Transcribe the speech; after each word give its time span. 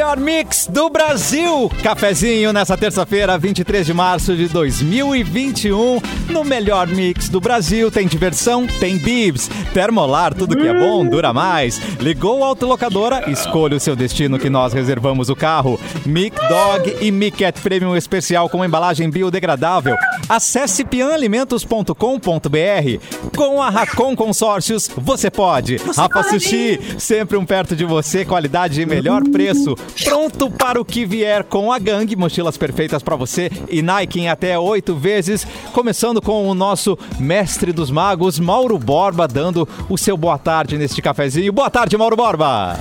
melhor 0.00 0.18
mix 0.18 0.66
do 0.66 0.88
Brasil. 0.88 1.70
Cafezinho 1.82 2.54
nessa 2.54 2.74
terça-feira, 2.74 3.36
23 3.36 3.84
de 3.84 3.92
março 3.92 4.34
de 4.34 4.48
2021. 4.48 6.00
No 6.30 6.42
melhor 6.42 6.86
mix 6.86 7.28
do 7.28 7.38
Brasil 7.38 7.90
tem 7.90 8.06
diversão, 8.06 8.66
tem 8.66 8.96
bibs. 8.96 9.50
Termolar, 9.74 10.32
tudo 10.32 10.56
que 10.56 10.66
é 10.66 10.72
bom 10.72 11.04
dura 11.04 11.34
mais. 11.34 11.78
Ligou 12.00 12.42
a 12.42 12.46
autolocadora, 12.46 13.30
escolha 13.30 13.76
o 13.76 13.80
seu 13.80 13.94
destino 13.94 14.38
que 14.38 14.48
nós 14.48 14.72
reservamos 14.72 15.28
o 15.28 15.36
carro. 15.36 15.78
Mic 16.06 16.34
Dog 16.48 16.96
e 17.02 17.10
Mic 17.10 17.36
Cat 17.36 17.60
Premium 17.60 17.94
especial 17.94 18.48
com 18.48 18.64
embalagem 18.64 19.10
biodegradável. 19.10 19.96
Acesse 20.30 20.82
pianalimentos.com.br. 20.82 23.36
Com 23.36 23.60
a 23.60 23.68
Racon 23.68 24.16
Consórcios, 24.16 24.90
você 24.96 25.30
pode. 25.30 25.76
Rafa 25.94 26.22
Sushi, 26.22 26.80
sempre 26.98 27.36
um 27.36 27.44
perto 27.44 27.76
de 27.76 27.84
você, 27.84 28.24
qualidade 28.24 28.80
e 28.80 28.86
melhor 28.86 29.22
preço. 29.24 29.76
Pronto 30.04 30.50
para 30.50 30.80
o 30.80 30.84
que 30.84 31.04
vier 31.04 31.44
com 31.44 31.72
a 31.72 31.78
gangue, 31.78 32.16
mochilas 32.16 32.56
perfeitas 32.56 33.02
para 33.02 33.16
você 33.16 33.50
e 33.68 33.82
Nike 33.82 34.20
em 34.20 34.28
até 34.28 34.58
oito 34.58 34.96
vezes. 34.96 35.46
Começando 35.72 36.20
com 36.20 36.48
o 36.48 36.54
nosso 36.54 36.98
mestre 37.18 37.72
dos 37.72 37.90
magos, 37.90 38.38
Mauro 38.38 38.78
Borba, 38.78 39.26
dando 39.28 39.68
o 39.88 39.96
seu 39.96 40.16
boa 40.16 40.38
tarde 40.38 40.76
neste 40.76 41.00
cafezinho. 41.02 41.52
Boa 41.52 41.70
tarde, 41.70 41.96
Mauro 41.96 42.16
Borba! 42.16 42.78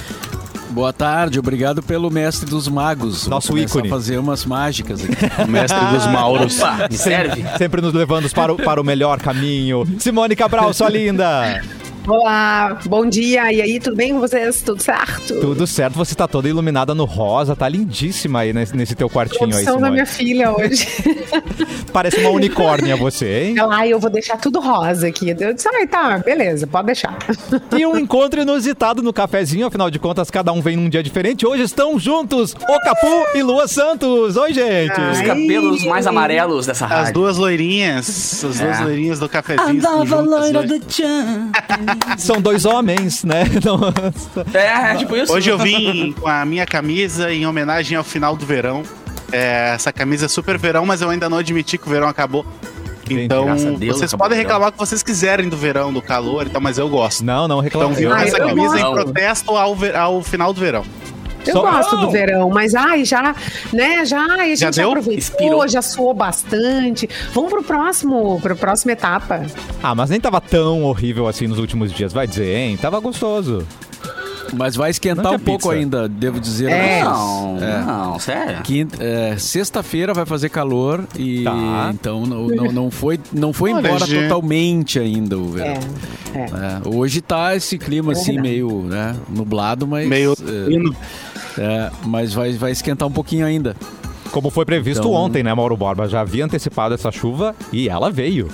Boa 0.69 0.93
tarde, 0.93 1.39
obrigado 1.39 1.81
pelo 1.81 2.11
mestre 2.11 2.47
dos 2.47 2.67
magos. 2.67 3.25
Nosso 3.27 3.57
ícone. 3.57 3.89
fazer 3.89 4.19
umas 4.19 4.45
mágicas 4.45 5.01
aqui. 5.03 5.15
Mestre 5.49 5.79
dos 5.91 6.05
Mauros. 6.05 6.59
Opa, 6.59 6.87
me 6.89 6.95
serve. 6.95 7.43
Sempre 7.57 7.81
nos 7.81 7.91
levando 7.91 8.29
para 8.29 8.53
o, 8.53 8.55
para 8.55 8.79
o 8.79 8.83
melhor 8.83 9.19
caminho. 9.19 9.83
Simone 9.97 10.35
Cabral, 10.35 10.71
sua 10.71 10.89
linda! 10.89 11.61
Olá, 12.09 12.79
bom 12.87 13.05
dia. 13.05 13.53
E 13.53 13.61
aí, 13.61 13.79
tudo 13.79 13.95
bem 13.95 14.13
com 14.13 14.19
vocês? 14.19 14.63
Tudo 14.63 14.81
certo? 14.81 15.39
Tudo 15.39 15.67
certo, 15.67 15.93
você 15.93 16.15
tá 16.15 16.27
toda 16.27 16.49
iluminada 16.49 16.95
no 16.95 17.05
rosa, 17.05 17.55
tá 17.55 17.69
lindíssima 17.69 18.39
aí 18.39 18.51
nesse, 18.51 18.75
nesse 18.75 18.95
teu 18.95 19.07
quartinho 19.07 19.55
aí, 19.55 19.63
da 19.63 19.91
minha 19.91 20.07
filha 20.07 20.51
hoje. 20.51 20.87
Parece 21.93 22.19
uma 22.21 22.31
unicórnia 22.31 22.95
você, 22.95 23.43
hein? 23.43 23.59
Ela, 23.59 23.75
ai, 23.75 23.93
eu 23.93 23.99
vou 23.99 24.09
deixar 24.09 24.37
tudo 24.37 24.59
rosa 24.59 25.05
aqui. 25.07 25.35
Eu 25.39 25.53
disse, 25.53 25.69
ai, 25.71 25.85
tá, 25.85 26.17
beleza, 26.17 26.65
pode 26.65 26.87
deixar. 26.87 27.15
E 27.77 27.85
um 27.85 27.97
encontro 27.97 28.41
inusitado 28.41 29.03
no 29.03 29.13
cafezinho, 29.13 29.67
afinal 29.67 29.91
de 29.91 29.99
contas, 29.99 30.31
cada 30.31 30.51
um 30.51 30.61
vem 30.61 30.75
num 30.75 30.89
dia 30.89 31.03
diferente. 31.03 31.45
Hoje 31.45 31.61
estão 31.63 31.99
juntos 31.99 32.53
o 32.53 32.79
Capu 32.79 33.25
e 33.35 33.43
Lua 33.43 33.67
Santos. 33.67 34.35
Oi, 34.35 34.51
gente! 34.53 34.99
Os 34.99 35.19
Ai. 35.19 35.25
cabelos 35.27 35.85
mais 35.85 36.07
amarelos 36.07 36.65
dessa 36.65 36.85
As 36.85 36.91
rádio. 36.91 37.13
duas 37.13 37.37
loirinhas, 37.37 38.43
as 38.43 38.59
duas 38.59 38.79
É. 38.79 38.83
loirinhas 38.83 39.19
do 39.19 39.29
cafezinho. 39.29 39.77
estão 39.77 40.05
juntas 40.05 40.49
hoje. 40.55 40.81
São 42.17 42.41
dois 42.41 42.65
homens, 42.65 43.23
né? 43.23 43.43
Não- 43.63 43.79
É, 44.53 44.93
é 44.93 44.95
tipo 44.95 45.15
isso. 45.15 45.31
Hoje 45.33 45.49
eu 45.49 45.57
vim 45.57 46.11
com 46.13 46.27
a 46.27 46.43
minha 46.45 46.65
camisa 46.65 47.31
em 47.31 47.45
homenagem 47.45 47.97
ao 47.97 48.03
final 48.03 48.35
do 48.35 48.45
verão. 48.45 48.83
É, 49.31 49.73
essa 49.75 49.93
camisa 49.93 50.25
é 50.25 50.29
super 50.29 50.57
verão, 50.57 50.85
mas 50.85 51.01
eu 51.01 51.09
ainda 51.09 51.29
não 51.29 51.37
admiti 51.37 51.77
que 51.77 51.87
o 51.87 51.89
verão 51.89 52.07
acabou. 52.07 52.45
Então, 53.11 53.55
Deus, 53.75 53.97
vocês 53.97 54.13
podem 54.13 54.37
reclamar 54.37 54.69
o 54.69 54.71
que 54.71 54.77
vocês 54.77 55.01
quiserem 55.01 55.49
do 55.49 55.57
verão, 55.57 55.91
do 55.91 55.99
calor 56.01 56.45
e 56.45 56.49
tal, 56.51 56.61
mas 56.61 56.77
eu 56.77 56.87
gosto. 56.87 57.23
Não, 57.25 57.47
não 57.47 57.63
Então, 57.65 57.89
reclamo. 57.91 57.95
com 57.95 58.13
Ah, 58.13 58.23
essa 58.23 58.37
camisa 58.37 58.79
em 58.79 58.83
gosto. 58.83 59.03
protesto 59.03 59.57
ao, 59.57 59.75
ver- 59.75 59.95
ao 59.95 60.21
final 60.21 60.53
do 60.53 60.59
verão. 60.59 60.83
Eu 61.45 61.53
Só- 61.53 61.61
gosto 61.61 61.97
do 61.97 62.11
verão, 62.11 62.49
mas 62.49 62.75
ai, 62.75 63.03
já, 63.05 63.35
né, 63.73 64.05
já, 64.05 64.19
ai, 64.19 64.39
a 64.41 64.45
gente 64.49 64.59
Já 64.59 64.71
já, 64.71 64.81
deu? 64.81 64.89
aproveitou, 64.89 65.17
Inspirou. 65.17 65.67
já 65.67 65.81
suou 65.81 66.13
bastante. 66.13 67.09
Vamos 67.33 67.49
pro 67.49 67.63
próximo, 67.63 68.39
pro 68.41 68.55
próxima 68.55 68.91
etapa. 68.91 69.45
Ah, 69.81 69.95
mas 69.95 70.09
nem 70.09 70.19
tava 70.19 70.39
tão 70.41 70.83
horrível 70.83 71.27
assim 71.27 71.47
nos 71.47 71.57
últimos 71.59 71.91
dias, 71.91 72.13
vai 72.13 72.27
dizer, 72.27 72.55
hein? 72.55 72.77
Tava 72.77 72.99
gostoso. 72.99 73.65
Mas 74.51 74.75
vai 74.75 74.89
esquentar 74.89 75.31
um 75.31 75.37
pouco 75.37 75.69
pizza. 75.69 75.73
ainda, 75.79 76.09
devo 76.09 76.39
dizer. 76.39 76.71
É. 76.71 77.03
Não, 77.03 77.57
É. 77.61 77.81
não, 77.85 78.17
sério. 78.19 78.63
Quinta- 78.63 78.97
é, 78.99 79.37
Sexta-feira 79.37 80.11
vai 80.11 80.25
fazer 80.25 80.49
calor 80.49 81.03
e 81.15 81.43
Tá. 81.43 81.91
então 81.93 82.25
não, 82.25 82.47
não, 82.47 82.71
não 82.71 82.89
foi, 82.91 83.19
não 83.31 83.53
foi 83.53 83.71
Olha, 83.73 83.87
embora 83.87 84.05
gente. 84.07 84.23
totalmente 84.23 84.97
ainda 84.97 85.37
o 85.37 85.49
verão. 85.51 85.73
É, 86.33 86.39
é. 86.39 86.41
É, 86.45 86.81
hoje 86.95 87.21
tá 87.21 87.55
esse 87.55 87.77
clima 87.77 88.13
assim 88.13 88.33
verdade. 88.33 88.49
meio 88.49 88.81
né, 88.87 89.15
nublado, 89.29 89.85
mas 89.85 90.07
Meio. 90.07 90.33
É, 91.59 91.91
mas 92.05 92.33
vai, 92.33 92.53
vai 92.53 92.71
esquentar 92.71 93.07
um 93.07 93.11
pouquinho 93.11 93.45
ainda. 93.45 93.75
Como 94.31 94.49
foi 94.49 94.63
previsto 94.65 95.01
Então- 95.07 95.13
ontem, 95.13 95.43
né, 95.43 95.53
Mauro 95.53 95.75
Borba? 95.75 96.07
Já 96.07 96.21
havia 96.21 96.45
antecipado 96.45 96.93
essa 96.93 97.11
chuva 97.11 97.55
e 97.73 97.89
ela 97.89 98.09
veio. 98.11 98.47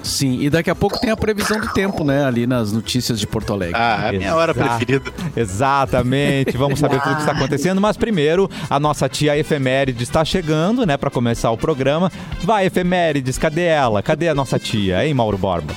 Sim, 0.00 0.38
e 0.40 0.48
daqui 0.48 0.70
a 0.70 0.74
pouco 0.76 0.98
tem 0.98 1.10
a 1.10 1.16
previsão 1.16 1.60
do 1.60 1.68
tempo, 1.72 2.02
né, 2.04 2.24
ali 2.24 2.46
nas 2.46 2.72
notícias 2.72 3.18
de 3.20 3.26
Porto 3.26 3.52
Alegre. 3.52 3.74
Ah, 3.76 4.00
é 4.04 4.08
a 4.08 4.12
minha 4.12 4.34
hora 4.34 4.54
preferida. 4.54 5.12
Exatamente, 5.36 6.56
vamos 6.56 6.78
saber 6.78 7.00
tudo 7.02 7.16
que 7.16 7.20
está 7.20 7.32
acontecendo, 7.32 7.80
mas 7.80 7.96
primeiro 7.96 8.48
a 8.70 8.78
nossa 8.80 9.08
tia 9.08 9.36
Efemérides 9.36 10.02
está 10.02 10.24
chegando, 10.24 10.86
né, 10.86 10.96
para 10.96 11.10
começar 11.10 11.50
o 11.50 11.58
programa. 11.58 12.10
Vai, 12.42 12.66
Efemérides, 12.66 13.36
cadê 13.36 13.64
ela? 13.64 14.00
Cadê 14.02 14.28
a 14.28 14.34
nossa 14.34 14.58
tia, 14.58 15.04
hein, 15.04 15.12
Mauro 15.12 15.36
Borba? 15.36 15.74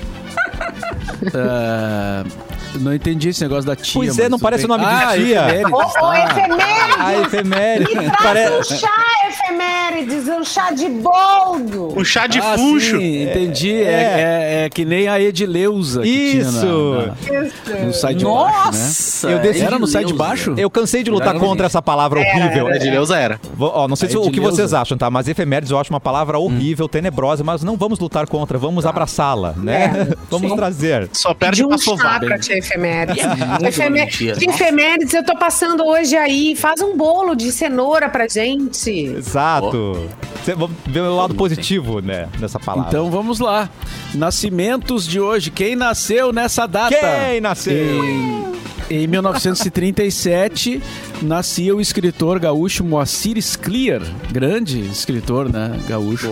É, 1.34 2.24
não 2.80 2.94
entendi 2.94 3.30
esse 3.30 3.42
negócio 3.42 3.66
da 3.66 3.76
tia. 3.76 3.94
Pois 3.94 4.18
é, 4.20 4.30
não 4.30 4.40
parece 4.40 4.68
bem. 4.68 4.76
o 4.76 4.78
nome 4.80 4.90
de 4.90 5.04
ah, 5.04 5.14
tia? 5.14 5.46
efemérides, 5.50 5.94
tá. 5.94 6.04
ô, 6.04 6.14
efemérides! 6.14 6.92
A 7.02 7.14
Efemérides. 7.22 7.96
Me 7.96 8.12
traz 8.12 8.72
um 8.72 8.76
chá, 8.78 8.90
efemérides, 9.28 10.28
um 10.28 10.44
chá 10.44 10.72
de 10.72 10.88
boldo. 10.90 12.00
Um 12.00 12.04
chá 12.04 12.28
de 12.28 12.40
ah, 12.40 12.56
funcho. 12.56 12.98
Sim, 13.00 13.24
entendi. 13.24 13.74
É. 13.74 13.84
É, 13.84 14.62
é- 14.62 14.66
é 14.66 14.70
que 14.70 14.86
nem 14.86 15.08
a 15.08 15.20
Edileuza 15.20 16.02
que 16.02 16.08
Isso. 16.10 16.60
tinha 16.60 17.40
na, 17.72 17.80
na, 17.80 17.86
no 17.86 17.94
site 17.94 18.18
de 18.20 18.26
baixo, 18.26 18.46
né? 18.46 18.62
Nossa! 18.64 19.30
Eu 19.30 19.40
decidi- 19.40 19.66
Era 19.66 19.80
no 19.80 19.88
site 19.88 20.06
de 20.08 20.12
Edileuza. 20.14 20.30
baixo? 20.30 20.54
Eu 20.58 20.70
cansei 20.70 21.04
de 21.04 21.10
lutar 21.10 21.34
contra 21.40 21.66
essa 21.66 21.82
palavra 21.82 22.20
horrível. 22.20 22.70
É 22.70 22.78
de 22.78 22.90
Leusa 22.90 23.18
era. 23.18 23.40
Vou- 23.56 23.72
ó, 23.74 23.88
não 23.88 23.96
sei 23.96 24.10
se, 24.10 24.18
o 24.18 24.22
que 24.24 24.28
Edileuza. 24.30 24.56
vocês 24.58 24.74
acham, 24.74 24.98
tá? 24.98 25.10
Mas 25.10 25.28
efemérides 25.28 25.72
eu 25.72 25.80
acho 25.80 25.90
uma 25.92 26.00
palavra 26.00 26.38
horrível, 26.38 26.88
tenebrosa, 26.88 27.44
mas 27.44 27.64
não 27.64 27.76
vamos 27.76 28.00
lutar 28.00 28.28
contra, 28.28 28.58
vamos 28.58 28.86
abraçá-la, 28.86 29.54
né? 29.58 30.08
vamos 30.30 30.52
Sim. 30.52 30.56
trazer. 30.56 31.10
Só 31.14 31.34
perde 31.34 31.58
de 31.58 31.66
um 31.66 31.70
pra 31.70 31.78
chá 31.78 31.84
sovar. 31.84 32.20
pra 32.20 32.38
tia 32.40 32.61
efemérides. 32.66 33.26
muito 33.26 33.66
Efemé- 33.66 34.06
de 34.08 34.30
efemérides, 34.50 35.14
eu 35.14 35.24
tô 35.26 35.36
passando 35.38 35.86
hoje 35.86 36.16
aí. 36.16 36.56
Faz 36.56 36.82
um 36.82 36.96
bolo 36.96 37.36
de 37.36 37.52
cenoura 37.52 38.10
pra 38.10 38.28
gente. 38.28 38.90
Exato. 38.92 40.08
Cê- 40.46 40.56
Vamos 40.56 40.76
ver 40.88 41.02
o 41.02 41.16
lado 41.16 41.36
positivo, 41.36 42.02
né, 42.02 42.28
nessa 42.40 42.60
palavra. 42.60 42.90
Então 42.90 43.10
vamos 43.12 43.40
lá. 43.40 43.70
Nascimentos 44.14 45.08
de 45.08 45.20
hoje. 45.20 45.50
Quem 45.52 45.76
nasceu 45.76 46.32
nessa 46.34 46.66
data? 46.68 46.96
Quem 46.96 47.40
nasceu? 47.42 48.04
Em, 48.04 48.52
em 48.90 49.08
1937, 49.08 50.82
nascia 51.22 51.76
o 51.76 51.80
escritor 51.82 52.40
gaúcho 52.40 52.84
Moacir 52.84 53.38
Scliar, 53.42 54.02
grande 54.32 54.80
escritor, 54.82 55.52
né, 55.52 55.80
gaúcho. 55.88 56.30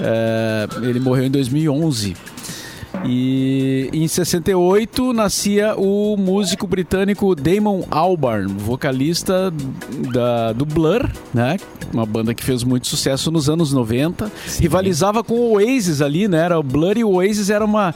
É, 0.00 0.66
ele 0.82 0.98
morreu 1.00 1.24
em 1.26 1.30
2011. 1.30 2.16
E 3.04 3.90
em 3.92 4.06
68 4.06 5.12
nascia 5.12 5.74
o 5.76 6.16
músico 6.16 6.66
britânico 6.68 7.34
Damon 7.34 7.82
Albarn, 7.90 8.46
vocalista 8.46 9.52
da, 10.12 10.52
do 10.52 10.64
Blur, 10.64 11.10
né? 11.34 11.56
Uma 11.92 12.06
banda 12.06 12.32
que 12.32 12.42
fez 12.44 12.62
muito 12.62 12.86
sucesso 12.86 13.30
nos 13.30 13.50
anos 13.50 13.72
90. 13.72 14.30
Rivalizava 14.60 15.22
com 15.24 15.34
o 15.34 15.52
Oasis 15.54 16.00
ali, 16.00 16.28
né? 16.28 16.38
Era 16.44 16.58
o 16.58 16.62
Blur 16.62 16.96
e 16.96 17.04
o 17.04 17.10
Oasis 17.16 17.50
era 17.50 17.64
uma, 17.64 17.94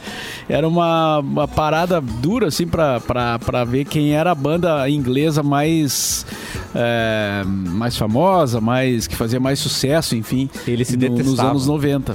era 0.48 0.66
uma, 0.68 1.20
uma 1.20 1.48
parada 1.48 2.00
dura, 2.00 2.48
assim, 2.48 2.66
pra, 2.66 2.98
pra, 3.00 3.38
pra 3.38 3.64
ver 3.64 3.84
quem 3.84 4.12
era 4.12 4.32
a 4.32 4.34
banda 4.34 4.90
inglesa 4.90 5.42
mais, 5.42 6.26
é, 6.74 7.42
mais 7.46 7.96
famosa, 7.96 8.60
mais, 8.60 9.06
que 9.06 9.14
fazia 9.16 9.38
mais 9.40 9.58
sucesso, 9.60 10.16
enfim. 10.16 10.50
Eles 10.66 10.88
se 10.88 10.96
no- 10.96 11.08
nos 11.16 11.38
anos 11.40 11.66
90. 11.66 12.14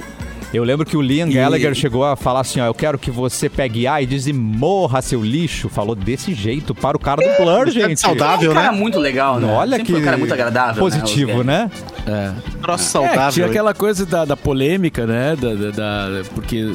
Eu 0.52 0.64
lembro 0.64 0.84
que 0.84 0.96
o 0.96 1.00
Liam 1.00 1.28
E- 1.28 1.32
Gallagher 1.34 1.74
chegou 1.74 2.04
a 2.04 2.14
falar 2.14 2.40
assim, 2.40 2.60
ó, 2.60 2.66
eu 2.66 2.74
quero 2.74 2.98
que 2.98 3.10
você 3.10 3.48
pegue 3.48 3.86
AIDS 3.86 4.26
e 4.26 4.32
morra 4.32 5.00
seu 5.00 5.22
lixo. 5.24 5.68
Falou 5.68 5.94
desse 5.94 6.34
jeito 6.34 6.74
para 6.74 6.96
o 6.96 7.00
cara 7.00 7.22
do 7.22 7.42
Blur, 7.42 7.70
gente. 7.70 7.98
saudável. 8.00 8.50
É 8.50 8.52
um 8.52 8.56
cara 8.56 8.72
né? 8.72 8.78
muito 8.78 8.98
legal, 9.00 9.40
né? 9.40 9.50
Olha 9.50 9.70
Sempre 9.76 9.84
que 9.86 9.92
foi 9.92 10.00
um 10.00 10.04
cara 10.04 10.16
muito 10.18 10.34
agradável. 10.34 10.82
positivo, 10.82 11.42
né? 11.42 11.70
né? 12.06 12.32
É. 12.36 12.58
Troço 12.60 12.84
É, 12.84 12.86
saudável. 12.86 13.32
tinha 13.32 13.46
aquela 13.46 13.72
coisa 13.72 14.04
da, 14.04 14.24
da 14.24 14.36
polêmica, 14.36 15.06
né? 15.06 15.34
Da, 15.36 15.54
da- 15.54 15.70
da- 15.70 16.22
porque, 16.34 16.72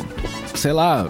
sei 0.56 0.74
lá, 0.74 1.07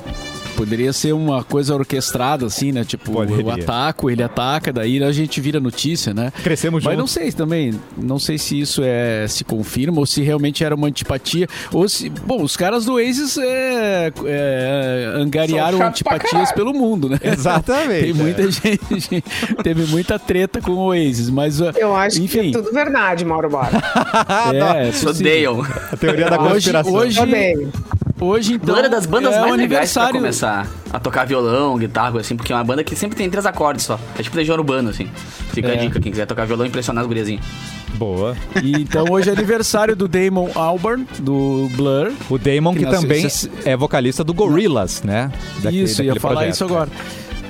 poderia 0.58 0.92
ser 0.92 1.14
uma 1.14 1.44
coisa 1.44 1.76
orquestrada, 1.76 2.48
assim, 2.48 2.72
né? 2.72 2.84
Tipo, 2.84 3.12
Poderia. 3.12 3.44
eu 3.44 3.52
ataco, 3.52 4.10
ele 4.10 4.24
ataca, 4.24 4.74
daí 4.74 5.02
a 5.04 5.12
gente 5.12 5.40
vira 5.40 5.60
notícia, 5.60 6.16
né? 6.16 6.34
Crescemos 6.44 6.84
Mas 6.84 6.94
não 6.94 7.02
juntos. 7.02 7.14
sei 7.14 7.32
também, 7.32 7.80
não 7.96 8.18
sei 8.18 8.40
se 8.40 8.60
isso 8.60 8.82
é 8.84 9.28
se 9.28 9.44
confirma 9.44 10.00
ou 10.00 10.06
se 10.06 10.24
realmente 10.24 10.64
era 10.64 10.74
uma 10.74 10.88
antipatia. 10.88 11.48
Ou 11.72 11.88
se. 11.88 12.10
Bom, 12.10 12.42
os 12.42 12.58
caras 12.58 12.86
do 12.86 12.94
Oasis 12.94 13.38
é, 13.38 14.12
é, 14.26 15.12
angariaram 15.16 15.80
antipatias 15.86 16.52
pelo 16.52 16.74
mundo, 16.74 17.08
né? 17.08 17.20
Exatamente. 17.22 18.02
Tem 18.06 18.14
muita 18.14 18.50
gente. 18.50 19.24
Teve 19.62 19.86
muita 19.86 20.18
treta 20.18 20.60
com 20.60 20.72
o 20.72 20.86
Oasis, 20.88 21.30
mas. 21.30 21.62
uh, 21.62 21.72
Eu 21.76 21.96
acho 21.96 22.20
enfim, 22.22 22.52
que 22.52 22.58
é 22.58 22.62
tudo 22.62 22.74
verdade, 22.74 23.24
Mauro 23.24 23.50
Bora. 23.50 23.70
é, 24.54 24.90
é 24.90 25.10
odeiam. 25.10 25.62
A 25.92 25.96
teoria 25.96 26.30
da 26.30 26.42
Hoje, 26.42 26.54
conspiração. 26.54 26.94
hoje, 26.94 27.20
Odeio. 27.20 27.72
Hoje, 28.20 28.54
então, 28.54 28.74
Blur 28.74 28.86
é 28.86 28.90
das 28.90 29.06
bandas 29.06 29.36
é 29.36 29.40
mais 29.42 29.52
legais 29.56 29.94
pra 29.94 30.04
aniversário. 30.04 30.16
começar 30.20 30.68
a 30.92 31.00
tocar 31.00 31.26
violão, 31.26 31.78
guitarra, 31.78 32.20
assim, 32.20 32.36
porque 32.36 32.52
é 32.52 32.56
uma 32.56 32.64
banda 32.64 32.84
que 32.84 32.96
sempre 32.96 33.16
tem 33.16 33.30
três 33.30 33.46
acordes 33.46 33.86
só. 33.86 34.00
É 34.18 34.24
tipo 34.24 34.36
Legião 34.36 34.58
Urbano, 34.58 34.90
assim. 34.90 35.08
Fica 35.54 35.68
É. 35.68 35.74
a 35.74 35.76
dica, 35.76 36.00
quem 36.00 36.12
quiser 36.12 36.26
tocar 36.26 36.46
violão 36.46 36.66
e 36.66 36.70
impressionar 36.70 37.02
as 37.04 37.08
guriazinhas. 37.08 37.46
Boa. 37.94 38.36
E, 38.64 38.72
então, 38.74 39.06
hoje 39.12 39.30
é 39.30 39.34
aniversário 39.34 39.96
do 39.96 40.08
Damon 40.08 40.50
Albarn, 40.56 41.06
do 41.20 41.70
Blur. 41.76 42.12
O 42.30 42.38
Damon, 42.40 42.74
que, 42.74 42.86
Que 42.86 42.92
também 42.92 43.28
é 43.66 43.78
vocalista 43.78 44.24
do 44.24 44.34
Gorillaz, 44.34 45.04
né? 45.04 45.32
Daquele- 45.62 45.84
isso, 45.84 46.02
ia 46.02 46.08
daquele 46.08 46.20
falar 46.20 46.36
projeto. 46.36 46.54
isso 46.54 46.64
agora. 46.64 46.90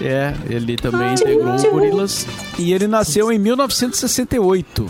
É, 0.02 0.34
ele 0.50 0.75
também 0.75 1.14
integrou 1.14 1.56
o 1.56 1.72
Gorillaz. 1.72 2.28
E 2.60 2.72
ele 2.74 2.88
nasceu 2.88 3.31
em 3.31 3.40
1968. 3.40 4.86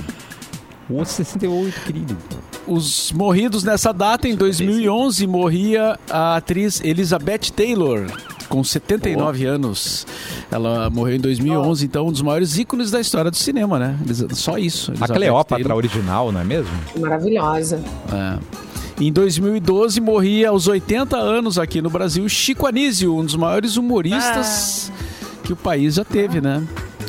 O 0.90 1.04
68, 1.06 1.82
querido. 1.82 2.18
Os 2.68 3.14
morridos 3.14 3.64
nessa 3.64 3.94
data, 3.94 4.28
em 4.28 4.36
2011, 4.36 5.26
morria 5.26 5.98
a 6.10 6.36
atriz 6.36 6.82
Elizabeth 6.82 7.52
Taylor, 7.56 8.06
com 8.50 8.62
79 8.62 9.46
anos. 9.46 10.06
Ela 10.52 10.90
morreu 10.90 11.16
em 11.16 11.20
2011, 11.20 11.86
então 11.86 12.08
um 12.08 12.12
dos 12.12 12.22
maiores 12.22 12.58
ícones 12.58 12.92
da 12.92 13.00
história 13.00 13.32
do 13.32 13.38
cinema, 13.38 13.80
né? 13.80 13.98
Só 14.34 14.58
isso. 14.58 14.92
A 14.92 14.94
Elizabeth 14.96 15.14
Cleópatra 15.16 15.64
Taylor. 15.64 15.78
original, 15.78 16.32
não 16.32 16.42
é 16.42 16.44
mesmo? 16.44 16.72
Maravilhosa. 17.00 17.82
É. 18.12 18.38
Em 19.00 19.14
2012, 19.14 20.02
morria 20.02 20.50
aos 20.50 20.68
80 20.68 21.16
anos 21.16 21.58
aqui 21.58 21.82
no 21.82 21.90
Brasil 21.90 22.28
Chico 22.28 22.66
Anísio, 22.66 23.16
um 23.16 23.24
dos 23.24 23.36
maiores 23.36 23.78
humoristas 23.78 24.92
que 25.44 25.54
o 25.54 25.56
país 25.56 25.94
já 25.96 26.04
teve, 26.04 26.42
né? 26.42 26.62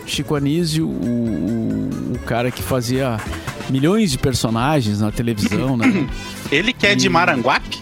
Chico 0.06 0.34
Anísio, 0.34 0.86
o, 0.86 0.90
o, 0.90 2.12
o 2.14 2.18
cara 2.26 2.50
que 2.50 2.62
fazia 2.62 3.18
milhões 3.70 4.10
de 4.10 4.18
personagens 4.18 5.00
na 5.00 5.10
televisão, 5.10 5.76
né? 5.76 6.06
Ele 6.50 6.72
que 6.72 6.86
é 6.86 6.94
de 6.94 7.08
Maranguape, 7.08 7.78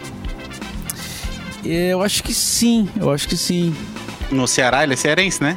Eu 1.64 2.02
acho 2.02 2.22
que 2.22 2.32
sim, 2.34 2.88
eu 3.00 3.10
acho 3.10 3.28
que 3.28 3.36
sim. 3.36 3.74
no 4.30 4.46
Ceará, 4.46 4.82
ele 4.84 4.94
é 4.94 4.96
cearense, 4.96 5.42
né? 5.42 5.56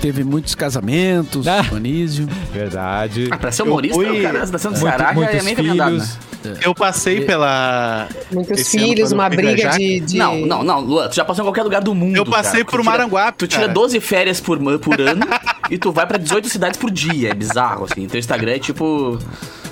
Teve 0.00 0.24
muitos 0.24 0.54
casamentos, 0.54 1.46
Ah. 1.46 1.60
Anísio. 1.74 2.26
Verdade. 2.52 3.28
Ah, 3.30 3.36
pra 3.36 3.52
ser 3.52 3.62
humorista, 3.64 3.94
fui- 3.96 4.18
o 4.18 4.22
cara 4.22 4.38
nascendo 4.46 4.74
do 4.74 4.80
Muito- 4.80 4.96
Ceará 4.96 5.14
já 5.14 5.38
é 5.38 5.42
meio 5.42 5.56
caminhado, 5.56 5.90
né? 5.98 6.00
filhos. 6.00 6.18
Eu 6.62 6.74
passei 6.74 7.20
pela. 7.20 8.08
Muitos 8.32 8.60
Esse 8.60 8.78
filhos, 8.78 9.12
uma 9.12 9.28
briga 9.28 9.68
de, 9.76 10.00
de- 10.00 10.16
Não, 10.16 10.38
não, 10.46 10.62
não, 10.64 10.80
Luan, 10.80 11.06
tu 11.08 11.14
já 11.16 11.22
passou 11.22 11.42
em 11.44 11.46
qualquer 11.46 11.62
lugar 11.64 11.82
do 11.82 11.94
mundo. 11.94 12.16
Eu 12.16 12.24
passei 12.24 12.60
cara. 12.60 12.64
por 12.64 12.70
Tu 12.78 12.82
tira- 12.82 12.90
Maranguape, 12.90 13.38
Tu 13.38 13.46
tira 13.46 13.60
cara. 13.62 13.72
12 13.74 14.00
férias 14.00 14.40
por, 14.40 14.58
por 14.78 14.98
ano 14.98 15.20
e 15.70 15.78
tu 15.78 15.92
vai 15.92 16.06
pra 16.06 16.18
18 16.18 16.48
cidades 16.48 16.78
por 16.78 16.90
dia. 16.90 17.30
É 17.30 17.34
bizarro, 17.34 17.84
assim. 17.84 18.06
Teu 18.06 18.18
Instagram 18.18 18.52
é 18.52 18.58
tipo. 18.58 19.18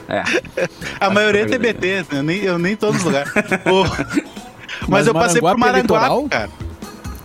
É. 0.09 0.23
A 1.01 1.11
maioria 1.11 1.43
é 1.43 1.47
TBT, 1.47 2.07
eu 2.13 2.23
nem, 2.23 2.39
eu 2.43 2.59
nem 2.59 2.75
tô 2.77 2.93
nos 2.93 3.03
lugares. 3.03 3.31
Mas, 4.83 4.89
Mas 4.89 5.07
eu 5.07 5.13
passei 5.15 5.41
por 5.41 5.57
Maranguape 5.59 6.27
é 6.27 6.29
cara. 6.29 6.51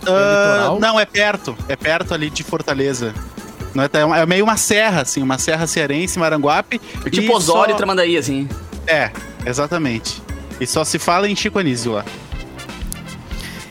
litoral? 0.00 0.80
não, 0.80 1.00
é 1.00 1.06
perto. 1.06 1.56
É 1.68 1.76
perto 1.76 2.12
ali 2.12 2.28
de 2.28 2.42
Fortaleza. 2.42 3.14
Não 3.74 3.84
é, 3.84 3.88
tão- 3.88 4.14
é 4.14 4.24
meio 4.26 4.44
uma 4.44 4.56
serra, 4.56 5.02
assim, 5.02 5.22
uma 5.22 5.38
serra 5.38 5.66
cearense, 5.66 6.18
Maranguape. 6.18 6.80
É 7.04 7.10
tipo 7.10 7.32
e 7.32 7.34
Osório 7.34 7.70
e 7.70 7.72
só- 7.72 7.76
Tramandaí, 7.76 8.16
assim. 8.16 8.48
É, 8.86 9.10
exatamente. 9.46 10.22
E 10.60 10.66
só 10.66 10.84
se 10.84 10.98
fala 10.98 11.28
em 11.28 11.34
Chico 11.34 11.58
Anísio 11.58 11.92
lá. 11.92 12.04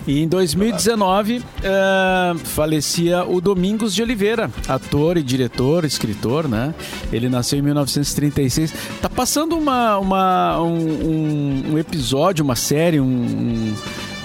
E 0.05 0.21
em 0.21 0.27
2019, 0.27 1.41
eh, 1.63 2.33
falecia 2.43 3.23
o 3.23 3.39
Domingos 3.39 3.95
de 3.95 4.01
Oliveira, 4.03 4.51
ator 4.67 5.15
e 5.17 5.23
diretor, 5.23 5.85
escritor, 5.85 6.45
né? 6.47 6.73
Ele 7.11 7.29
nasceu 7.29 7.57
em 7.57 7.61
1936. 7.61 8.73
Tá 9.01 9.09
passando 9.09 9.55
uma, 9.57 9.97
uma- 9.99 10.59
um, 10.61 11.71
um- 11.73 11.77
episódio, 11.77 12.43
uma 12.43 12.55
série, 12.55 12.99
um- 12.99 13.05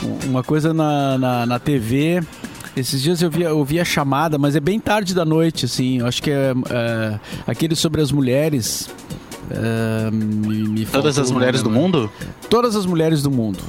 um- 0.05 0.29
uma 0.31 0.43
coisa 0.43 0.75
na, 0.75 1.17
na, 1.17 1.47
na 1.47 1.59
TV. 1.61 2.23
Esses 2.77 3.01
dias 3.01 3.23
eu 3.23 3.31
vi, 3.31 3.43
eu 3.43 3.65
vi 3.65 3.79
a 3.79 3.85
chamada, 3.85 4.37
mas 4.37 4.57
é 4.57 4.61
bem 4.61 4.81
tarde 4.81 5.15
da 5.15 5.25
noite, 5.25 5.65
assim. 5.65 5.99
Eu 5.99 6.07
acho 6.07 6.21
que 6.23 6.31
é, 6.31 6.53
é, 6.71 7.21
aquele 7.47 7.77
sobre 7.77 8.01
as 8.01 8.11
mulheres. 8.11 8.89
eh, 9.51 10.11
me- 10.13 10.69
me 10.69 10.85
Todas 10.87 11.19
as 11.19 11.31
mulheres 11.31 11.63
do 11.63 11.71
mundo? 11.71 12.11
Todas 12.51 12.77
as 12.77 12.85
mulheres 12.85 13.23
do 13.23 13.31
mundo. 13.31 13.61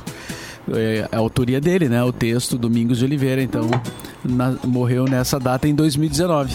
É 0.76 1.08
a 1.12 1.18
autoria 1.18 1.60
dele, 1.60 1.90
né? 1.90 2.04
O 2.04 2.12
texto 2.12 2.58
Domingos 2.58 3.00
de 3.00 3.06
Oliveira, 3.06 3.42
então 3.42 3.70
na- 4.24 4.56
morreu 4.66 5.06
nessa 5.06 5.40
data 5.40 5.68
em 5.68 5.74
2019. 5.76 6.54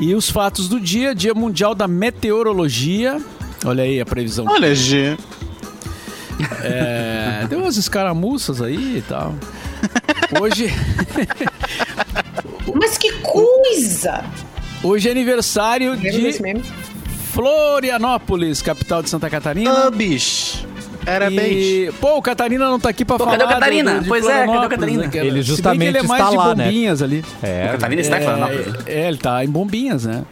E 0.00 0.14
os 0.14 0.30
fatos 0.30 0.68
do 0.68 0.78
dia, 0.80 1.14
Dia 1.14 1.34
Mundial 1.34 1.74
da 1.74 1.88
Meteorologia. 1.88 3.20
Olha 3.64 3.82
aí 3.84 4.00
a 4.00 4.06
previsão. 4.06 4.44
Olha, 4.48 4.74
G. 4.74 5.16
É, 6.62 7.46
deu 7.48 7.60
umas 7.60 7.76
escaramuças 7.76 8.60
aí 8.60 8.98
e 8.98 9.02
tal. 9.02 9.34
Hoje, 10.40 10.66
Mas 12.74 12.98
que 12.98 13.12
coisa! 13.20 14.24
hoje 14.82 15.08
é 15.08 15.12
aniversário 15.12 15.96
de? 15.96 16.32
Florianópolis, 17.32 18.62
capital 18.62 19.02
de 19.02 19.10
Santa 19.10 19.28
Catarina. 19.28 19.86
Ah, 19.86 19.90
bicho. 19.90 20.66
Parabéns. 21.04 21.56
E, 21.56 21.92
pô, 22.00 22.16
o 22.16 22.22
Catarina 22.22 22.68
não 22.68 22.80
tá 22.80 22.88
aqui 22.88 23.04
pra 23.04 23.16
Pô, 23.18 23.24
falar. 23.24 23.38
cadê 23.38 23.44
o 23.50 23.54
Catarina? 23.54 23.94
do- 23.94 24.02
de 24.02 24.08
Pois 24.08 24.26
é, 24.26 24.46
cadê 24.46 24.58
o 24.66 24.68
Catarina? 24.68 25.02
né, 25.04 25.10
Ele 25.14 25.42
justamente 25.42 25.84
ele 25.88 25.98
é 25.98 26.02
mais 26.02 26.20
está 26.22 26.30
de 26.30 26.36
lá, 26.36 26.54
né? 26.54 26.64
bombinhas 26.64 27.02
ali. 27.02 27.24
É. 27.42 27.66
O 27.68 27.72
Catarina 27.72 28.00
está 28.00 28.18
em 28.18 28.22
Florianópolis. 28.24 28.66
É, 28.86 29.02
é, 29.02 29.08
ele 29.08 29.18
tá 29.18 29.44
em 29.44 29.48
Bombinhas, 29.48 30.04
né? 30.04 30.24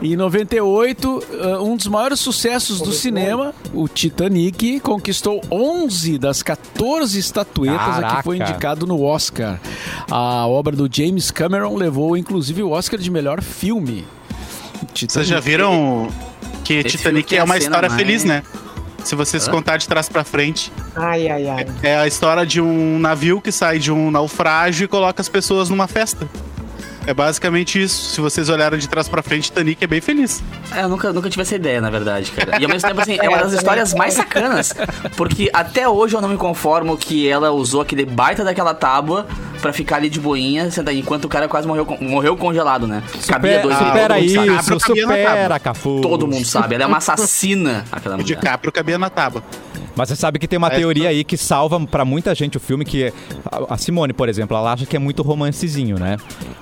E 0.00 0.14
em 0.14 0.16
98, 0.16 1.08
uh, 1.08 1.62
um 1.64 1.76
dos 1.76 1.86
maiores 1.86 2.18
sucessos 2.18 2.80
do 2.80 2.90
cinema, 2.92 3.54
o 3.72 3.86
Titanic, 3.86 4.80
conquistou 4.80 5.40
11 5.50 6.18
das 6.18 6.42
14 6.42 7.18
estatuetas 7.18 7.80
a 7.80 7.94
que 7.94 8.00
Caraca. 8.00 8.22
foi 8.24 8.36
indicado 8.38 8.84
no 8.86 9.00
Oscar. 9.02 9.60
A 10.10 10.44
obra 10.46 10.74
do 10.74 10.88
James 10.92 11.30
Cameron 11.30 11.76
levou, 11.76 12.16
inclusive, 12.16 12.62
o 12.64 12.70
Oscar 12.70 12.98
de 12.98 13.10
melhor 13.10 13.40
filme. 13.40 14.04
Vocês 15.08 15.26
já 15.28 15.38
viram 15.38 16.08
que 16.64 16.74
Esse 16.74 16.96
Titanic 16.98 17.36
é 17.36 17.42
uma 17.44 17.56
história 17.56 17.88
mais- 17.88 18.00
feliz, 18.00 18.24
né? 18.24 18.42
Se 19.04 19.14
vocês 19.14 19.48
contar 19.48 19.76
de 19.76 19.88
trás 19.88 20.08
pra 20.08 20.24
frente. 20.24 20.72
Ai, 20.94 21.28
ai, 21.28 21.48
ai. 21.48 21.66
É 21.82 21.96
a 21.96 22.06
história 22.06 22.46
de 22.46 22.60
um 22.60 22.98
navio 22.98 23.40
que 23.40 23.50
sai 23.50 23.78
de 23.78 23.90
um 23.90 24.10
naufrágio 24.10 24.84
e 24.84 24.88
coloca 24.88 25.20
as 25.20 25.28
pessoas 25.28 25.68
numa 25.68 25.86
festa. 25.88 26.28
É 27.06 27.12
basicamente 27.12 27.82
isso. 27.82 28.14
Se 28.14 28.20
vocês 28.20 28.48
olharem 28.48 28.78
de 28.78 28.88
trás 28.88 29.08
pra 29.08 29.22
frente, 29.22 29.44
Titanic 29.44 29.82
é 29.82 29.86
bem 29.86 30.00
feliz. 30.00 30.42
É, 30.74 30.82
eu 30.84 30.88
nunca, 30.88 31.12
nunca 31.12 31.28
tive 31.28 31.42
essa 31.42 31.56
ideia, 31.56 31.80
na 31.80 31.90
verdade, 31.90 32.30
cara. 32.30 32.60
E 32.60 32.64
ao 32.64 32.70
mesmo 32.70 32.88
tempo, 32.88 33.00
assim, 33.00 33.18
é 33.20 33.28
uma 33.28 33.38
das 33.38 33.52
histórias 33.54 33.92
mais 33.92 34.14
sacanas. 34.14 34.72
Porque 35.16 35.50
até 35.52 35.88
hoje 35.88 36.14
eu 36.14 36.20
não 36.20 36.28
me 36.28 36.36
conformo 36.36 36.96
que 36.96 37.28
ela 37.28 37.50
usou 37.50 37.80
aquele 37.80 38.04
baita 38.06 38.44
daquela 38.44 38.72
tábua 38.72 39.26
pra 39.60 39.72
ficar 39.72 39.96
ali 39.96 40.08
de 40.08 40.20
boinha, 40.20 40.70
senta- 40.70 40.92
enquanto 40.92 41.24
o 41.24 41.28
cara 41.28 41.48
quase 41.48 41.66
morreu, 41.66 41.86
morreu 42.00 42.36
congelado, 42.36 42.86
né? 42.86 43.02
Cabia 43.28 43.60
Supera, 43.60 43.62
dois 43.62 43.76
supera 43.78 44.18
isso, 44.20 44.34
Cabra 44.34 44.80
cabia 44.80 45.02
supera, 45.04 45.40
tábua. 45.42 45.60
Cafu. 45.60 46.00
Todo 46.02 46.26
mundo 46.28 46.44
sabe, 46.44 46.74
ela 46.74 46.84
é 46.84 46.86
uma 46.86 46.98
assassina, 46.98 47.84
aquela 47.90 48.14
O 48.16 48.18
mulher. 48.18 48.36
DiCaprio 48.36 48.72
cabia 48.72 48.98
na 48.98 49.10
tábua. 49.10 49.42
Mas 49.94 50.08
você 50.08 50.16
sabe 50.16 50.38
que 50.38 50.48
tem 50.48 50.56
uma 50.56 50.68
É, 50.68 50.76
teoria 50.76 51.08
aí 51.10 51.22
que 51.22 51.36
salva 51.36 51.78
pra 51.86 52.04
muita 52.04 52.34
gente 52.34 52.56
o 52.56 52.60
filme, 52.60 52.84
que 52.84 53.04
é- 53.04 53.12
a 53.68 53.76
Simone, 53.76 54.12
por 54.12 54.28
exemplo, 54.28 54.56
ela 54.56 54.72
acha 54.72 54.86
que 54.86 54.96
é 54.96 54.98
muito 54.98 55.22
romancezinho, 55.22 55.98
né? 55.98 56.16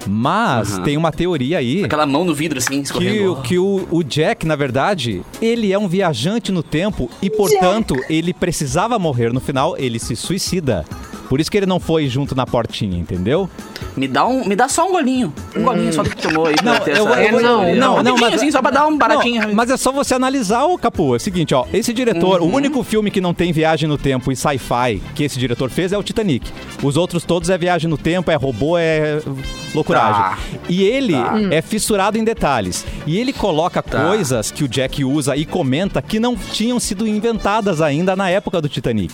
Mas 0.06 0.78
tem 0.80 0.96
uma 0.96 1.12
teoria 1.12 1.58
aí 1.58 1.84
Aquela 1.84 2.06
mão 2.06 2.24
no 2.24 2.34
vidro, 2.34 2.58
assim, 2.58 2.78
que, 2.78 2.82
escorrendo. 2.86 3.32
o- 3.32 3.42
que 3.42 3.58
o, 3.58 3.86
o 3.90 4.02
Jack, 4.02 4.46
na 4.46 4.56
verdade, 4.56 5.22
ele 5.40 5.72
é 5.72 5.78
um 5.78 5.86
viajante 5.86 6.50
no 6.50 6.62
tempo 6.62 7.08
e, 7.22 7.30
portanto, 7.30 7.94
ele 8.08 8.32
precisava 8.34 8.98
morrer 8.98 9.32
no 9.32 9.40
final, 9.40 9.76
ele 9.78 9.98
se 9.98 10.16
suicida. 10.16 10.84
Por 11.28 11.38
isso 11.38 11.50
que 11.50 11.56
ele 11.56 11.66
não 11.66 11.78
foi 11.78 12.08
junto 12.08 12.34
na 12.34 12.44
portinha, 12.44 12.98
entendeu? 12.98 13.48
Me 14.00 14.08
dá, 14.08 14.26
um, 14.26 14.46
me 14.48 14.56
dá 14.56 14.66
só 14.66 14.88
um 14.88 14.92
golinho. 14.92 15.30
Um 15.54 15.62
golinho 15.62 15.92
só 15.92 16.02
do 16.02 16.08
que 16.08 16.16
tomou 16.16 16.46
aí. 16.46 16.54
Não, 16.64 16.74
eu- 16.74 17.08
essa- 17.14 17.40
não, 17.40 17.40
não, 17.40 17.74
não, 17.74 17.94
pouquinho, 18.04 18.18
mas- 18.20 18.34
assim, 18.34 18.50
só 18.50 18.62
pra 18.62 18.70
dar 18.70 18.86
um 18.86 18.96
baratinho. 18.96 19.46
Não, 19.48 19.54
mas 19.54 19.68
é 19.70 19.76
só 19.76 19.92
você 19.92 20.14
analisar, 20.14 20.64
o 20.64 20.78
Capu. 20.78 21.12
É 21.12 21.16
o 21.16 21.20
seguinte, 21.20 21.54
ó. 21.54 21.66
Esse 21.70 21.92
diretor, 21.92 22.40
Uhum. 22.40 22.48
o 22.48 22.54
único 22.56 22.82
filme 22.82 23.10
que 23.10 23.20
não 23.20 23.34
tem 23.34 23.52
viagem 23.52 23.86
no 23.86 23.98
tempo 23.98 24.32
e 24.32 24.36
sci-fi 24.36 25.02
que 25.14 25.22
esse 25.24 25.38
diretor 25.38 25.68
fez 25.68 25.92
é 25.92 25.98
o 25.98 26.02
Titanic. 26.02 26.50
Os 26.82 26.96
outros 26.96 27.24
todos 27.24 27.50
é 27.50 27.58
viagem 27.58 27.90
no 27.90 27.98
tempo, 27.98 28.30
é 28.30 28.36
robô, 28.36 28.78
é 28.78 29.20
loucuragem. 29.74 30.14
Tá. 30.22 30.38
E 30.66 30.82
ele 30.82 31.14
é 31.50 31.60
fissurado 31.60 32.16
em 32.16 32.24
detalhes. 32.24 32.86
E 33.06 33.18
ele 33.18 33.34
coloca 33.34 33.82
Tá. 33.82 34.06
coisas 34.06 34.50
que 34.50 34.64
o 34.64 34.68
Jack 34.68 35.04
usa 35.04 35.36
e 35.36 35.44
comenta 35.44 36.00
que 36.00 36.18
não 36.18 36.34
tinham 36.34 36.80
sido 36.80 37.06
inventadas 37.06 37.82
ainda 37.82 38.16
na 38.16 38.30
época 38.30 38.62
do 38.62 38.68
Titanic. 38.68 39.12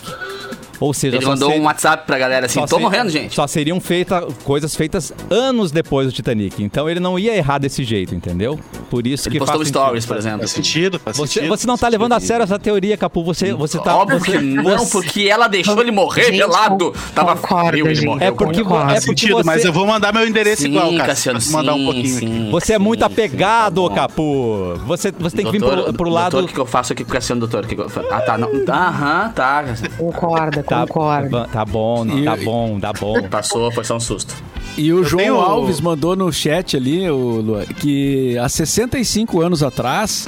Ou 0.79 0.93
seja, 0.93 1.17
Ele 1.17 1.23
só 1.25 1.31
mandou 1.31 1.51
ser- 1.51 1.59
um 1.59 1.63
WhatsApp 1.63 2.05
pra 2.05 2.17
galera 2.19 2.45
assim, 2.45 2.59
só 2.59 2.65
tô 2.67 2.75
ser- 2.75 2.81
morrendo, 2.81 3.09
gente. 3.09 3.33
Só 3.33 3.47
seriam 3.47 3.79
feita, 3.79 4.21
coisas 4.43 4.75
feitas 4.75 5.11
anos 5.29 5.71
depois 5.71 6.07
do 6.07 6.13
Titanic. 6.13 6.61
Então 6.63 6.89
ele 6.89 6.99
não 6.99 7.17
ia 7.17 7.35
errar 7.35 7.57
desse 7.57 7.83
jeito, 7.83 8.13
entendeu? 8.13 8.59
Por 8.89 9.05
isso 9.07 9.27
Ele 9.27 9.33
que 9.33 9.39
postou 9.39 9.57
faz 9.57 9.67
stories, 9.69 10.03
sentido. 10.03 10.07
por 10.07 10.17
exemplo. 10.19 10.39
Faz 10.39 10.51
sentido, 10.51 10.99
faz 10.99 11.17
Você, 11.17 11.33
sentido. 11.33 11.49
você 11.49 11.67
não 11.67 11.77
tá 11.77 11.87
levando 11.87 12.13
a 12.13 12.19
sério 12.19 12.43
essa 12.43 12.59
teoria, 12.59 12.95
Capu. 12.95 13.23
Você, 13.23 13.53
você 13.53 13.79
tá. 13.79 13.95
Óbvio 13.97 14.19
você- 14.19 14.31
que 14.31 14.37
não, 14.43 14.85
porque 14.87 15.21
ela 15.27 15.47
deixou 15.47 15.79
ele 15.81 15.91
morrer 15.91 16.25
Gente, 16.25 16.37
pelado. 16.39 16.93
Tava 17.13 17.35
concordo, 17.35 17.69
frio, 17.69 17.87
ele 17.87 18.05
morreu. 18.05 18.27
É 18.27 18.31
porque, 18.31 18.61
Concordo. 18.63 18.91
é 18.91 18.95
porque 18.95 19.01
sentido, 19.01 19.35
você, 19.37 19.43
mas 19.43 19.65
eu 19.65 19.73
vou 19.73 19.85
mandar 19.87 20.13
meu 20.13 20.27
endereço 20.27 20.61
Sim, 20.61 20.69
igual, 20.69 20.85
Cássio. 20.91 21.05
Cassiano, 21.07 21.39
Posso 21.39 21.51
mandar 21.51 21.73
um 21.73 21.77
sim, 21.77 21.85
pouquinho 21.85 22.19
sim, 22.19 22.49
você 22.51 22.73
é 22.73 22.77
sim, 22.77 22.83
muito 22.83 22.99
sim, 22.99 23.05
apegado, 23.05 23.89
tá. 23.89 23.95
Capu. 23.95 24.75
Você, 24.85 25.11
você 25.11 25.35
tem 25.35 25.45
que 25.45 25.51
vir 25.51 25.59
Doutor, 25.59 25.83
pro, 25.85 25.93
pro 25.93 26.05
doutor, 26.05 26.09
lado. 26.13 26.39
o 26.45 26.47
que, 26.47 26.57
eu 26.57 26.65
faço 26.65 26.93
aqui 26.93 27.03
com 27.03 27.09
o 27.09 27.13
Cassiano, 27.13 27.39
doutor? 27.41 27.65
Que 27.65 27.75
eu? 27.79 27.87
Ah, 28.11 28.21
tá, 28.21 28.37
não. 28.37 28.49
Aham, 28.67 29.31
tá. 29.33 29.63
Concorda, 29.97 30.63
Tá, 30.67 30.81
concorda. 30.87 31.47
tá 31.51 31.65
bom, 31.65 32.05
E- 32.05 32.23
tá 32.25 32.35
bom, 32.35 32.79
tá 32.79 32.93
bom. 32.93 33.21
Passou, 33.29 33.71
foi 33.71 33.83
só 33.83 33.95
um 33.95 33.99
susto. 33.99 34.35
E 34.77 34.93
o 34.93 35.03
João 35.03 35.23
tenho- 35.23 35.39
Alves 35.39 35.81
mandou 35.81 36.15
no 36.15 36.31
chat 36.31 36.77
ali, 36.77 37.09
o 37.09 37.41
Lua, 37.41 37.65
que 37.65 38.37
há 38.37 38.47
65 38.47 39.41
anos 39.41 39.63
atrás, 39.63 40.27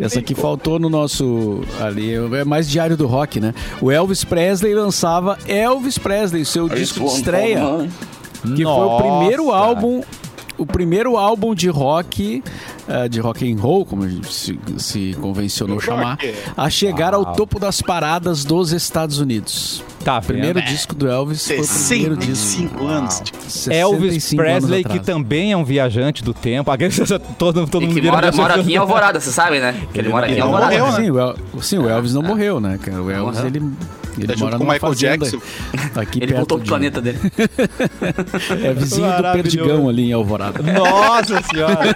essa 0.00 0.20
aqui 0.20 0.34
faltou 0.34 0.78
no 0.78 0.88
nosso 0.88 1.62
ali, 1.80 2.14
é 2.14 2.44
mais 2.44 2.68
diário 2.70 2.96
do 2.96 3.06
rock, 3.08 3.40
né? 3.40 3.52
O 3.80 3.90
Elvis 3.90 4.22
Presley 4.22 4.74
lançava 4.74 5.36
Elvis 5.48 5.98
Presley, 5.98 6.44
seu 6.44 6.68
disco 6.68 7.00
de 7.00 7.06
estreia, 7.16 7.88
que 8.54 8.62
foi 8.62 8.64
o 8.64 8.86
Nossa. 8.86 9.02
primeiro 9.02 9.50
álbum 9.50 10.02
o 10.60 10.66
primeiro 10.66 11.16
álbum 11.16 11.54
de 11.54 11.68
rock, 11.68 12.42
eh, 12.88 13.08
de 13.08 13.18
rock 13.20 13.50
and 13.50 13.60
roll, 13.60 13.84
como 13.86 14.08
se, 14.24 14.58
se 14.76 15.16
convencionou 15.20 15.80
chamar, 15.80 16.18
a 16.56 16.68
chegar 16.70 17.14
ao 17.14 17.22
Uau. 17.22 17.34
topo 17.34 17.58
das 17.58 17.80
paradas 17.80 18.44
dos 18.44 18.72
Estados 18.72 19.18
Unidos. 19.18 19.82
Tá 20.04 20.18
O 20.18 20.22
primeiro 20.22 20.58
vendo? 20.60 20.68
disco 20.68 20.94
do 20.94 21.08
Elvis 21.10 21.46
foi 21.46 21.60
o 21.60 21.66
primeiro 21.66 22.16
disco. 22.16 22.34
65 22.78 22.86
anos. 22.86 23.22
Elvis 23.68 24.24
65 24.24 24.42
anos 24.42 24.52
Presley, 24.66 24.84
que 24.84 24.98
também 25.00 25.52
é 25.52 25.56
um 25.56 25.64
viajante 25.64 26.22
do 26.24 26.32
tempo. 26.32 26.70
Aquele- 26.70 26.90
todo, 27.38 27.66
todo 27.66 27.82
E 27.82 27.86
mundo 27.86 28.00
que 28.00 28.10
mora, 28.10 28.32
mora 28.32 28.54
aqui 28.60 28.72
em. 28.72 28.76
Alvorada, 28.76 29.20
você 29.20 29.30
sabe, 29.30 29.60
né? 29.60 29.74
Que 29.92 29.98
ele 30.00 30.08
mora 30.08 30.24
aqui 30.26 30.32
em 30.34 30.36
Ele 30.36 30.42
Alvorada. 30.42 30.70
morreu, 30.78 30.92
né? 30.92 31.04
Sim, 31.04 31.10
o, 31.10 31.18
El- 31.18 31.36
sim, 31.62 31.78
o 31.78 31.88
Elvis 31.88 32.14
não 32.14 32.22
morreu, 32.22 32.60
né, 32.60 32.78
cara? 32.82 33.02
O 33.02 33.10
Elvis, 33.10 33.40
ele, 33.44 33.62
ele 34.18 34.26
Tá 34.26 34.34
junto 34.36 34.56
com 34.58 34.64
o 34.64 34.66
Michael 34.66 34.80
fazenda 34.80 35.16
Jackson. 35.18 35.38
Aqui 36.00 36.18
Ele 36.18 36.26
perto 36.26 36.36
voltou 36.38 36.58
pro 36.58 36.64
de- 36.64 36.68
planeta 36.70 37.00
dele. 37.00 37.18
É 38.64 38.72
vizinho 38.74 39.06
do. 39.16 39.22
Perdigão 39.32 39.88
ali 39.88 40.10
em 40.10 40.12
Alvorada. 40.12 40.62
Nossa 40.62 41.40
senhora! 41.42 41.94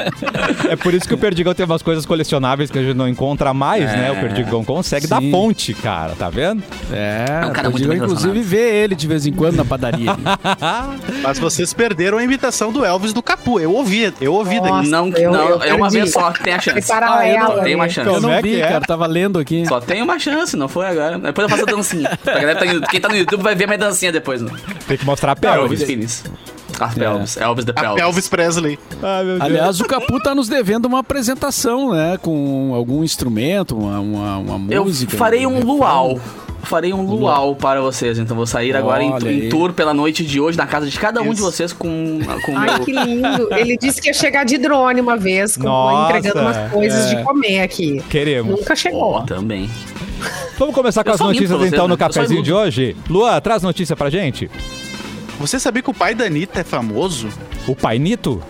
é 0.68 0.76
por 0.76 0.94
isso 0.94 1.06
que 1.06 1.14
o 1.14 1.18
Perdigão 1.18 1.54
tem 1.54 1.64
umas 1.66 1.82
coisas 1.82 2.04
colecionáveis 2.06 2.70
que 2.70 2.78
a 2.78 2.82
gente 2.82 2.96
não 2.96 3.08
encontra 3.08 3.52
mais, 3.54 3.84
né? 3.84 4.10
O 4.12 4.16
Perdigão 4.16 4.64
consegue 4.64 5.06
da 5.06 5.18
Sim. 5.18 5.30
fonte, 5.30 5.74
cara, 5.74 6.14
tá 6.18 6.28
vendo? 6.30 6.62
É, 6.92 7.24
É 7.42 7.46
um 7.46 7.52
cara 7.52 7.70
Perdigão, 7.70 7.96
inclusive 7.96 8.40
vê 8.42 8.82
ele 8.82 8.94
de 8.94 9.06
vez 9.06 9.26
em 9.26 9.32
quando 9.32 9.56
na 9.56 9.64
padaria. 9.64 10.10
ali. 10.12 10.22
Mas 11.22 11.38
vocês 11.38 11.72
perderam 11.72 12.18
a 12.18 12.22
imitação 12.24 12.72
do 12.72 12.84
Elvis 12.84 13.12
do 13.12 13.22
Capu. 13.22 13.58
Eu 13.60 13.72
ouvi, 13.72 14.12
eu 14.20 14.32
ouvi 14.34 14.56
Nossa. 14.60 14.72
daqui. 14.72 14.88
Não, 14.88 15.08
eu- 15.08 15.32
não, 15.32 15.48
eu 15.50 15.62
é 15.62 15.74
uma 15.74 15.90
vez 15.90 16.12
só 16.12 16.30
que 16.30 16.42
tem 16.42 16.54
a 16.54 16.58
chance. 16.60 16.82
Foi 16.82 16.94
paralela, 16.96 17.62
tem 17.62 17.74
uma 17.74 17.88
chance. 17.88 18.08
Eu 18.08 18.20
não 18.20 18.32
é 18.32 18.42
vi, 18.42 18.60
é? 18.60 18.66
cara, 18.68 18.80
tava 18.84 19.06
lendo 19.06 19.38
aqui. 19.38 19.66
Só 19.66 19.80
tem 19.80 20.02
uma 20.02 20.18
chance, 20.18 20.56
não 20.56 20.68
foi 20.68 20.86
agora. 20.86 21.18
Depois 21.18 21.44
eu 21.49 21.49
faço 21.50 21.62
a 21.62 21.66
dancinha. 21.66 22.18
Tá 22.24 22.88
Quem 22.90 23.00
tá 23.00 23.08
no 23.08 23.16
YouTube 23.16 23.42
vai 23.42 23.54
ver 23.54 23.66
minha 23.66 23.78
dancinha 23.78 24.12
depois. 24.12 24.40
Né? 24.42 24.50
Tem 24.86 24.96
que 24.96 25.04
mostrar 25.04 25.32
a 25.32 25.46
Elvis 25.46 25.80
pelvis. 25.80 25.82
Finis. 25.82 26.24
Ah, 26.78 26.88
Pelvis. 26.88 27.36
Elvis 27.36 27.64
the 27.64 27.72
A 27.76 27.80
Pelvis. 27.80 28.02
Elvis 28.02 28.28
Presley. 28.28 28.78
Deus. 28.90 29.40
Aliás, 29.40 29.80
o 29.80 29.84
Capu 29.84 30.18
tá 30.20 30.34
nos 30.34 30.48
devendo 30.48 30.86
uma 30.86 31.00
apresentação, 31.00 31.92
né? 31.92 32.18
Com 32.20 32.72
algum 32.74 33.04
instrumento, 33.04 33.76
uma, 33.76 34.00
uma, 34.00 34.38
uma 34.38 34.72
Eu 34.72 34.84
música. 34.84 35.16
farei 35.16 35.46
um 35.46 35.56
refrão. 35.56 35.74
luau. 35.76 36.20
Farei 36.62 36.92
um 36.92 37.02
luau 37.02 37.56
para 37.56 37.80
vocês. 37.80 38.18
Então 38.18 38.36
vou 38.36 38.46
sair 38.46 38.76
agora 38.76 39.02
em, 39.02 39.12
em 39.46 39.48
tour 39.48 39.72
pela 39.72 39.94
noite 39.94 40.24
de 40.24 40.38
hoje 40.40 40.58
na 40.58 40.66
casa 40.66 40.86
de 40.86 40.98
cada 40.98 41.22
um 41.22 41.32
de 41.32 41.40
vocês 41.40 41.72
com 41.72 42.18
com 42.44 42.56
Ai, 42.56 42.70
meu 42.70 42.80
que 42.84 42.92
lindo. 42.92 43.48
Ele 43.54 43.76
disse 43.76 44.00
que 44.00 44.08
ia 44.08 44.14
chegar 44.14 44.44
de 44.44 44.58
drone 44.58 45.00
uma 45.00 45.16
vez, 45.16 45.56
com, 45.56 45.64
Nossa, 45.64 46.18
entregando 46.18 46.40
umas 46.42 46.70
coisas 46.70 47.06
é. 47.10 47.14
de 47.14 47.24
comer 47.24 47.60
aqui. 47.62 48.02
Queremos. 48.10 48.58
Nunca 48.58 48.76
chegou. 48.76 49.14
Ó, 49.14 49.22
também. 49.22 49.70
Vamos 50.58 50.74
começar 50.74 51.02
com 51.04 51.10
Eu 51.10 51.14
as 51.14 51.20
notícias 51.20 51.48
pra 51.48 51.58
vocês, 51.58 51.72
então 51.72 51.88
no 51.88 51.94
né? 51.96 52.04
Só 52.04 52.08
cafezinho 52.08 52.42
de 52.42 52.52
hoje. 52.52 52.96
Lua, 53.08 53.40
traz 53.40 53.62
notícia 53.62 53.96
pra 53.96 54.10
gente. 54.10 54.50
Você 55.38 55.58
sabia 55.58 55.82
que 55.82 55.90
o 55.90 55.94
pai 55.94 56.14
da 56.14 56.24
Anitta 56.26 56.60
é 56.60 56.64
famoso? 56.64 57.28
O 57.66 57.74
Pai 57.74 57.98
Nito? 57.98 58.42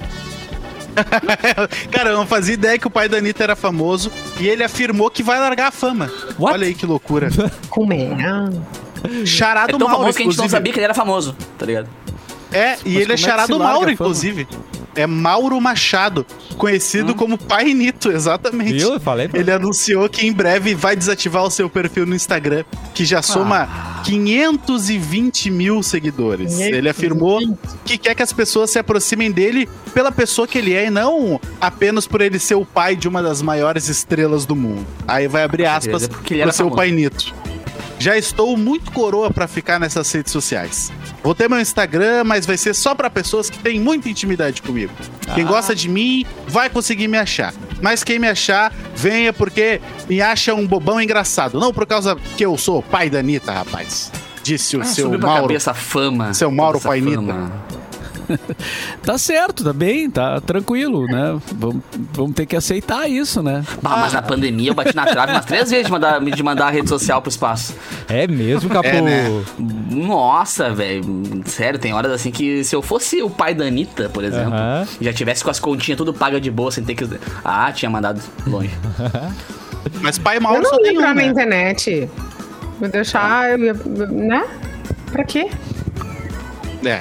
Cara, 1.90 2.10
eu 2.10 2.16
não 2.16 2.26
fazia 2.26 2.54
ideia 2.54 2.78
que 2.78 2.86
o 2.86 2.90
pai 2.90 3.08
da 3.08 3.18
Anitta 3.18 3.44
era 3.44 3.54
famoso 3.56 4.10
e 4.40 4.48
ele 4.48 4.64
afirmou 4.64 5.08
que 5.10 5.22
vai 5.22 5.38
largar 5.38 5.68
a 5.68 5.70
fama. 5.70 6.10
What? 6.38 6.54
Olha 6.54 6.66
aí 6.66 6.74
que 6.74 6.84
loucura. 6.86 7.28
Comer. 7.70 8.12
Ah. 8.24 8.50
Charado 9.24 9.76
É 9.76 9.78
tão 9.78 9.86
Mauro, 9.86 10.00
famoso 10.00 10.16
que 10.16 10.22
a 10.22 10.26
gente 10.26 10.36
não 10.36 10.44
inclusive. 10.44 10.50
sabia 10.50 10.72
que 10.72 10.78
ele 10.78 10.84
era 10.84 10.94
famoso, 10.94 11.34
tá 11.58 11.64
ligado? 11.64 11.88
É, 12.52 12.76
e 12.84 12.96
ele 12.96 13.12
é 13.12 13.14
é 13.14 13.16
charado 13.16 13.58
Mauro, 13.58 13.90
inclusive. 13.90 14.46
É 14.94 15.06
Mauro 15.06 15.60
Machado, 15.60 16.26
conhecido 16.56 17.14
como 17.14 17.38
Pai 17.38 17.72
Nito, 17.72 18.10
exatamente. 18.10 18.72
Viu? 18.72 18.94
Eu 18.94 19.00
falei 19.00 19.28
pra 19.28 19.38
Ele 19.38 19.52
anunciou 19.52 20.08
que 20.08 20.26
em 20.26 20.32
breve 20.32 20.74
vai 20.74 20.96
desativar 20.96 21.44
o 21.44 21.50
seu 21.50 21.70
perfil 21.70 22.04
no 22.06 22.14
Instagram, 22.14 22.64
que 22.92 23.04
já 23.04 23.22
soma 23.22 24.02
520 24.04 25.50
mil 25.50 25.82
seguidores. 25.82 26.58
Ele 26.58 26.88
afirmou 26.88 27.40
que 27.84 27.96
quer 27.96 28.14
que 28.16 28.22
as 28.22 28.32
pessoas 28.32 28.70
se 28.70 28.78
aproximem 28.78 29.30
dele 29.30 29.68
pela 29.94 30.10
pessoa 30.10 30.46
que 30.48 30.58
ele 30.58 30.74
é 30.74 30.86
e 30.86 30.90
não 30.90 31.40
apenas 31.60 32.06
por 32.06 32.20
ele 32.20 32.38
ser 32.38 32.56
o 32.56 32.64
pai 32.64 32.96
de 32.96 33.08
uma 33.08 33.22
das 33.22 33.40
maiores 33.40 33.88
estrelas 33.88 34.44
do 34.44 34.56
mundo. 34.56 34.86
Aí 35.06 35.28
vai 35.28 35.44
abrir 35.44 35.66
aspas 35.66 36.02
certeza, 36.02 36.08
porque 36.08 36.34
ele 36.34 36.42
pro 36.42 36.52
seu 36.52 36.66
famoso. 36.66 36.76
pai 36.76 36.90
Nito. 36.90 37.32
Já 38.00 38.16
estou 38.16 38.56
muito 38.56 38.90
coroa 38.92 39.30
pra 39.30 39.46
ficar 39.46 39.78
nessas 39.78 40.10
redes 40.10 40.32
sociais. 40.32 40.90
Vou 41.22 41.34
ter 41.34 41.50
meu 41.50 41.60
Instagram, 41.60 42.24
mas 42.24 42.46
vai 42.46 42.56
ser 42.56 42.74
só 42.74 42.94
pra 42.94 43.10
pessoas 43.10 43.50
que 43.50 43.58
têm 43.58 43.78
muita 43.78 44.08
intimidade 44.08 44.62
comigo. 44.62 44.90
Quem 45.34 45.44
gosta 45.44 45.74
de 45.74 45.86
mim 45.86 46.24
vai 46.48 46.70
conseguir 46.70 47.08
me 47.08 47.18
achar. 47.18 47.52
Mas 47.82 48.02
quem 48.02 48.18
me 48.18 48.26
achar, 48.26 48.72
venha 48.96 49.34
porque 49.34 49.82
me 50.08 50.22
acha 50.22 50.54
um 50.54 50.66
bobão 50.66 50.98
engraçado. 50.98 51.60
Não 51.60 51.74
por 51.74 51.86
causa 51.86 52.16
que 52.38 52.44
eu 52.44 52.56
sou 52.56 52.82
pai 52.82 53.10
da 53.10 53.18
Anitta, 53.18 53.52
rapaz. 53.52 54.10
Disse 54.42 54.78
o 54.78 54.80
Ah, 54.80 54.84
seu 54.86 55.10
Mauro. 55.18 55.42
cabeça 55.42 55.74
fama. 55.74 56.32
Seu 56.32 56.50
Mauro 56.50 56.80
Painita. 56.80 57.16
fama. 57.16 57.52
Tá 59.02 59.16
certo, 59.18 59.64
tá 59.64 59.72
bem, 59.72 60.10
tá 60.10 60.40
tranquilo, 60.40 61.06
né? 61.06 61.38
Vamos, 61.54 61.82
vamos 62.12 62.34
ter 62.34 62.46
que 62.46 62.54
aceitar 62.54 63.08
isso, 63.08 63.42
né? 63.42 63.64
Bah, 63.82 63.96
mas 63.96 64.12
na 64.12 64.22
pandemia 64.22 64.70
eu 64.70 64.74
bati 64.74 64.94
na 64.94 65.06
trave 65.06 65.32
umas 65.32 65.44
três 65.44 65.70
vezes 65.70 65.86
de 65.86 65.92
mandar, 65.92 66.20
de 66.20 66.42
mandar 66.42 66.66
a 66.66 66.70
rede 66.70 66.88
social 66.88 67.20
pro 67.20 67.30
espaço. 67.30 67.74
É 68.08 68.26
mesmo, 68.26 68.68
Capu? 68.70 68.88
É, 68.88 69.00
né? 69.00 69.44
Nossa, 69.58 70.70
velho. 70.70 71.02
Sério, 71.46 71.78
tem 71.78 71.92
horas 71.92 72.12
assim 72.12 72.30
que 72.30 72.62
se 72.62 72.74
eu 72.74 72.82
fosse 72.82 73.22
o 73.22 73.30
pai 73.30 73.54
da 73.54 73.64
Anitta, 73.64 74.08
por 74.08 74.22
exemplo, 74.22 74.54
Aham. 74.54 74.86
já 75.00 75.12
tivesse 75.12 75.42
com 75.42 75.50
as 75.50 75.58
continhas 75.58 75.96
tudo 75.96 76.12
paga 76.12 76.40
de 76.40 76.50
boa, 76.50 76.70
sem 76.70 76.84
ter 76.84 76.94
que. 76.94 77.08
Ah, 77.44 77.72
tinha 77.72 77.90
mandado 77.90 78.20
longe. 78.46 78.70
Mas 80.02 80.18
pai 80.18 80.36
Eu 80.36 80.42
Mauro 80.42 80.62
não 80.62 80.70
só 80.70 80.76
ia 80.76 80.82
tem 80.82 80.92
um, 80.92 81.00
entrar 81.00 81.14
na 81.14 81.22
né? 81.22 81.26
internet. 81.26 82.10
Vou 82.78 82.88
deixar, 82.88 83.50
eu 83.50 83.58
ia, 83.64 83.74
né? 83.74 84.44
Pra 85.10 85.24
quê? 85.24 85.50
É. 86.84 87.00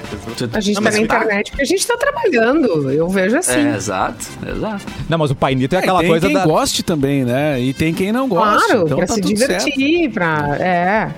A 0.53 0.59
gente 0.59 0.75
Não, 0.75 0.83
tá 0.83 0.89
na 0.91 0.97
tá- 0.97 1.01
internet 1.03 1.51
porque 1.51 1.63
a 1.63 1.65
gente 1.65 1.87
tá 1.87 1.95
trabalhando. 1.97 2.91
Eu 2.91 3.07
vejo 3.07 3.37
assim. 3.37 3.67
É, 3.67 3.75
exato, 3.75 4.25
exato. 4.47 4.85
Não, 5.07 5.17
mas 5.17 5.31
o 5.31 5.35
Pai 5.35 5.55
Nito 5.55 5.73
é 5.73 5.77
É, 5.77 5.79
aquela 5.81 5.99
tem 5.99 6.09
coisa 6.09 6.27
quem 6.27 6.35
da. 6.35 6.45
goste 6.45 6.83
também, 6.83 7.23
né? 7.23 7.59
E 7.61 7.73
tem 7.73 7.93
quem 7.93 8.11
não 8.11 8.27
goste. 8.27 8.65
Claro, 8.67 8.83
então 8.85 8.97
pra 8.97 9.07
tá 9.07 9.13
se 9.15 9.21
tudo 9.21 9.37
certo. 9.37 9.63
divertir, 9.65 10.09
pra. 10.11 10.57
É. 10.59 11.09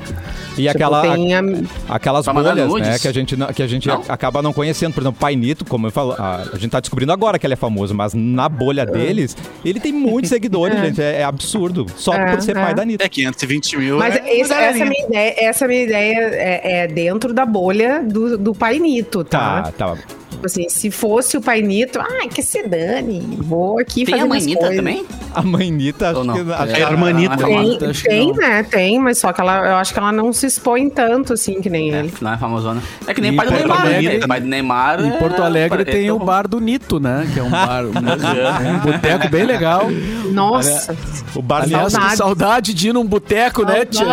E 0.57 0.63
Tipo, 0.63 0.69
aquela. 0.71 1.01
tem 1.01 1.33
a- 1.35 1.41
Aquelas 1.89 2.25
bolhas, 2.25 2.73
né, 2.73 2.99
que 2.99 3.07
a 3.07 3.13
gente, 3.13 3.35
não- 3.37 3.47
que 3.47 3.63
a 3.63 3.67
gente 3.67 3.87
Não? 3.87 4.03
acaba 4.09 4.41
não 4.41 4.51
conhecendo. 4.51 4.93
Por 4.93 5.01
exemplo, 5.01 5.19
Pai 5.19 5.35
Nito, 5.35 5.63
como 5.65 5.87
eu 5.87 5.91
falo, 5.91 6.13
a, 6.17 6.43
a 6.53 6.57
gente 6.57 6.69
tá 6.71 6.79
descobrindo 6.79 7.11
agora 7.13 7.39
que 7.39 7.45
ele 7.45 7.53
é 7.53 7.57
famoso, 7.57 7.93
mas 7.95 8.13
na 8.13 8.49
bolha 8.49 8.85
deles, 8.85 9.35
ele 9.63 9.79
tem 9.79 9.91
muitos 9.93 10.29
seguidores, 10.29 10.77
É. 10.77 10.85
gente. 10.85 11.01
É, 11.01 11.21
é 11.21 11.23
absurdo. 11.23 11.85
Só 11.95 12.13
É, 12.13 12.31
por 12.31 12.41
ser 12.41 12.57
é. 12.57 12.61
pai 12.61 12.73
da 12.73 12.81
Anitta. 12.81 13.03
É 13.05 13.09
520 13.09 13.77
mil. 13.77 13.97
Mas 13.97 14.15
é 14.15 14.39
essa, 14.39 14.53
galerinha. 14.55 14.85
minha 14.85 15.05
ideia, 15.07 15.35
essa 15.37 15.67
minha 15.67 15.83
ideia 15.83 16.17
é, 16.33 16.83
é 16.83 16.87
dentro 16.87 17.33
da 17.33 17.45
bolha 17.45 18.03
do, 18.03 18.37
do 18.37 18.53
Painito, 18.53 19.23
tá? 19.23 19.63
Tá, 19.63 19.95
tá. 19.95 19.97
Tipo 20.31 20.45
assim, 20.47 20.69
se 20.69 20.89
fosse 20.89 21.37
o 21.37 21.41
Painito, 21.41 21.99
ai, 21.99 22.27
que 22.27 22.41
se 22.41 22.63
dane. 22.67 23.37
Vou 23.41 23.77
aqui 23.79 24.05
Tem 24.05 24.13
fazer 24.15 24.23
a 24.23 24.25
Manita 24.27 24.59
coisas. 24.59 24.75
também? 24.77 25.05
A 25.35 25.41
mãe 25.43 25.71
Nita, 25.71 26.09
acho 26.09 26.19
Ou 26.19 26.25
não? 26.25 26.33
que. 26.33 26.51
acho 26.51 26.71
É 26.73 26.83
a 26.83 26.89
Hermanita. 26.89 27.35
Não 27.37 27.47
é 27.47 27.77
Tem, 27.77 27.89
Acho 27.89 28.01
que 28.03 28.09
tem 28.09 28.33
né? 28.33 28.63
Tem, 28.63 28.99
mas 28.99 29.17
só 29.19 29.31
que 29.31 29.39
ela, 29.39 29.65
eu 29.67 29.75
acho 29.75 29.93
que 29.93 29.99
ela 29.99 30.11
não 30.11 30.33
se 30.33 30.45
expõe 30.47 30.89
tanto 30.89 31.33
assim 31.33 31.61
que 31.61 31.69
nem 31.69 31.89
ele. 31.89 32.11
Não 32.19 32.33
é 32.33 32.37
famosona. 32.37 32.81
É 33.07 33.13
que 33.13 33.21
nem 33.21 33.31
Em 33.31 33.33
o 33.33 33.37
pai 33.37 33.45
do 33.47 33.53
Neymar, 33.53 33.81
Alegre- 33.81 34.17
né? 34.19 34.27
Pai 34.27 34.41
do 34.41 34.47
Neymar. 34.47 34.99
Em 35.05 35.09
é- 35.09 35.17
Porto 35.17 35.41
Alegre 35.43 35.81
é- 35.83 35.85
tem 35.85 36.07
é- 36.07 36.13
o 36.13 36.19
bar 36.19 36.47
do 36.47 36.59
Nito, 36.59 36.99
né? 36.99 37.29
Que 37.33 37.39
é 37.39 37.43
um 37.43 37.49
bar, 37.49 37.83
um, 37.85 37.89
um 38.75 38.79
boteco 38.91 39.29
bem 39.29 39.43
legal. 39.45 39.87
Nossa, 40.31 40.95
O 41.35 41.41
bar 41.41 41.63
Aliás, 41.63 41.85
que 41.85 41.91
Saudades. 41.91 42.17
saudade 42.17 42.73
de 42.73 42.89
ir 42.89 42.93
num 42.93 43.05
boteco, 43.05 43.63
né, 43.63 43.85
tia? 43.85 44.03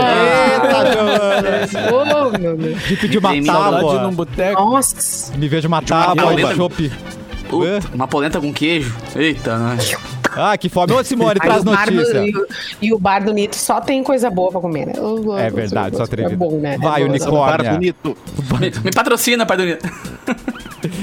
Ô, 1.92 2.38
meu 2.38 2.56
Deus. 2.56 2.82
de 2.86 2.96
pedir 2.96 3.18
uma 3.18 3.30
Tem 3.30 3.44
Saudade 3.44 3.70
de 3.76 3.80
ir 3.80 3.82
tábua. 3.88 4.02
num 4.02 4.14
boteco. 4.14 4.62
Nossa. 4.62 5.36
Me 5.36 5.48
vejo 5.48 5.68
uma 5.68 5.82
tábua 5.82 6.07
e 6.14 6.20
polenta. 6.22 6.54
chopp. 6.54 6.92
Puta, 7.48 7.80
uma 7.94 8.06
polenta 8.06 8.40
com 8.40 8.52
queijo. 8.52 8.94
Eita, 9.16 9.56
nós. 9.56 9.96
Ah, 10.36 10.56
que 10.58 10.68
fome. 10.68 10.92
Ô, 10.92 11.02
Simone, 11.02 11.40
traz 11.40 11.64
bar 11.64 11.86
do- 11.88 11.94
notícia. 11.94 12.24
e, 12.26 12.30
o, 12.36 12.46
e 12.82 12.92
o 12.92 12.98
bar 12.98 13.24
do 13.24 13.32
Nito 13.32 13.56
só 13.56 13.80
tem 13.80 14.02
coisa 14.04 14.30
boa 14.30 14.50
pra 14.52 14.60
comer, 14.60 14.86
né? 14.86 14.92
Eu- 14.96 15.36
É 15.36 15.48
eu- 15.48 15.54
verdade, 15.54 15.94
eu- 15.94 15.96
só 15.96 16.02
É 16.04 16.06
atrevido. 16.06 16.36
bom, 16.36 16.58
né? 16.60 16.76
Vai, 16.78 17.00
É 17.02 17.04
bom, 17.06 17.10
unicórnio. 17.10 17.64
Bar 17.64 17.72
bonito. 17.74 18.16
Me, 18.60 18.70
me 18.84 18.90
patrocina, 18.94 19.46
pai 19.46 19.56
do 19.56 19.64
Neymar. 19.64 19.80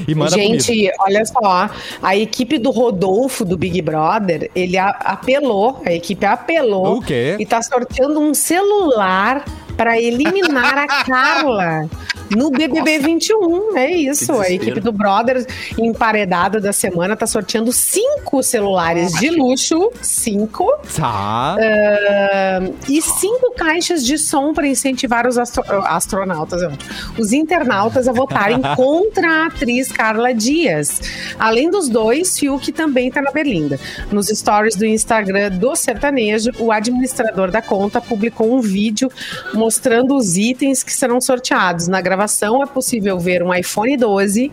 E 0.07 0.15
manda 0.15 0.31
comida. 0.31 0.59
Gente, 0.63 0.89
olha 0.99 1.25
só, 1.25 1.69
a 2.01 2.15
equipe 2.15 2.57
do 2.57 2.71
Rodolfo 2.71 3.43
do 3.43 3.57
Big 3.57 3.81
Brother, 3.81 4.49
ele 4.55 4.77
a- 4.77 4.95
apelou, 5.03 5.81
a 5.85 5.91
equipe 5.91 6.25
apelou 6.25 6.99
O 6.99 7.01
quê? 7.01 7.35
e 7.37 7.45
tá 7.45 7.61
sorteando 7.61 8.21
um 8.21 8.33
celular 8.33 9.43
para 9.75 9.99
eliminar 9.99 10.77
a 10.77 10.87
Carla 11.03 11.89
no 12.29 12.49
BBB 12.49 12.99
21. 12.99 13.77
É 13.77 13.91
isso, 13.91 14.33
a 14.39 14.49
equipe 14.49 14.79
do 14.79 14.91
Brother 14.91 15.45
emparedada 15.77 16.59
da 16.59 16.71
semana 16.73 17.15
tá 17.15 17.27
sorteando 17.27 17.71
cinco 17.71 18.41
celulares 18.41 19.11
de 19.13 19.29
luxo, 19.29 19.91
cinco, 20.01 20.65
Tá. 20.95 21.55
ah, 21.59 22.59
e 22.89 23.01
cinco 23.01 23.51
caixas 23.55 24.03
de 24.05 24.17
som 24.17 24.53
para 24.53 24.67
incentivar 24.67 25.27
os 25.27 25.37
astro- 25.37 25.63
astronautas, 25.85 26.61
é 26.63 26.69
os 27.17 27.31
internautas 27.33 28.07
a 28.07 28.11
votarem 28.11 28.61
contra 28.75 29.43
a 29.43 29.45
atriz 29.47 29.91
Carla 29.91 30.33
Dias. 30.33 31.01
Além 31.39 31.69
dos 31.69 31.89
dois, 31.89 32.37
Fiuk 32.39 32.71
também 32.71 33.09
está 33.09 33.21
na 33.21 33.31
Berlinda. 33.31 33.79
Nos 34.11 34.27
stories 34.27 34.75
do 34.75 34.85
Instagram 34.85 35.51
do 35.51 35.75
sertanejo, 35.75 36.51
o 36.59 36.71
administrador 36.71 37.51
da 37.51 37.61
conta 37.61 38.01
publicou 38.01 38.53
um 38.55 38.61
vídeo 38.61 39.09
mostrando 39.53 40.15
os 40.15 40.37
itens 40.37 40.83
que 40.83 40.91
serão 40.93 41.19
sorteados. 41.21 41.87
Na 41.87 42.01
gravação 42.01 42.14
é 42.61 42.65
possível 42.65 43.19
ver 43.19 43.43
um 43.43 43.53
iPhone 43.53 43.95
12 43.97 44.51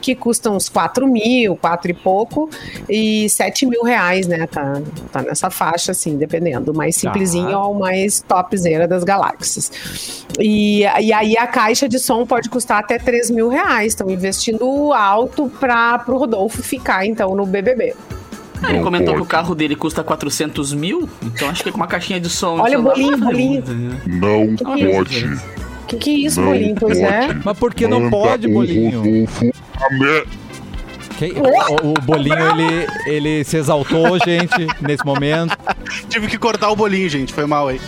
que 0.00 0.14
custa 0.14 0.50
uns 0.50 0.68
4 0.68 1.06
mil, 1.06 1.56
4 1.56 1.90
e 1.90 1.94
pouco, 1.94 2.48
e 2.88 3.28
7 3.28 3.66
mil 3.66 3.82
reais, 3.82 4.26
né? 4.26 4.46
Tá, 4.46 4.80
tá 5.12 5.22
nessa 5.22 5.50
faixa, 5.50 5.92
assim, 5.92 6.16
dependendo. 6.16 6.72
O 6.72 6.76
mais 6.76 6.96
simplesinho 6.96 7.50
Tá. 7.50 7.60
ou 7.60 7.74
o 7.74 7.78
mais 7.78 8.20
topzera 8.20 8.86
das 8.88 9.04
galáxias. 9.04 10.24
E, 10.38 10.80
e 10.80 11.12
aí 11.12 11.36
a 11.36 11.46
caixa 11.46 11.88
de 11.88 11.98
som 11.98 12.26
pode 12.26 12.48
custar 12.48 12.78
até 12.78 12.98
3 12.98 13.30
mil 13.30 13.48
reais. 13.48 13.92
Estão 13.92 14.10
investindo 14.10 14.92
alto 14.92 15.50
para 15.60 16.04
o 16.08 16.16
Rodolfo 16.16 16.62
ficar, 16.62 17.06
então, 17.06 17.34
no 17.34 17.46
BBB. 17.46 17.94
Ah, 18.62 18.70
Ele 18.72 18.82
comentou 18.82 19.14
que 19.14 19.20
o 19.20 19.26
carro 19.26 19.54
dele 19.54 19.76
custa 19.76 20.02
400 20.02 20.72
mil, 20.72 21.08
então 21.22 21.50
acho 21.50 21.62
que 21.62 21.70
com 21.70 21.76
uma 21.76 21.86
caixinha 21.86 22.18
de 22.18 22.30
som. 22.30 22.58
Olha 22.60 22.78
o 22.78 22.82
bolinho, 22.82 23.18
bolinho. 23.18 23.62
Não 24.06 24.74
é 24.78 24.94
pode. 24.94 25.38
O 25.94 25.98
que, 25.98 26.04
que 26.04 26.10
é 26.10 26.14
isso, 26.26 26.40
Não 26.40 26.48
Bolinho? 26.48 26.76
Pois 26.78 26.98
é. 26.98 27.28
Mas 27.44 27.58
por 27.58 27.74
que 27.74 27.86
não 27.86 28.10
pode, 28.10 28.48
Bolinho? 28.48 29.02
Que- 31.18 31.32
O, 31.82 31.90
o 31.90 31.94
Bolinho, 32.02 32.36
ele, 32.60 32.86
ele 33.06 33.44
se 33.44 33.56
exaltou, 33.56 34.18
gente, 34.24 34.66
nesse 34.80 35.04
momento. 35.04 35.56
Tive 36.08 36.26
que 36.26 36.36
cortar 36.38 36.70
o 36.70 36.76
bolinho, 36.76 37.08
gente. 37.08 37.32
Foi 37.32 37.46
mal 37.46 37.68
aí. 37.68 37.80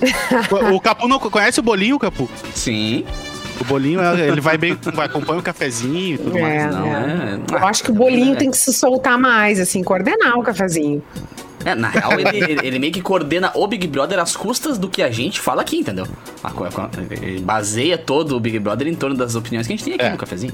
O- 0.50 0.74
o 0.76 0.80
Capu 0.80 1.08
não 1.08 1.18
conhece 1.18 1.58
o 1.60 1.62
bolinho, 1.62 1.98
Capu? 1.98 2.28
Sim. 2.54 3.04
O 3.60 3.64
bolinho, 3.64 4.00
é- 4.00 4.28
ele 4.28 4.40
vai 4.40 4.58
bem, 4.58 4.76
vai 4.94 5.06
acompanha 5.06 5.40
o 5.40 5.42
cafezinho 5.42 6.14
e 6.14 6.18
tudo 6.18 6.38
mais. 6.38 6.62
É, 6.62 6.66
Não, 6.70 6.86
é. 6.86 7.40
é. 7.52 7.54
Eu 7.54 7.66
acho 7.66 7.82
que 7.82 7.90
o 7.90 7.94
bolinho 7.94 8.36
tem 8.36 8.50
que 8.50 8.56
se 8.56 8.72
soltar 8.72 9.18
mais, 9.18 9.58
assim, 9.58 9.82
coordenar 9.82 10.38
o 10.38 10.42
cafezinho. 10.42 11.02
É, 11.64 11.74
na 11.74 11.88
real, 11.88 12.12
ele, 12.20 12.58
ele- 12.62 12.78
meio 12.78 12.92
que 12.92 13.00
coordena 13.00 13.50
o 13.54 13.66
Big 13.66 13.86
Brother 13.88 14.18
às 14.20 14.36
custas 14.36 14.78
do 14.78 14.88
que 14.88 15.02
a 15.02 15.10
gente 15.10 15.40
fala 15.40 15.62
aqui, 15.62 15.78
entendeu? 15.78 16.06
Ele 17.22 17.40
baseia 17.40 17.98
todo 17.98 18.36
o 18.36 18.40
Big 18.40 18.58
Brother 18.58 18.86
em 18.86 18.94
torno 18.94 19.16
das 19.16 19.34
opiniões 19.34 19.66
que 19.66 19.72
a 19.72 19.76
gente 19.76 19.84
tem 19.84 19.94
aqui 19.94 20.04
É. 20.04 20.10
no 20.10 20.16
cafezinho. 20.18 20.52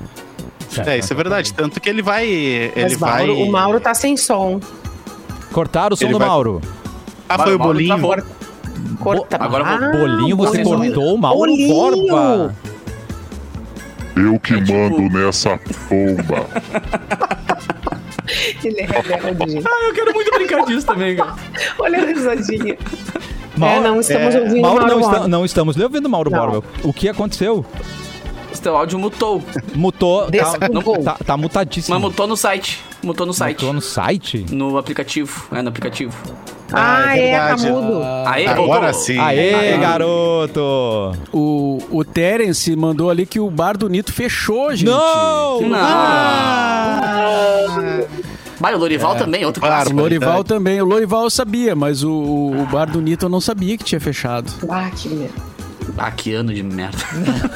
É, 0.86 0.98
isso 0.98 1.12
é 1.12 1.16
verdade. 1.16 1.52
Tanto 1.52 1.78
que 1.80 1.88
ele 1.88 2.00
vai. 2.00 2.26
Ele 2.26 2.72
Mas 2.76 2.96
vai. 2.98 3.26
Mauro, 3.26 3.42
o 3.42 3.52
Mauro 3.52 3.80
tá 3.80 3.92
sem 3.92 4.16
som. 4.16 4.58
Cortaram 5.52 5.92
o 5.92 5.96
som 5.98 6.04
Ele 6.04 6.12
do 6.14 6.18
vai- 6.18 6.28
Mauro. 6.28 6.62
Ah, 7.28 7.38
foi 7.38 7.54
o 7.56 7.58
Mauro 7.58 7.74
bolinho. 7.74 8.24
Corta. 8.98 9.36
agora 9.38 9.64
Ah, 9.66 9.90
Bolinho, 9.90 10.36
você 10.36 10.62
Bolinho. 10.62 10.94
cortou 10.94 11.14
o 11.14 11.18
Mauro 11.18 11.38
Bolinho. 11.40 11.68
Borba. 12.08 12.54
Eu 14.16 14.38
que 14.38 14.54
É 14.54 14.60
tipo- 14.60 14.72
mando 14.72 15.08
nessa 15.18 15.58
pomba. 15.88 16.46
Ele 18.64 18.80
é 18.80 18.86
rebelde. 18.86 19.62
Ah, 19.66 19.84
eu 19.88 19.94
quero 19.94 20.12
muito 20.14 20.30
brincar 20.32 20.64
disso 20.64 20.86
também, 20.86 21.16
cara. 21.16 21.34
Olha 21.78 22.02
a 22.02 22.06
risadinha. 22.06 22.76
Mauro- 23.56 23.76
é, 23.84 23.88
não 23.88 24.00
estamos 24.00 24.34
é, 24.34 24.40
ouvindo 24.40 24.62
Mauro, 24.62 24.76
Mauro 24.86 25.00
não, 25.00 25.00
está- 25.10 25.28
não 25.28 25.44
estamos 25.44 25.76
ouvindo, 25.76 26.08
Mauro. 26.08 26.30
Borba. 26.30 26.62
O 26.82 26.92
que 26.92 27.08
aconteceu? 27.08 27.64
O 28.62 28.64
teu 28.64 28.76
áudio 28.76 28.96
mutou. 28.96 29.42
Mutou. 29.74 30.22
Tá, 30.26 30.30
Desculpa. 30.30 31.02
tá, 31.02 31.16
tá 31.26 31.36
mutadíssimo. 31.36 31.92
Mas 31.96 32.00
mutou 32.00 32.28
no 32.28 32.36
site. 32.36 32.80
Mutou 33.02 33.26
no 33.26 33.32
site. 33.34 33.56
Mutou 33.64 33.72
no 33.74 33.80
site? 33.80 34.46
No 34.52 34.78
aplicativo. 34.78 35.48
É, 35.50 35.60
no 35.60 35.68
aplicativo. 35.68 36.12
Ah, 36.72 37.06
Ah, 37.08 37.18
é 37.18 37.30
é, 37.30 37.38
tá 37.40 37.56
mudo. 37.56 38.00
Aí, 38.24 38.46
Agora 38.46 38.80
voltou. 38.92 38.94
sim. 39.00 39.18
Aê, 39.18 39.74
Ah. 39.74 39.78
garoto! 39.78 40.60
O, 41.32 41.78
o 41.90 42.04
Terence 42.04 42.74
mandou 42.76 43.10
ali 43.10 43.26
que 43.26 43.40
o 43.40 43.50
bar 43.50 43.76
do 43.76 43.88
Nito 43.88 44.12
fechou, 44.12 44.70
gente. 44.76 44.86
Não! 44.88 45.60
Não. 45.62 45.76
Ah, 45.76 47.66
o 48.74 48.78
Lorival 48.78 49.16
também, 49.16 49.44
outro 49.44 49.60
Claro, 49.60 49.74
O 49.74 49.76
clássico. 49.80 50.00
Lorival 50.00 50.44
também. 50.44 50.80
O 50.80 50.84
Lorival 50.84 51.24
eu 51.24 51.30
sabia, 51.30 51.74
mas 51.74 52.04
o, 52.04 52.10
o, 52.12 52.62
o 52.62 52.66
bar 52.66 52.88
do 52.88 53.00
Nito 53.02 53.26
eu 53.26 53.28
não 53.28 53.40
sabia 53.40 53.76
que 53.76 53.82
tinha 53.82 54.00
fechado. 54.00 54.52
Ah, 54.70 54.88
que 54.90 55.08
merda. 55.08 55.51
Ah, 55.96 56.10
que 56.10 56.32
ano 56.34 56.52
de 56.54 56.62
merda. 56.62 56.96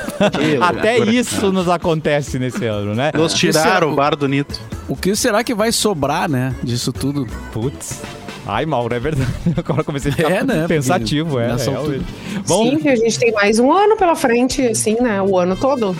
Até 0.61 0.99
isso 0.99 1.51
nos 1.53 1.68
acontece 1.68 2.38
nesse 2.38 2.64
ano, 2.66 2.94
né? 2.94 3.11
Nos 3.14 3.33
tiraram 3.35 3.92
o 3.92 3.96
bar 3.96 4.14
do 4.14 4.29
Nito. 4.29 4.61
O 4.88 4.94
que 4.96 5.16
será 5.16 5.42
que 5.42 5.55
vai 5.55 5.72
sobrar, 5.72 6.29
né, 6.29 6.55
disso 6.62 6.92
tudo? 6.92 7.27
Putz. 7.53 8.03
Ai, 8.46 8.64
Mauro, 8.64 8.94
é 8.94 9.01
verdade. 9.01 9.29
Agora 9.57 9.81
eu 9.81 9.85
comecei 9.85 10.12
a 10.12 10.14
ficar 10.14 10.31
É, 10.31 10.44
né? 10.44 10.66
pensativo, 10.68 11.31
Porque 11.38 11.70
é. 11.70 11.96
é, 11.96 12.01
Bom, 12.46 12.70
Sim, 12.70 12.79
que 12.79 12.88
a 12.88 12.94
gente 12.94 13.18
tem 13.18 13.33
mais 13.33 13.59
um 13.59 13.72
ano 13.72 13.96
pela 13.96 14.14
frente, 14.14 14.62
assim, 14.68 14.96
né? 15.01 15.20
O 15.20 15.37
ano 15.38 15.57
todo. 15.57 15.96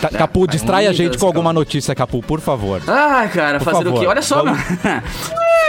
Ca- 0.00 0.08
Capu, 0.08 0.46
distrai 0.46 0.86
a 0.86 0.92
gente 0.92 1.18
com 1.18 1.26
alguma 1.26 1.52
notícia, 1.52 1.94
Capu, 1.94 2.22
por 2.22 2.40
favor. 2.40 2.80
Ah, 2.88 3.28
cara, 3.30 3.58
Por 3.58 3.64
fazer 3.66 3.80
o 3.80 3.84
favor, 3.90 4.00
quê? 4.00 4.06
Olha 4.06 4.22
só, 4.22 4.42
vamos- 4.42 4.58
mano. 4.82 5.02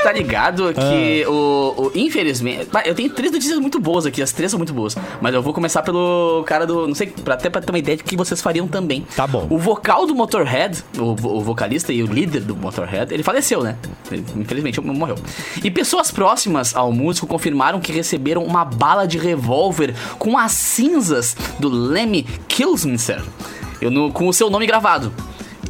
Tá 0.04 0.12
ligado 0.12 0.74
que 0.74 1.26
o, 1.28 1.74
o- 1.78 1.92
Infelizmente. 1.96 2.68
Eu 2.86 2.96
tenho 2.96 3.10
três 3.10 3.32
notícias 3.32 3.60
muito 3.60 3.80
boas 3.80 4.06
aqui, 4.06 4.22
as 4.22 4.32
três 4.32 4.52
são 4.52 4.58
muito 4.58 4.74
boas. 4.74 4.96
Mas 5.22 5.34
eu 5.34 5.42
vou 5.42 5.54
começar 5.54 5.82
pelo 5.82 6.44
cara 6.46 6.66
do. 6.66 6.88
Não 6.88 6.96
sei, 6.96 7.08
pra, 7.08 7.34
até 7.36 7.50
pra 7.50 7.62
ter 7.62 7.72
uma 7.72 7.80
ideia 7.80 7.98
de 7.98 8.04
que 8.04 8.16
vocês 8.18 8.42
fariam 8.42 8.68
também. 8.68 9.06
Tá 9.16 9.26
bom. 9.28 9.48
O 9.50 9.58
vocal 9.58 10.06
do 10.06 10.14
Motorhead, 10.16 10.84
o, 10.98 11.12
o 11.12 11.42
vocalista 11.42 11.92
e 11.94 12.02
o 12.04 12.08
líder 12.08 12.42
do 12.42 12.56
Motorhead, 12.56 13.14
ele 13.14 13.24
faleceu, 13.24 13.62
né? 13.64 13.78
Ele, 14.12 14.24
infelizmente 14.38 14.80
morreu. 14.82 15.16
E 15.64 15.70
pessoas 15.72 16.12
próximas 16.12 16.76
ao 16.76 16.92
músico 16.92 17.28
confirmaram 17.28 17.80
que 17.80 17.92
receberam 17.92 18.44
uma 18.44 18.66
bala 18.66 19.06
de 19.08 19.18
revólver 19.18 19.94
com 20.18 20.38
as 20.38 20.52
cinzas 20.52 21.36
do 21.60 21.70
Lemmy 21.70 22.24
Kilmister. 22.48 23.24
Eu 23.80 23.90
no- 23.90 24.12
com 24.12 24.28
o 24.28 24.34
seu 24.34 24.50
nome 24.50 24.66
gravado. 24.68 25.12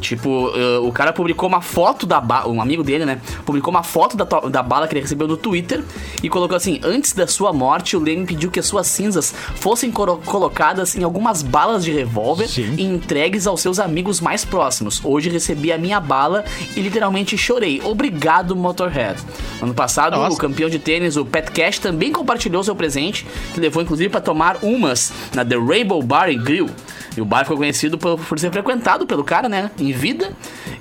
Tipo, 0.02 0.52
eh, 0.54 0.78
o 0.78 0.90
cara 0.90 1.12
publicou 1.12 1.48
uma 1.48 1.60
foto 1.60 2.04
da 2.04 2.20
bala, 2.20 2.48
um 2.48 2.60
amigo 2.60 2.82
dele, 2.82 3.06
né? 3.06 3.20
Publicou 3.46 3.70
uma 3.70 3.82
foto 3.82 4.16
da, 4.16 4.24
da 4.24 4.62
bala 4.62 4.88
que 4.88 4.94
ele 4.94 5.00
recebeu 5.00 5.28
no 5.28 5.36
Twitter 5.36 5.82
e 6.22 6.28
colocou 6.28 6.56
assim: 6.56 6.80
Antes 6.82 7.12
da 7.12 7.26
sua 7.26 7.52
morte, 7.52 7.96
o 7.96 8.00
Leme 8.00 8.26
pediu 8.26 8.50
que 8.50 8.58
as 8.58 8.66
suas 8.66 8.88
cinzas 8.88 9.32
fossem 9.56 9.90
colocadas 9.90 10.96
em 10.96 11.04
algumas 11.04 11.42
balas 11.42 11.84
de 11.84 11.92
revólver 11.92 12.48
Sim. 12.48 12.74
e 12.76 12.82
entregues 12.82 13.46
aos 13.46 13.60
seus 13.60 13.78
amigos 13.78 14.20
mais 14.20 14.44
próximos. 14.44 15.00
Hoje 15.04 15.30
recebi 15.30 15.72
a 15.72 15.78
minha 15.78 16.00
bala 16.00 16.44
e 16.76 16.80
literalmente 16.80 17.38
chorei. 17.38 17.80
Obrigado, 17.84 18.56
Motorhead. 18.56 19.20
Ano 19.60 19.72
passado, 19.72 20.16
Nossa. 20.16 20.34
o 20.34 20.38
campeão 20.38 20.68
de 20.68 20.78
tênis, 20.78 21.16
o 21.16 21.24
Pat 21.24 21.48
Cash, 21.50 21.78
também 21.78 22.10
compartilhou 22.12 22.64
seu 22.64 22.74
presente, 22.74 23.24
que 23.54 23.60
levou 23.60 23.82
inclusive 23.82 24.08
para 24.08 24.20
tomar 24.20 24.58
umas 24.62 25.12
na 25.34 25.44
The 25.44 25.56
Rainbow 25.56 26.02
Bar 26.02 26.28
and 26.28 26.42
Grill. 26.42 26.70
E 27.16 27.20
o 27.20 27.24
bar 27.24 27.44
ficou 27.44 27.58
conhecido 27.58 27.98
por, 27.98 28.18
por 28.18 28.38
ser 28.38 28.50
frequentado 28.50 29.06
pelo 29.06 29.22
cara, 29.22 29.48
né? 29.48 29.70
Em 29.78 29.91
vida. 29.92 30.32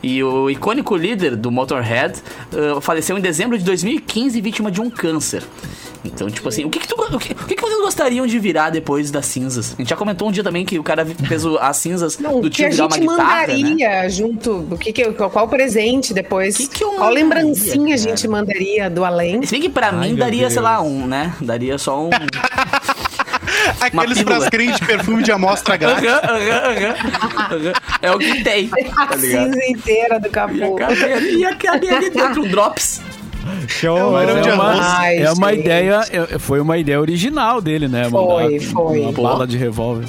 E 0.02 0.24
o 0.24 0.50
icônico 0.50 0.96
líder 0.96 1.36
do 1.36 1.52
Motorhead 1.52 2.16
uh, 2.54 2.82
faleceu 2.82 3.18
em 3.18 3.22
dezembro 3.22 3.58
de 3.58 3.64
2015, 3.64 4.42
vítima 4.42 4.72
de 4.72 4.82
um 4.82 4.90
câncer. 4.90 5.44
Então, 6.04 6.28
tipo 6.32 6.50
assim, 6.50 6.66
o 6.66 6.70
que 6.72 6.80
que, 6.80 6.88
tu, 6.88 6.96
o 7.00 7.20
que, 7.20 7.34
o 7.34 7.46
que 7.46 7.54
que 7.56 7.62
vocês 7.62 7.80
gostariam 7.80 8.26
de 8.26 8.40
virar 8.40 8.72
depois 8.72 9.12
das 9.12 9.28
cinzas? 9.28 9.74
A 9.74 9.82
gente 9.82 9.90
já 9.90 9.96
comentou 9.96 10.28
um 10.30 10.32
dia 10.32 10.44
também 10.44 10.66
que 10.66 10.80
o 10.80 10.84
cara 10.84 11.06
fez 11.06 11.46
o- 11.46 11.60
as 11.60 11.78
cinzas 11.78 12.18
Não, 12.18 12.42
do 12.42 12.48
o 12.48 12.50
que 12.50 12.56
tio 12.58 12.66
a 12.66 12.70
virar 12.70 12.86
uma 12.88 12.96
gente 12.96 13.08
guitarra, 13.08 13.48
né? 13.48 13.54
mandaria 13.64 14.10
junto? 14.10 14.68
O 14.72 14.78
que 14.80 14.92
que, 14.92 15.12
qual 15.12 15.48
presente 15.48 16.12
depois? 16.12 16.58
Que 16.58 16.68
que 16.68 16.84
eu 16.84 16.94
qual 16.94 17.12
lembrancinha 17.12 17.94
a 17.94 18.00
cara? 18.00 18.10
gente 18.10 18.28
mandaria 18.28 18.90
do 18.90 19.06
além? 19.06 19.44
Se 19.46 19.52
bem 19.52 19.62
que 19.62 19.70
pra 19.70 19.90
Ai, 19.92 20.10
mim 20.10 20.16
daria, 20.16 20.48
sei 20.50 20.56
Deus. 20.56 20.64
lá, 20.64 20.82
um, 20.82 21.06
né? 21.06 21.36
Daria 21.40 21.78
só 21.78 22.04
um. 22.04 22.10
Aqueles 23.82 24.22
frasquinhos 24.22 24.80
de 24.80 24.86
perfume 24.86 25.24
de 25.24 25.32
amostra 25.32 25.78
grátis. 25.78 26.08
Aham, 26.08 26.20
aham, 26.24 26.96
aham. 27.52 27.74
É 28.02 28.12
o 28.12 28.18
que 28.20 28.44
tem. 28.44 28.70
A 28.72 29.06
Tá 29.08 29.16
ligado? 29.16 29.20
cinza 29.54 29.66
inteira 29.66 30.20
do 30.20 30.30
capô. 30.30 30.78
e 31.36 31.46
acabei 31.46 31.90
ali 31.90 32.10
dentro, 32.10 32.44
um 32.44 32.48
drops. 32.48 33.02
Show! 33.68 34.12
Mas 34.12 34.30
É 34.30 34.34
não 34.36 34.42
tinha 34.42 34.54
uma. 34.56 34.98
Ai, 35.00 35.18
é 35.24 35.32
uma 35.32 35.52
ideia, 35.54 36.02
é- 36.12 36.38
foi 36.40 36.60
uma 36.60 36.78
ideia 36.78 37.00
original 37.02 37.60
dele, 37.60 37.88
né? 37.88 38.08
Foi, 38.10 38.22
Mandar 38.54 38.62
foi. 38.66 39.00
Uma 39.02 39.12
bala 39.12 39.48
de 39.48 39.58
revólver. 39.58 40.06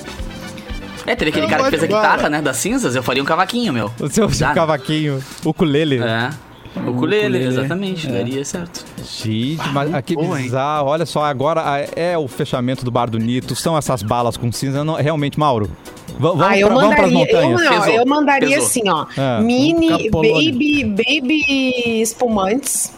É, 1.06 1.16
teria 1.16 1.30
aquele 1.30 1.46
Eu 1.46 1.50
cara 1.50 1.64
que 1.64 1.70
fez 1.70 1.82
a 1.82 1.86
guitarra, 1.86 2.28
né? 2.28 2.40
Das 2.42 2.58
cinzas, 2.58 2.94
eu 2.94 3.02
faria 3.02 3.22
um 3.22 3.26
cavaquinho, 3.26 3.72
meu. 3.72 3.90
O 3.98 4.08
seu, 4.08 4.28
seu 4.30 4.48
cavaquinho, 4.52 5.22
ukulele. 5.44 5.98
É. 6.00 6.30
O 6.76 6.90
ukulele, 6.90 7.26
ukulele, 7.26 7.44
exatamente, 7.46 8.06
é. 8.06 8.12
daria 8.12 8.44
certo. 8.44 8.84
Gente, 9.02 9.68
mas 9.72 9.92
aqui 9.94 10.14
hein? 10.14 10.30
bizarro. 10.34 10.88
Olha 10.88 11.04
só, 11.06 11.24
agora 11.24 11.62
ah, 11.64 11.80
é 11.96 12.16
o 12.16 12.26
fechamento 12.28 12.84
do 12.84 12.90
bar 12.90 13.10
do 13.10 13.18
Nito. 13.18 13.54
São 13.56 13.76
essas 13.76 14.02
balas 14.02 14.36
com 14.36 14.50
cinza. 14.52 14.84
Não, 14.84 14.94
realmente, 14.94 15.38
Mauro, 15.38 15.70
vamos 16.18 16.44
Ah, 16.44 16.56
eu 16.58 16.68
pra- 16.68 16.76
vamos 16.76 16.94
pras 16.94 17.12
mandaria, 17.12 17.32
eu, 17.34 17.48
montanhas. 17.50 17.70
não, 17.70 17.80
Pesou, 17.80 17.94
eu 17.94 18.06
mandaria 18.06 18.48
pesou. 18.48 18.64
assim, 18.66 18.88
ó. 18.88 19.06
Ah, 19.16 19.40
mini 19.42 20.08
vamos 20.10 20.28
baby, 20.32 20.84
baby 20.84 22.00
espumantes. 22.02 22.92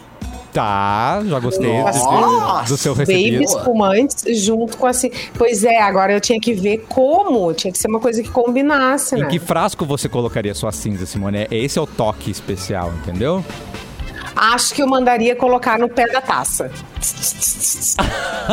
Tá, 0.52 1.20
já 1.26 1.40
gostei 1.40 1.82
Nossa, 1.82 2.62
do, 2.62 2.68
do 2.68 2.76
seu 2.76 2.94
Baby 2.94 3.12
recebido. 3.12 3.42
espumantes 3.42 4.40
junto 4.44 4.76
com 4.76 4.86
assim. 4.86 5.10
Pois 5.36 5.64
é, 5.64 5.80
agora 5.82 6.12
eu 6.12 6.20
tinha 6.20 6.38
que 6.38 6.52
ver 6.54 6.84
como. 6.88 7.52
Tinha 7.54 7.72
que 7.72 7.78
ser 7.78 7.88
uma 7.88 7.98
coisa 7.98 8.22
que 8.22 8.28
combinasse, 8.30 9.16
Em 9.16 9.22
né? 9.22 9.26
que 9.26 9.40
frasco 9.40 9.84
você 9.84 10.08
colocaria 10.08 10.54
sua 10.54 10.70
cinza, 10.70 11.06
Simone? 11.06 11.38
É- 11.38 11.48
Esse 11.50 11.76
é 11.76 11.82
o 11.82 11.88
toque 11.88 12.30
especial, 12.30 12.92
entendeu? 13.02 13.44
Acho 14.37 14.75
que 14.75 14.83
eu 14.83 14.87
mandaria 14.88 15.37
colocar 15.37 15.79
no 15.79 15.88
pé 15.88 16.07
da 16.09 16.20
taça. 16.20 16.70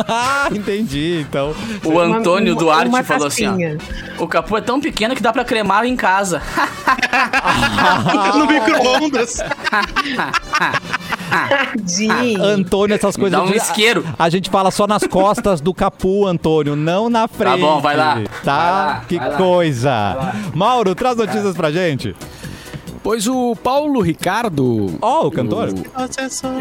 Ah, 0.08 0.48
entendi. 0.54 1.24
Então, 1.28 1.54
O 1.84 1.98
Antônio 1.98 2.52
Uma- 2.52 2.60
Duarte 2.60 2.88
uma 2.88 3.02
falou 3.02 3.26
assim, 3.26 3.46
tacinha. 3.46 3.78
ó. 4.18 4.22
O 4.24 4.28
capô 4.28 4.56
é 4.56 4.60
tão 4.60 4.80
pequeno 4.80 5.14
que 5.16 5.22
dá 5.22 5.32
pra 5.32 5.44
cremar 5.44 5.84
em 5.84 5.96
casa. 5.96 6.40
no 8.38 8.46
micro-ondas. 8.46 9.38
Tadinho. 11.30 12.42
Antônio, 12.44 12.94
essas 12.94 13.16
coisas. 13.16 13.32
dá 13.38 13.42
um 13.44 13.50
de- 13.50 13.56
isqueiro. 13.56 14.04
A, 14.18 14.24
a 14.24 14.28
gente 14.30 14.50
fala 14.50 14.70
só 14.70 14.86
nas 14.86 15.02
costas 15.04 15.60
do 15.60 15.72
capu, 15.74 16.26
Antônio, 16.26 16.76
não 16.76 17.08
na 17.08 17.26
frente. 17.26 17.60
bom, 17.60 17.80
vai 17.80 17.96
lá. 17.96 18.20
Tá? 18.44 18.54
Vai 18.54 18.72
lá, 18.72 19.04
que 19.08 19.18
vai 19.18 19.30
lá. 19.30 19.36
coisa. 19.36 20.32
Mauro, 20.54 20.94
traz 20.94 21.16
notícias 21.16 21.54
pra 21.56 21.70
gente. 21.70 22.14
Pois 23.02 23.26
o 23.26 23.56
Paulo 23.56 24.00
Ricardo. 24.00 24.94
Ó, 25.02 25.26
o 25.26 25.30
cantor. 25.30 25.70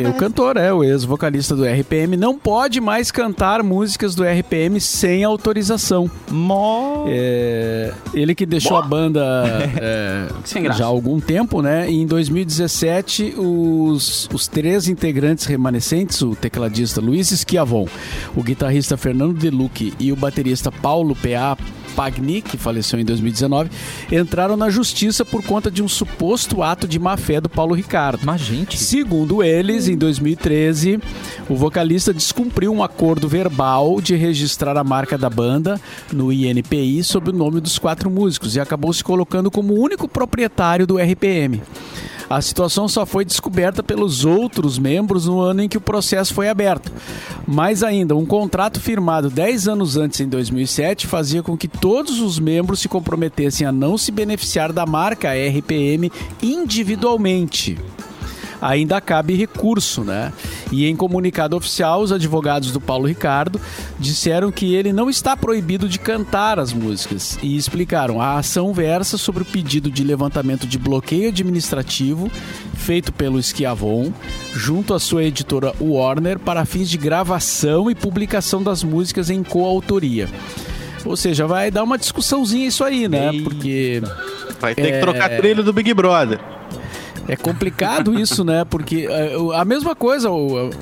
É, 0.04 0.10
o 0.10 0.14
cantor, 0.14 0.58
é, 0.58 0.74
o 0.74 0.84
ex-vocalista 0.84 1.56
do 1.56 1.64
RPM, 1.64 2.18
não 2.18 2.38
pode 2.38 2.82
mais 2.82 3.12
cantar 3.12 3.62
músicas 3.62 4.16
do 4.16 4.24
RPM 4.24 4.82
sem 4.82 5.24
autorização. 5.24 6.10
Mó. 6.32 7.06
É, 7.08 7.94
ele 8.14 8.34
que 8.34 8.46
deixou 8.46 8.76
a 8.76 8.82
banda 8.82 9.22
é, 9.80 10.74
já 10.74 10.86
há 10.86 10.88
algum 10.88 11.20
tempo, 11.20 11.62
né? 11.62 11.90
E 11.90 12.02
em 12.02 12.08
2017, 12.08 13.36
os, 13.38 14.28
os 14.34 14.48
três 14.48 14.88
integrantes 14.88 15.46
remanescentes, 15.46 16.22
o 16.24 16.36
tecladista 16.36 17.00
Luiz 17.00 17.30
Schiavon, 17.30 17.88
o 18.36 18.42
guitarrista 18.42 18.98
Fernando 18.98 19.38
Deluque 19.38 19.94
e 20.00 20.12
o 20.12 20.16
baterista 20.16 20.72
Paulo 20.72 21.16
P.A. 21.16 21.56
Pagni, 21.96 22.42
que 22.42 22.58
faleceu 22.58 23.00
em 23.00 23.06
2019, 23.06 23.70
entraram 24.12 24.58
na 24.58 24.70
justiça 24.70 25.24
por 25.24 25.44
conta 25.44 25.70
de 25.70 25.84
um 25.84 25.88
suposto 25.88 26.64
ato 26.64 26.88
de 26.88 27.00
má-fé 27.00 27.40
do 27.40 27.50
Paulo 27.50 27.74
Ricardo. 27.74 28.22
Mas, 28.24 28.42
gente. 28.42 28.78
Segundo 28.78 29.44
eles, 29.44 29.88
em 29.88 29.98
2013, 29.98 31.00
o 31.50 31.56
vocalista 31.56 32.14
descumpriu 32.14 32.74
um 32.74 32.84
acordo 32.84 33.28
verbal 33.28 34.00
de 34.02 34.16
registrar 34.16 34.78
a 34.78 34.84
marca 34.84 35.18
da 35.18 35.30
banda 35.30 35.80
no 36.12 36.32
INPI 36.32 37.04
sob 37.04 37.30
o 37.30 37.34
nome 37.34 37.60
dos 37.60 37.78
quatro 37.78 38.10
músicos 38.10 38.56
e 38.56 38.60
acabou 38.60 38.92
se 38.94 39.04
colocando 39.04 39.52
como 39.52 39.74
o 39.74 39.80
único 39.80 40.08
proprietário 40.08 40.88
do 40.88 40.98
RPM. 40.98 41.62
A 42.32 42.42
situação 42.42 42.88
só 42.88 43.06
foi 43.06 43.26
descoberta 43.26 43.84
pelos 43.84 44.24
outros 44.24 44.80
membros 44.80 45.26
no 45.26 45.42
ano 45.42 45.64
em 45.64 45.68
que 45.68 45.78
o 45.78 45.82
processo 45.82 46.34
foi 46.34 46.48
aberto. 46.48 46.90
Mais 47.46 47.84
ainda, 47.84 48.16
um 48.16 48.26
contrato 48.26 48.80
firmado 48.80 49.30
10 49.30 49.68
anos 49.68 49.98
antes, 49.98 50.22
em 50.22 50.30
2007, 50.30 51.08
fazia 51.08 51.44
com 51.44 51.58
que 51.58 51.68
todos 51.68 52.22
os 52.22 52.40
membros 52.40 52.80
se 52.80 52.88
comprometessem 52.88 53.68
a 53.68 53.72
não 53.72 53.98
se 53.98 54.14
beneficiar 54.14 54.72
da 54.72 54.86
marca 54.86 55.34
RPM 55.34 56.10
individualmente 56.42 57.78
ainda 58.62 59.02
cabe 59.02 59.34
recurso, 59.34 60.04
né? 60.04 60.32
E 60.72 60.88
em 60.88 60.96
comunicado 60.96 61.56
oficial, 61.58 62.02
os 62.02 62.12
advogados 62.12 62.72
do 62.72 62.80
Paulo 62.80 63.06
Ricardo 63.06 63.60
disseram 64.00 64.52
que 64.52 64.74
ele 64.74 64.94
não 64.94 65.10
está 65.10 65.36
proibido 65.36 65.90
de 65.90 66.00
cantar 66.00 66.60
as 66.60 66.72
músicas 66.72 67.38
e 67.44 67.58
explicaram: 67.58 68.22
a 68.22 68.38
ação 68.38 68.74
versa 68.74 69.18
sobre 69.18 69.44
o 69.44 69.46
pedido 69.46 69.92
de 69.92 70.04
levantamento 70.04 70.66
de 70.66 70.78
bloqueio 70.78 71.28
administrativo 71.30 72.32
feito 72.74 73.12
pelo 73.12 73.42
Schiavon 73.44 74.12
junto 74.54 74.94
à 74.94 75.00
sua 75.00 75.24
editora 75.24 75.74
Warner 75.80 76.40
para 76.40 76.66
fins 76.66 76.90
de 76.90 76.98
gravação 76.98 77.92
e 77.92 77.96
publicação 77.96 78.64
das 78.64 78.84
músicas 78.84 79.30
em 79.30 79.44
coautoria. 79.44 80.28
Ou 81.04 81.18
seja, 81.18 81.48
vai 81.48 81.70
dar 81.72 81.84
uma 81.84 81.98
discussãozinha 81.98 82.68
isso 82.68 82.84
aí, 82.84 83.08
né? 83.08 83.32
Porque 83.44 84.02
Vai 84.60 84.76
ter 84.76 84.82
É. 84.88 84.92
que 84.92 85.00
trocar 85.00 85.30
trilho 85.38 85.64
do 85.64 85.74
Big 85.74 85.92
Brother. 85.94 86.40
É 87.28 87.36
complicado 87.36 88.14
isso, 88.20 88.44
né? 88.44 88.66
Porque 88.66 89.08
é, 89.10 89.34
a 89.56 89.64
mesma 89.66 89.96
coisa, 89.96 90.30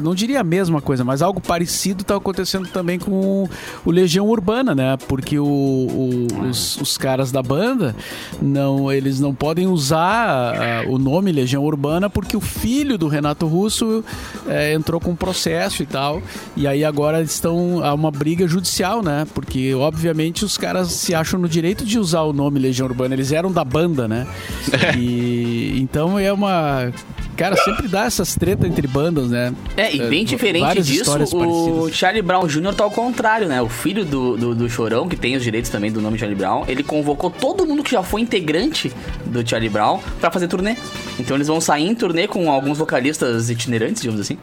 não 0.02 0.13
diria 0.15 0.41
a 0.41 0.43
mesma 0.43 0.82
coisa, 0.82 1.04
mas 1.04 1.21
algo 1.21 1.39
parecido 1.41 2.02
está 2.02 2.15
acontecendo 2.15 2.67
também 2.69 2.97
com 2.99 3.47
o 3.86 3.91
Legião 3.91 4.28
Urbana, 4.28 4.73
né? 4.75 4.97
Porque 5.08 5.38
o- 5.39 5.45
o- 5.45 6.28
os, 6.49 6.78
os 6.78 6.97
caras 6.97 7.32
da 7.32 7.41
banda, 7.43 7.95
não, 8.41 8.91
eles 8.91 9.19
não 9.19 9.34
podem 9.34 9.67
usar 9.67 10.86
o 10.88 10.97
nome 10.97 11.32
Legião 11.32 11.63
Urbana 11.63 12.10
porque 12.10 12.36
o 12.36 12.41
filho 12.41 12.97
do 12.97 13.08
Renato 13.08 13.45
Russo 13.47 14.04
é, 14.47 14.73
entrou 14.73 14.99
com 14.99 15.12
um 15.12 15.15
processo 15.15 15.84
e 15.84 15.86
tal. 15.86 16.21
E 16.56 16.67
aí 16.67 16.84
agora 16.84 17.21
estão 17.21 17.84
a 17.84 17.93
uma 17.93 18.12
briga 18.12 18.47
judicial, 18.47 19.02
né? 19.04 19.25
Porque, 19.34 19.73
obviamente, 19.73 20.43
os 20.45 20.58
caras 20.58 20.89
se 20.91 21.13
acham 21.13 21.39
no 21.39 21.47
direito 21.49 21.86
de 21.86 21.99
usar 21.99 22.21
o 22.21 22.34
nome 22.34 22.60
Legião 22.60 22.88
Urbana. 22.88 23.13
Eles 23.13 23.32
eram 23.32 23.52
da 23.52 23.63
banda, 23.63 24.08
né? 24.08 24.25
E 24.97 25.80
então 25.80 26.17
é 26.17 26.28
uma. 26.31 26.91
Cara, 27.39 27.56
sempre 27.56 27.88
dá 27.88 28.04
essas 28.06 28.36
tretas 28.36 28.69
entre 28.69 28.86
bandas, 28.86 29.30
né? 29.30 29.54
É, 29.78 29.95
e 29.95 29.99
bem 30.10 30.21
É, 30.21 30.25
diferente 30.25 30.82
disso, 30.82 31.12
o. 31.36 31.89
Charlie 31.91 32.21
Brown 32.21 32.45
Jr. 32.47 32.73
tá 32.75 32.84
ao 32.84 32.91
contrário, 32.91 33.47
né? 33.47 33.62
O 33.62 33.69
filho 33.69 34.04
do, 34.04 34.36
do, 34.36 34.54
do 34.56 34.69
Chorão, 34.69 35.08
que 35.08 35.15
tem 35.15 35.36
os 35.38 35.43
direitos 35.43 35.69
também 35.71 35.91
do 35.91 36.02
nome 36.02 36.17
Charlie 36.19 36.38
Brown, 36.38 36.65
ele 36.67 36.84
convocou 36.84 37.30
todo 37.30 37.65
mundo 37.65 37.82
que 37.82 37.91
já 37.91 38.04
foi 38.04 38.21
integrante 38.21 38.91
do 39.25 39.47
Charlie 39.47 39.69
Brown 39.69 39.99
pra 40.19 40.30
fazer 40.30 40.47
turnê. 40.49 40.75
Então 41.17 41.36
eles 41.38 41.47
vão 41.47 41.62
sair 41.62 41.88
em 41.88 41.95
turnê 41.95 42.28
com 42.28 42.52
alguns 42.52 42.78
vocalistas 42.78 43.49
itinerantes, 43.49 44.02
digamos 44.02 44.19
assim, 44.21 44.38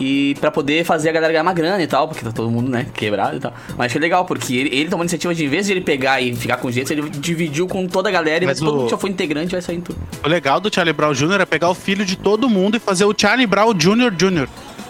e 0.00 0.34
pra 0.40 0.50
poder 0.50 0.84
fazer 0.84 1.10
a 1.10 1.12
galera 1.12 1.32
ganhar 1.32 1.42
uma 1.42 1.52
grana 1.52 1.82
e 1.82 1.86
tal, 1.86 2.08
porque 2.08 2.24
tá 2.24 2.32
todo 2.32 2.50
mundo, 2.50 2.68
né, 2.70 2.86
quebrado 2.92 3.36
e 3.36 3.40
tal. 3.40 3.54
Mas 3.76 3.86
achei 3.86 4.00
legal, 4.00 4.24
porque 4.24 4.54
ele, 4.56 4.68
ele 4.74 4.84
tomou 4.88 5.02
a 5.02 5.04
iniciativa 5.04 5.34
de, 5.34 5.44
em 5.44 5.48
vez 5.48 5.66
de 5.66 5.72
ele 5.72 5.80
pegar 5.80 6.20
e 6.20 6.34
ficar 6.34 6.56
com 6.56 6.70
jeito, 6.70 6.92
ele 6.92 7.08
dividiu 7.10 7.66
com 7.68 7.86
toda 7.86 8.08
a 8.08 8.12
galera 8.12 8.42
e 8.44 8.46
Mas 8.46 8.58
todo 8.58 8.68
o- 8.68 8.72
mundo 8.76 8.84
que 8.86 8.90
já 8.90 8.98
foi 8.98 9.10
integrante 9.10 9.52
vai 9.52 9.62
sair 9.62 9.76
em 9.76 9.80
turnê. 9.80 10.00
O 10.24 10.28
legal 10.28 10.58
do 10.60 10.72
Charlie 10.72 10.92
Brown 10.92 11.12
Jr. 11.12 11.40
é 11.40 11.44
pegar 11.46 11.70
o 11.70 11.74
filho 11.74 12.04
de 12.04 12.16
todo 12.16 12.31
mundo 12.48 12.76
e 12.76 12.80
fazer 12.80 13.04
o 13.04 13.14
Charlie 13.16 13.46
Brown 13.46 13.72
Jr. 13.74 14.10
Jr. 14.16 14.48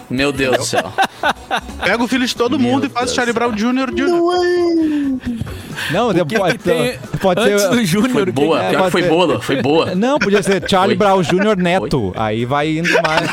Meu 0.09 0.31
Deus 0.31 0.57
do 0.57 0.63
céu. 0.65 0.91
Pega 1.83 2.03
o 2.03 2.07
filho 2.07 2.25
de 2.27 2.35
todo 2.35 2.59
Meu 2.59 2.69
mundo 2.69 2.85
e 2.85 2.89
faz 2.89 3.05
Deus 3.05 3.11
o 3.11 3.15
Charlie 3.15 3.33
Brown 3.33 3.51
Jr. 3.51 3.91
Jr. 3.95 5.23
Não, 5.91 6.13
que 6.13 6.37
pode, 6.37 6.57
que 6.57 6.63
tem 6.63 6.97
pode 7.19 7.41
Antes 7.41 7.61
ser. 7.63 7.69
do 7.69 7.85
Júnior. 7.85 8.11
Foi 8.11 8.23
o 8.23 8.33
boa, 8.33 8.59
que 8.59 8.65
é? 8.65 8.69
pior 8.69 8.85
que 8.85 8.91
foi 8.91 9.01
ser. 9.03 9.09
boa, 9.09 9.41
foi 9.41 9.61
boa. 9.61 9.95
Não, 9.95 10.19
podia 10.19 10.43
ser 10.43 10.69
Charlie 10.69 10.93
Oi. 10.93 10.97
Brown 10.97 11.21
Jr. 11.23 11.57
Neto. 11.57 12.13
Aí 12.15 12.45
vai 12.45 12.77
indo 12.77 12.89
mais, 13.01 13.29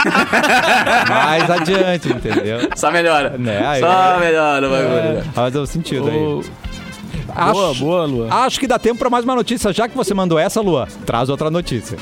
mais 1.09 1.51
adiante, 1.51 2.09
entendeu? 2.09 2.61
Só 2.77 2.91
melhora. 2.91 3.37
Né, 3.37 3.65
aí- 3.67 3.81
Só 3.81 4.19
melhora, 4.19 4.69
vai, 4.69 4.81
É, 4.83 5.23
faz 5.35 5.55
o 5.57 5.67
sentido 5.67 6.09
aí. 6.09 6.51
Acho, 7.35 7.53
Boa, 7.53 7.75
boa, 7.75 8.05
Lua. 8.07 8.29
acho 8.45 8.59
que 8.59 8.67
dá 8.67 8.79
tempo 8.79 8.99
pra 8.99 9.09
mais 9.11 9.25
uma 9.25 9.35
notícia. 9.37 9.73
Já 9.73 9.89
que 9.89 9.97
você 9.97 10.13
mandou 10.15 10.39
essa, 10.39 10.61
Lua, 10.61 10.89
traz 11.07 11.29
outra 11.29 11.49
notícia. 11.51 11.97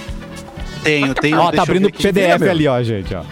Tenho, 0.83 1.15
tenho. 1.15 1.39
Ó, 1.39 1.51
tá 1.53 1.63
abrindo. 1.63 1.91
PDF 1.91 2.43
ali, 2.49 2.67
ó, 2.69 2.83
gente, 2.83 3.15
ó. 3.15 3.23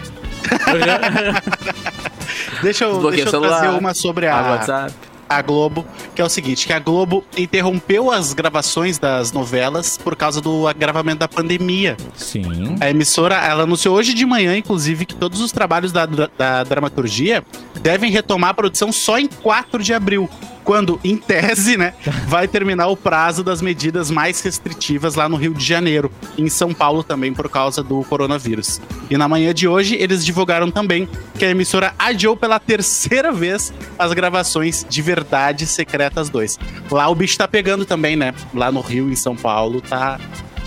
Deixa 2.61 2.85
eu, 2.85 3.01
deixa 3.11 3.25
eu 3.25 3.29
celular. 3.29 3.59
trazer 3.59 3.77
uma 3.77 3.93
sobre 3.93 4.27
a, 4.27 4.41
WhatsApp. 4.41 4.93
a 5.29 5.41
Globo, 5.41 5.85
que 6.15 6.21
é 6.21 6.25
o 6.25 6.29
seguinte, 6.29 6.65
que 6.65 6.73
a 6.73 6.79
Globo 6.79 7.23
interrompeu 7.37 8.11
as 8.11 8.33
gravações 8.33 8.97
das 8.97 9.31
novelas 9.31 9.97
por 9.97 10.15
causa 10.15 10.41
do 10.41 10.67
agravamento 10.67 11.19
da 11.19 11.27
pandemia. 11.27 11.95
Sim. 12.15 12.75
A 12.79 12.89
emissora, 12.89 13.35
ela 13.35 13.63
anunciou 13.63 13.95
hoje 13.95 14.13
de 14.13 14.25
manhã, 14.25 14.57
inclusive, 14.57 15.05
que 15.05 15.15
todos 15.15 15.41
os 15.41 15.51
trabalhos 15.51 15.91
da, 15.91 16.05
da, 16.05 16.29
da 16.37 16.63
dramaturgia 16.63 17.43
devem 17.81 18.11
retomar 18.11 18.51
a 18.51 18.53
produção 18.53 18.91
só 18.91 19.19
em 19.19 19.27
4 19.27 19.83
de 19.83 19.93
abril. 19.93 20.29
Quando, 20.67 20.99
em 21.01 21.15
tese, 21.15 21.77
né, 21.77 21.93
vai 22.27 22.45
terminar 22.45 22.87
o 22.87 22.97
prazo 22.97 23.41
das 23.41 23.61
medidas 23.61 24.11
mais 24.11 24.41
restritivas 24.41 25.15
lá 25.15 25.29
no 25.29 25.37
Rio 25.37 25.53
de 25.53 25.63
Janeiro, 25.63 26.11
em 26.37 26.49
São 26.49 26.73
Paulo 26.73 27.03
também 27.03 27.33
por 27.33 27.47
causa 27.47 27.81
do 27.81 28.03
coronavírus. 28.03 28.81
E 29.09 29.17
na 29.17 29.29
manhã 29.29 29.53
de 29.53 29.65
hoje, 29.65 29.95
eles 29.95 30.25
divulgaram 30.25 30.69
também 30.69 31.07
que 31.39 31.45
a 31.45 31.49
emissora 31.49 31.95
adiou 31.97 32.35
pela 32.35 32.59
terceira 32.59 33.31
vez 33.31 33.73
as 33.97 34.11
gravações 34.11 34.85
de 34.89 35.01
Verdade 35.01 35.65
Secretas 35.65 36.29
2. 36.29 36.59
Lá 36.91 37.07
o 37.07 37.15
bicho 37.15 37.37
tá 37.37 37.47
pegando 37.47 37.85
também, 37.85 38.17
né? 38.17 38.33
Lá 38.53 38.69
no 38.69 38.81
Rio, 38.81 39.09
em 39.09 39.15
São 39.15 39.37
Paulo, 39.37 39.79
tá, 39.79 40.19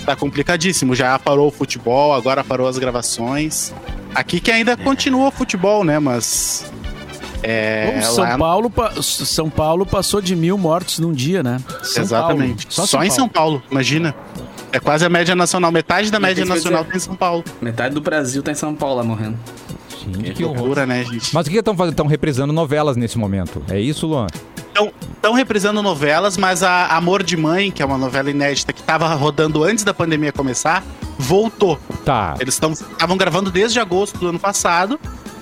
tá 0.07 0.17
complicadíssimo. 0.17 0.95
Já 0.95 1.19
parou 1.19 1.49
o 1.49 1.53
futebol, 1.53 2.15
agora 2.15 2.43
parou 2.43 2.67
as 2.67 2.79
gravações. 2.79 3.75
Aqui 4.15 4.41
que 4.41 4.51
ainda 4.51 4.79
continua 4.79 5.29
o 5.29 5.31
futebol, 5.31 5.85
né? 5.85 5.99
Mas. 5.99 6.73
É. 7.43 7.93
Bom, 7.95 8.03
São, 8.03 8.25
lá- 8.25 8.39
Paulo, 8.39 8.71
pa- 8.71 8.93
São 9.03 9.49
Paulo 9.51 9.87
passou 9.87 10.21
de 10.21 10.35
mil 10.37 10.59
mortos 10.59 10.99
num 10.99 11.13
dia, 11.13 11.43
né? 11.43 11.59
São 11.83 12.03
Exatamente. 12.03 12.67
Paulo. 12.67 12.89
Só, 12.89 13.03
em 13.03 13.11
São 13.11 13.29
Paulo, 13.29 13.63
imagina. 13.71 14.15
É 14.73 14.79
quase 14.79 15.05
a 15.05 15.09
média 15.09 15.35
nacional. 15.35 15.73
Metade 15.73 16.11
da 16.13 16.21
média 16.21 16.45
nacional 16.45 16.81
dizer- 16.83 16.93
tem 16.93 16.97
em 16.99 17.01
São 17.01 17.17
Paulo. 17.17 17.43
Metade 17.61 17.95
do 17.95 18.01
Brasil 18.01 18.43
tá 18.43 18.53
em 18.53 18.55
São 18.55 18.75
Paulo 18.75 18.97
lá 18.97 19.03
morrendo. 19.05 19.37
Gente, 20.07 20.33
Que 20.33 20.45
loucura, 20.45 20.87
né, 20.87 21.05
gente? 21.05 21.35
Mas 21.35 21.47
o 21.47 21.51
que 21.51 21.57
estão 21.59 21.77
fazendo? 21.77 21.93
Estão 21.93 22.07
reprisando 22.07 22.53
novelas 22.53 22.97
nesse 22.97 23.19
momento. 23.19 23.63
É 23.69 23.79
isso, 23.81 24.07
Luan? 24.07 24.27
Estão 24.69 24.93
estão 25.15 25.35
reprisando 25.35 25.83
novelas, 25.83 26.39
mas 26.39 26.63
a 26.63 26.87
Amor 26.87 27.23
de 27.23 27.37
Mãe, 27.37 27.71
que 27.71 27.83
é 27.83 27.85
uma 27.85 27.99
novela 27.99 28.31
inédita 28.31 28.73
que 28.73 28.83
tava 28.83 29.13
rodando 29.15 29.63
antes 29.63 29.85
da 29.85 29.93
pandemia 29.93 30.33
começar, 30.33 30.83
voltou. 31.19 31.79
Tá. 32.05 32.35
Eles 32.41 32.55
estavam 32.55 33.17
gravando 33.19 33.51
desde 33.51 33.79
agosto 33.79 34.17
do 34.19 34.29
ano 34.29 34.39
passado 34.39 34.99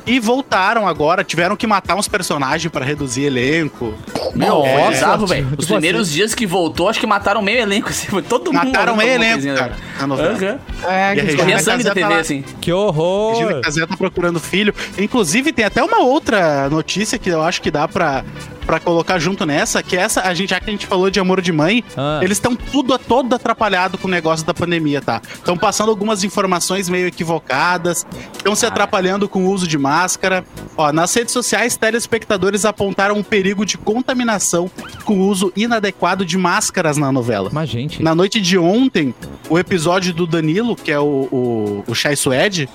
e 0.08 0.18
voltaram 0.18 0.86
agora. 0.86 1.22
Tiveram 1.22 1.56
que 1.56 1.66
matar 1.66 1.94
uns 1.96 2.08
personagens 2.08 2.70
pra 2.72 2.84
reduzir 2.84 3.24
elenco. 3.24 3.94
Meu, 4.34 4.58
Nossa, 4.58 4.70
foi 4.70 4.90
bizarro, 4.90 5.12
tipo, 5.14 5.26
velho. 5.26 5.46
Os 5.46 5.66
tipo 5.66 5.72
primeiros 5.74 6.10
dias 6.10 6.34
que 6.34 6.46
voltou, 6.46 6.88
acho 6.88 6.98
que 6.98 7.06
mataram 7.06 7.42
meio 7.42 7.60
elenco. 7.60 7.88
Assim, 7.90 8.06
foi 8.08 8.22
todo 8.22 8.52
mundo. 8.52 8.64
Mataram 8.64 8.96
meio 8.96 9.10
elenco, 9.12 9.32
coisinha, 9.34 9.54
cara, 9.54 9.76
na 10.00 10.06
novela. 10.06 10.32
Aham. 10.32 10.58
É, 10.84 11.10
a 11.10 11.14
que 11.14 11.20
Regina 11.20 11.38
Corria 11.38 11.58
sangue 11.58 11.84
da 11.84 11.90
Casé 11.90 11.94
TV, 11.94 12.00
tá 12.00 12.08
lá. 12.08 12.20
assim. 12.20 12.44
Que 12.60 12.70
Regina 12.70 12.76
horror. 12.76 13.60
Casé 13.62 13.86
tá 13.86 13.96
procurando 13.96 14.40
filho. 14.40 14.74
Inclusive, 14.98 15.52
tem 15.52 15.64
até 15.64 15.82
uma 15.82 15.98
outra 16.00 16.68
notícia 16.70 17.18
que 17.18 17.28
eu 17.28 17.42
acho 17.42 17.60
que 17.60 17.70
dá 17.70 17.86
pra, 17.86 18.24
pra 18.68 18.78
colocar 18.78 19.18
junto 19.18 19.46
nessa, 19.46 19.82
que 19.82 19.96
essa, 19.96 20.20
a 20.20 20.34
gente, 20.34 20.50
já 20.50 20.60
que 20.60 20.68
a 20.68 20.70
gente 20.72 20.86
falou 20.86 21.08
de 21.08 21.18
amor 21.18 21.40
de 21.40 21.50
mãe, 21.50 21.82
Ah. 21.96 22.20
eles 22.22 22.36
estão 22.36 22.54
tudo 22.54 22.98
todo 22.98 23.34
atrapalhado 23.34 23.96
com 23.96 24.06
o 24.06 24.10
negócio 24.10 24.44
da 24.44 24.52
pandemia, 24.52 25.00
tá? 25.00 25.22
Estão 25.34 25.56
passando 25.56 25.88
algumas 25.88 26.22
informações 26.22 26.86
meio 26.86 27.06
equivocadas, 27.06 28.06
estão 28.36 28.54
se 28.54 28.66
atrapalhando 28.66 29.26
com 29.26 29.46
o 29.46 29.50
uso 29.50 29.66
de 29.66 29.78
máscara. 29.78 30.44
Ó, 30.76 30.92
nas 30.92 31.14
redes 31.14 31.32
sociais, 31.32 31.78
telespectadores 31.78 32.66
apontaram 32.66 33.16
um 33.16 33.22
perigo 33.22 33.64
de 33.64 33.78
contaminação 33.78 34.70
com 35.02 35.14
o 35.18 35.26
uso 35.28 35.50
inadequado 35.56 36.26
de 36.26 36.36
máscaras 36.36 36.98
na 36.98 37.10
novela. 37.10 37.48
Mas, 37.50 37.70
gente. 37.70 38.02
Na 38.02 38.14
noite 38.14 38.38
de 38.38 38.58
ontem, 38.58 39.14
o 39.48 39.58
episódio 39.58 40.12
do 40.12 40.26
Danilo, 40.26 40.76
que 40.76 40.92
é 40.92 41.00
o, 41.00 41.04
o, 41.32 41.84
o 41.86 41.94
Chai 41.94 42.16
Suede, 42.16 42.68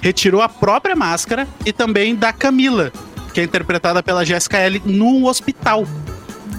retirou 0.00 0.40
a 0.40 0.48
própria 0.48 0.96
máscara 0.96 1.46
e 1.66 1.72
também 1.72 2.14
da 2.14 2.32
Camila, 2.32 2.90
que 3.32 3.40
é 3.40 3.44
interpretada 3.44 4.02
pela 4.02 4.24
Jessica 4.24 4.58
L, 4.58 4.82
no 4.84 5.26
hospital. 5.26 5.86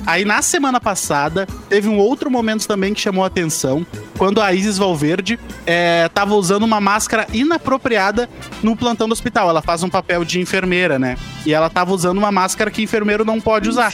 Aí 0.06 0.26
na 0.26 0.42
semana 0.42 0.80
passada, 0.80 1.48
teve 1.70 1.88
um 1.88 1.98
outro 1.98 2.30
momento 2.30 2.68
também 2.68 2.94
que 2.94 3.02
chamou 3.02 3.24
a 3.24 3.28
atenção, 3.28 3.86
quando 4.18 4.42
a 4.42 4.54
Isis 4.54 4.78
Valverde 4.78 5.40
é, 5.66 6.10
tava 6.14 6.36
usando 6.36 6.64
uma 6.64 6.82
máscara 6.82 7.28
inapropriada 7.34 8.30
no 8.62 8.76
plantão 8.76 9.08
do 9.08 9.14
hospital. 9.14 9.50
Ela 9.50 9.62
faz 9.62 9.84
um 9.84 9.90
papel 9.90 10.24
de 10.24 10.40
enfermeira, 10.40 11.00
né? 11.00 11.18
E 11.46 11.54
ela 11.54 11.70
tava 11.70 11.92
usando 11.94 12.18
uma 12.18 12.32
máscara 12.32 12.70
que 12.70 12.84
enfermeiro 12.84 13.26
não 13.26 13.42
pode 13.42 13.70
usar. 13.70 13.92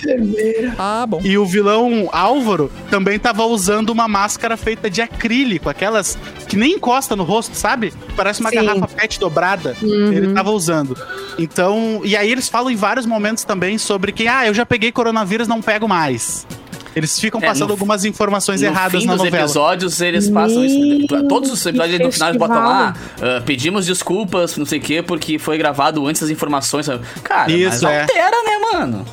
Ah, 0.78 1.06
bom. 1.08 1.22
E 1.24 1.38
o 1.38 1.46
vilão 1.46 2.10
Álvaro 2.12 2.72
também 2.90 3.18
tava 3.18 3.46
usando 3.46 3.90
uma 3.90 4.08
máscara 4.08 4.58
feita 4.58 4.90
de 4.90 5.02
acrílico, 5.02 5.70
aquelas 5.70 6.18
que 6.48 6.58
nem 6.58 6.74
encosta 6.74 7.16
no 7.16 7.24
rosto, 7.24 7.56
sabe? 7.56 7.94
Parece 8.16 8.42
uma 8.42 8.50
Sim. 8.50 8.58
garrafa 8.58 8.88
PET 8.88 9.20
dobrada. 9.20 9.76
Ele 9.82 10.34
tava 10.34 10.52
usando. 10.52 10.98
Então, 11.38 12.02
e 12.04 12.18
aí 12.18 12.32
eles 12.32 12.50
falam 12.50 12.72
em 12.72 12.76
vários 12.76 13.06
momentos 13.06 13.44
também 13.44 13.78
sobre 13.78 14.12
que, 14.12 14.28
ah, 14.28 14.46
eu 14.46 14.54
já 14.54 14.66
peguei 14.66 14.92
coronavírus, 14.92 15.48
não 15.48 15.62
pego 15.62 15.88
mais. 15.88 15.97
Eles 16.96 17.20
ficam 17.20 17.40
É, 17.40 17.46
passando 17.46 17.68
no- 17.68 17.74
algumas 17.74 18.06
informações 18.06 18.60
No 18.62 18.68
erradas 18.68 19.02
fim 19.02 19.08
na 19.08 19.14
dos 19.14 19.24
novela. 19.24 19.44
episódios, 19.44 20.02
eles 20.02 20.30
passam 20.32 20.66
isso. 20.66 20.80
Meu, 21.14 21.28
Todos 21.28 21.52
os 21.52 21.64
episódios 21.64 22.00
no 22.00 22.12
final 22.12 22.30
eles 22.30 22.40
botam 22.40 22.58
lá. 22.58 22.96
ah, 23.22 23.42
pedimos 23.46 23.86
desculpas, 23.86 24.58
não 24.58 24.66
sei 24.66 24.80
o 24.80 24.82
quê, 24.82 25.04
porque 25.04 25.38
foi 25.38 25.60
gravado 25.60 26.08
antes 26.08 26.22
das 26.22 26.32
informações. 26.32 26.88
Cara, 27.24 27.52
Isso, 27.52 27.84
mas 27.84 27.84
é. 27.84 28.02
altera, 28.02 28.38
né, 28.44 28.58
mano? 28.74 29.06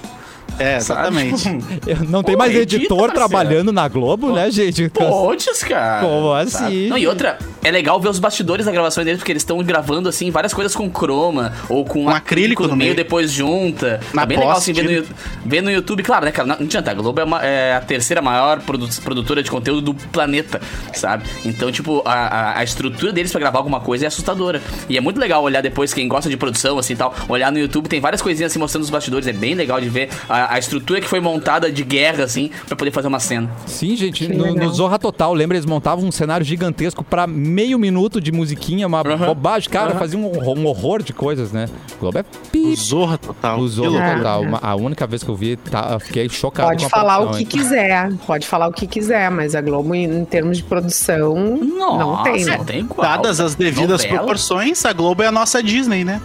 É, 0.59 0.77
exatamente. 0.77 1.49
Não 2.09 2.23
tem 2.23 2.35
Pô, 2.35 2.38
mais 2.38 2.55
edita, 2.55 2.77
editor 2.77 2.99
parceiro. 2.99 3.14
trabalhando 3.14 3.73
na 3.73 3.88
Globo, 3.88 4.33
né, 4.33 4.51
gente? 4.51 4.88
Podes, 4.88 5.62
cara. 5.64 6.01
Como 6.07 6.33
assim? 6.33 6.88
Não, 6.88 6.97
e 6.99 7.07
outra, 7.07 7.38
é 7.62 7.71
legal 7.71 8.01
ver 8.01 8.09
os 8.09 8.19
bastidores 8.19 8.67
da 8.67 8.73
gravação 8.73 9.05
deles, 9.05 9.19
porque 9.19 9.33
eles 9.33 9.43
estão 9.43 9.59
gravando, 9.62 10.09
assim, 10.09 10.31
várias 10.31 10.53
coisas 10.55 10.75
com 10.75 10.88
croma, 10.90 11.53
ou 11.69 11.85
com, 11.85 12.05
Com 12.05 12.11
acrílico 12.11 12.62
no 12.64 12.71
no 12.71 12.77
meio, 12.77 12.88
meio. 12.90 12.97
depois 12.97 13.31
junta. 13.33 14.01
Na 14.12 14.23
é 14.23 14.27
bem 14.27 14.38
legal, 14.38 14.57
assim, 14.57 14.73
ver 14.73 14.83
no, 15.01 15.07
ver 15.45 15.61
no 15.62 15.71
YouTube. 15.71 16.03
Claro, 16.03 16.25
né, 16.25 16.31
cara, 16.33 16.47
não 16.47 16.55
adianta, 16.57 16.90
a 16.90 16.95
Globo 16.95 17.21
é, 17.21 17.25
uma- 17.25 17.45
é 17.45 17.75
a 17.75 17.81
terceira 17.81 18.21
maior 18.23 18.61
produ- 18.61 18.88
produtora 19.03 19.43
de 19.43 19.51
conteúdo 19.51 19.93
do 19.93 19.95
planeta, 20.09 20.61
sabe? 20.93 21.25
Então, 21.45 21.71
tipo, 21.73 22.03
a, 22.05 22.12
a- 22.12 22.59
a 22.59 22.64
estrutura 22.64 23.12
deles 23.12 23.31
pra 23.33 23.40
gravar 23.40 23.59
alguma 23.59 23.81
coisa 23.81 24.05
é 24.05 24.09
assustadora. 24.09 24.61
E 24.88 24.97
é 24.97 25.01
muito 25.01 25.19
legal 25.19 25.43
olhar 25.43 25.61
depois, 25.62 25.93
quem 25.95 26.07
gosta 26.09 26.29
de 26.31 26.37
produção, 26.37 26.79
assim, 26.79 26.95
tal, 26.97 27.14
olhar 27.29 27.51
no 27.51 27.59
YouTube, 27.59 27.88
tem 27.88 28.01
várias 28.01 28.23
coisinhas, 28.23 28.53
assim, 28.53 28.59
mostrando 28.59 28.85
os 28.85 28.90
bastidores, 28.90 29.27
é 29.27 29.33
bem 29.33 29.55
legal 29.55 29.81
de 29.81 29.88
ver 29.88 30.09
a, 30.29 30.44
a 30.51 30.59
estrutura 30.59 31.01
que 31.01 31.07
foi 31.09 31.21
montada 31.21 31.71
de 31.71 31.83
guerra, 31.85 32.25
assim, 32.25 32.51
pra 32.67 32.77
poder 32.77 32.91
fazer 32.91 33.09
uma 33.09 33.21
cena. 33.21 33.51
Sim, 33.67 33.97
gente, 33.97 34.29
no, 34.29 34.55
no 34.55 34.69
Zorra 34.73 34.99
Total, 34.99 35.33
lembra? 35.35 35.57
Eles 35.57 35.67
montavam 35.67 36.05
um 36.07 36.13
cenário 36.13 36.45
gigantesco 36.45 37.03
pra 37.05 37.27
meio 37.27 37.79
minuto 37.79 38.21
de 38.21 38.31
musiquinha, 38.33 38.87
uma 38.87 39.01
Aham. 39.01 39.27
bobagem. 39.27 39.69
Cara, 39.71 39.91
Aham. 39.91 39.99
fazia 39.99 40.19
um, 40.19 40.27
horror- 40.27 40.59
um 40.59 40.67
horror 40.67 41.03
de 41.03 41.13
coisas, 41.13 41.53
né? 41.53 41.67
O 41.97 42.01
Globo 42.01 42.19
é 42.19 42.21
O 42.23 42.51
pi. 42.51 42.75
Zorra 42.77 43.19
total. 43.19 43.59
O 43.59 43.69
Zorra 43.69 43.89
loucura. 43.91 44.17
Total. 44.17 44.43
Uma- 44.43 44.59
a 44.63 44.75
única 44.75 45.07
vez 45.07 45.23
que 45.23 45.29
eu 45.31 45.37
vi, 45.37 45.57
tá, 45.57 45.91
eu 45.93 46.01
fiquei 46.01 46.29
chocado 46.29 46.69
Pode 46.69 46.81
com 46.83 46.87
a 46.87 46.91
falar 46.91 47.19
o 47.19 47.23
produção, 47.23 47.47
que 47.47 47.57
hein? 47.57 47.63
quiser, 47.63 48.13
pode 48.27 48.47
falar 48.47 48.69
o 48.69 48.73
que 48.73 48.87
quiser, 48.87 49.31
mas 49.31 49.55
a 49.55 49.61
Globo, 49.61 49.95
em, 49.95 50.25
termos 50.25 50.59
de 50.59 50.63
produção, 50.65 51.35
não 51.35 51.99
Nossa, 51.99 52.23
tem, 52.25 52.45
né? 52.45 52.57
não 52.59 52.65
tem 52.65 52.81
igual. 52.81 53.01
Dadas 53.09 53.41
as 53.41 53.55
devidas 53.55 54.03
Novela. 54.03 54.19
proporções, 54.19 54.85
a 54.85 54.93
Globo 54.93 55.23
é 55.23 55.27
a 55.27 55.33
nossa 55.33 55.63
Disney, 55.63 56.05
né? 56.05 56.21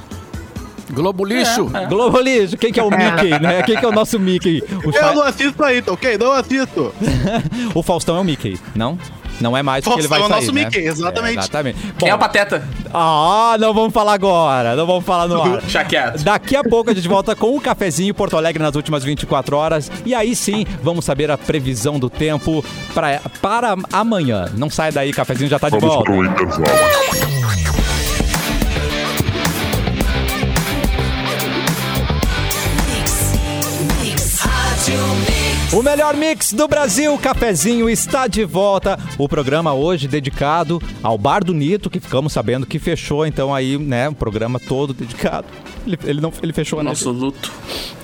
Globo 0.92 1.24
Lixo. 1.26 1.70
É, 1.74 1.84
é. 1.84 1.86
Globo 1.88 2.20
Lixo, 2.20 2.58
quem 2.58 2.72
que 2.72 2.80
é 2.80 2.84
o 2.84 2.90
Mickey, 2.90 3.40
né? 3.40 3.64
Quem 3.64 3.78
que 3.78 3.86
é 3.86 3.88
o 3.88 3.92
nosso 3.92 4.20
Mickey? 4.20 4.64
O, 4.84 4.90
Eu 4.90 4.94
Fa- 4.94 5.14
não 5.14 5.24
assisto 5.24 5.64
aí, 5.64 5.82
tá 5.82 5.92
ok? 5.94 6.18
Não 6.18 6.32
assisto. 6.34 6.94
o 7.76 7.84
Faustão 7.84 8.18
é 8.18 8.20
o 8.20 8.24
Mickey, 8.24 8.60
não? 8.76 8.98
Não 9.40 9.56
é 9.56 9.64
mais 9.64 9.86
porque 9.86 10.02
ele 10.02 10.08
vai 10.10 10.20
Faustão 10.20 10.38
sair, 10.42 10.48
é 10.48 10.50
o 10.50 10.54
nosso 10.54 10.56
né? 10.60 10.66
Mickey, 10.66 10.86
exatamente. 10.86 11.38
É, 11.38 11.40
exatamente. 11.40 11.80
Quem 11.98 12.10
é 12.10 12.14
o 12.14 12.18
Bom, 12.18 12.22
Pateta? 12.26 12.68
ah, 12.94 13.56
não 13.58 13.74
vamos 13.74 13.94
falar 13.94 14.14
agora, 14.14 14.76
não 14.76 14.86
vamos 14.86 15.06
falar 15.06 15.28
no 15.30 15.42
ar. 15.42 15.62
Daqui 16.24 16.58
a 16.58 16.64
pouco 16.64 16.90
a 16.92 16.94
gente 16.94 17.08
volta 17.08 17.34
com 17.38 17.56
o 17.56 17.62
cafezinho 17.62 18.14
Porto 18.14 18.36
Alegre 18.36 18.62
nas 18.62 18.76
últimas 18.76 19.02
24 19.04 19.56
horas. 19.56 19.90
E 20.06 20.14
aí 20.14 20.36
sim, 20.36 20.66
vamos 20.84 21.06
saber 21.06 21.32
a 21.32 21.38
previsão 21.38 21.98
do 21.98 22.10
tempo 22.10 22.66
pra, 22.94 23.22
para 23.42 23.76
amanhã. 23.94 24.50
Não 24.58 24.70
sai 24.70 24.92
daí, 24.92 25.14
cafezinho 25.14 25.50
já 25.50 25.58
tá 25.58 25.70
de 25.70 25.78
Vamos 25.80 25.96
volta. 25.96 26.12
para 26.12 26.20
o 26.20 26.26
intervalo. 26.26 27.39
O 35.72 35.84
melhor 35.84 36.16
mix 36.16 36.52
do 36.52 36.68
Brasil, 36.68 37.16
Cafezinho, 37.20 37.88
está 37.88 38.26
de 38.26 38.44
volta. 38.44 38.98
O 39.20 39.30
programa 39.30 39.72
hoje 39.72 40.08
dedicado 40.08 40.82
ao 41.04 41.16
Bar 41.16 41.44
do 41.44 41.54
Nito, 41.54 41.92
que 41.92 42.00
ficamos 42.00 42.34
sabendo 42.34 42.66
que 42.66 42.80
fechou, 42.80 43.24
então 43.24 43.54
aí, 43.54 43.78
né, 43.78 44.10
o 44.10 44.16
programa 44.16 44.60
todo 44.60 44.96
dedicado. 44.96 45.46
Ele, 45.86 46.00
ele 46.06 46.22
não, 46.22 46.34
ele 46.42 46.52
fechou, 46.54 46.80
né? 46.82 46.90
Nosso 46.90 47.12
luto. 47.12 47.52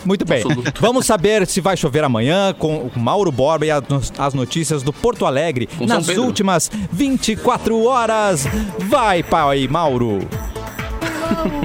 Muito 0.06 0.24
bem. 0.24 0.44
Vamos 0.80 1.08
saber 1.08 1.48
se 1.48 1.60
vai 1.60 1.76
chover 1.76 2.04
amanhã 2.04 2.54
com 2.54 2.88
o 2.96 3.00
Mauro 3.00 3.32
Borba 3.32 3.66
e 3.66 3.72
a- 3.72 3.82
as 4.20 4.34
notícias 4.36 4.84
do 4.84 4.94
Porto 4.94 5.26
Alegre 5.26 5.68
Com 5.78 5.88
nas 5.88 6.08
últimas 6.10 6.70
24 6.92 7.84
horas. 7.86 8.46
Vai, 8.88 9.24
pai, 9.24 9.68
Mauro. 9.68 10.20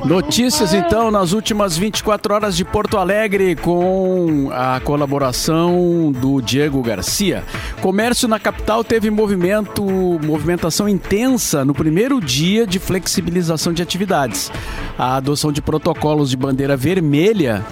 Notícias 0.05 0.75
então 0.75 1.11
nas 1.11 1.33
últimas 1.33 1.77
24 1.77 2.35
horas 2.35 2.57
de 2.57 2.64
Porto 2.64 2.96
Alegre 2.99 3.55
com 3.57 4.51
a 4.53 4.81
colaboração 4.81 6.12
do 6.12 6.40
Diego 6.40 6.83
Garcia. 6.83 7.44
Comércio 7.81 8.29
na 8.29 8.38
capital 8.38 8.83
teve 8.83 9.11
movimento, 9.11 9.85
movimentação 10.25 10.88
intensa 10.88 11.64
no 11.64 11.75
primeiro 11.75 12.20
dia 12.20 12.66
de 12.66 12.79
flexibilização 12.79 13.73
de 13.73 13.83
atividades. 13.83 14.51
A 14.99 15.16
adoção 15.16 15.53
de 15.53 15.62
protocolos 15.62 16.31
de 16.31 16.37
bandeira 16.37 16.77
vermelha 16.77 17.64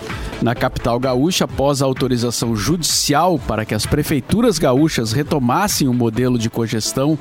na 0.43 0.55
capital 0.55 0.99
gaúcha 1.01 1.45
após 1.45 1.83
a 1.83 1.85
autorização 1.85 2.55
judicial 2.55 3.39
para 3.39 3.65
que 3.65 3.75
as 3.75 3.85
prefeituras 3.85 4.59
gaúchas 4.59 5.13
retomassem 5.13 5.89
o 5.89 5.95
modelo 5.95 6.39
de 6.39 6.49
cogestão 6.49 7.19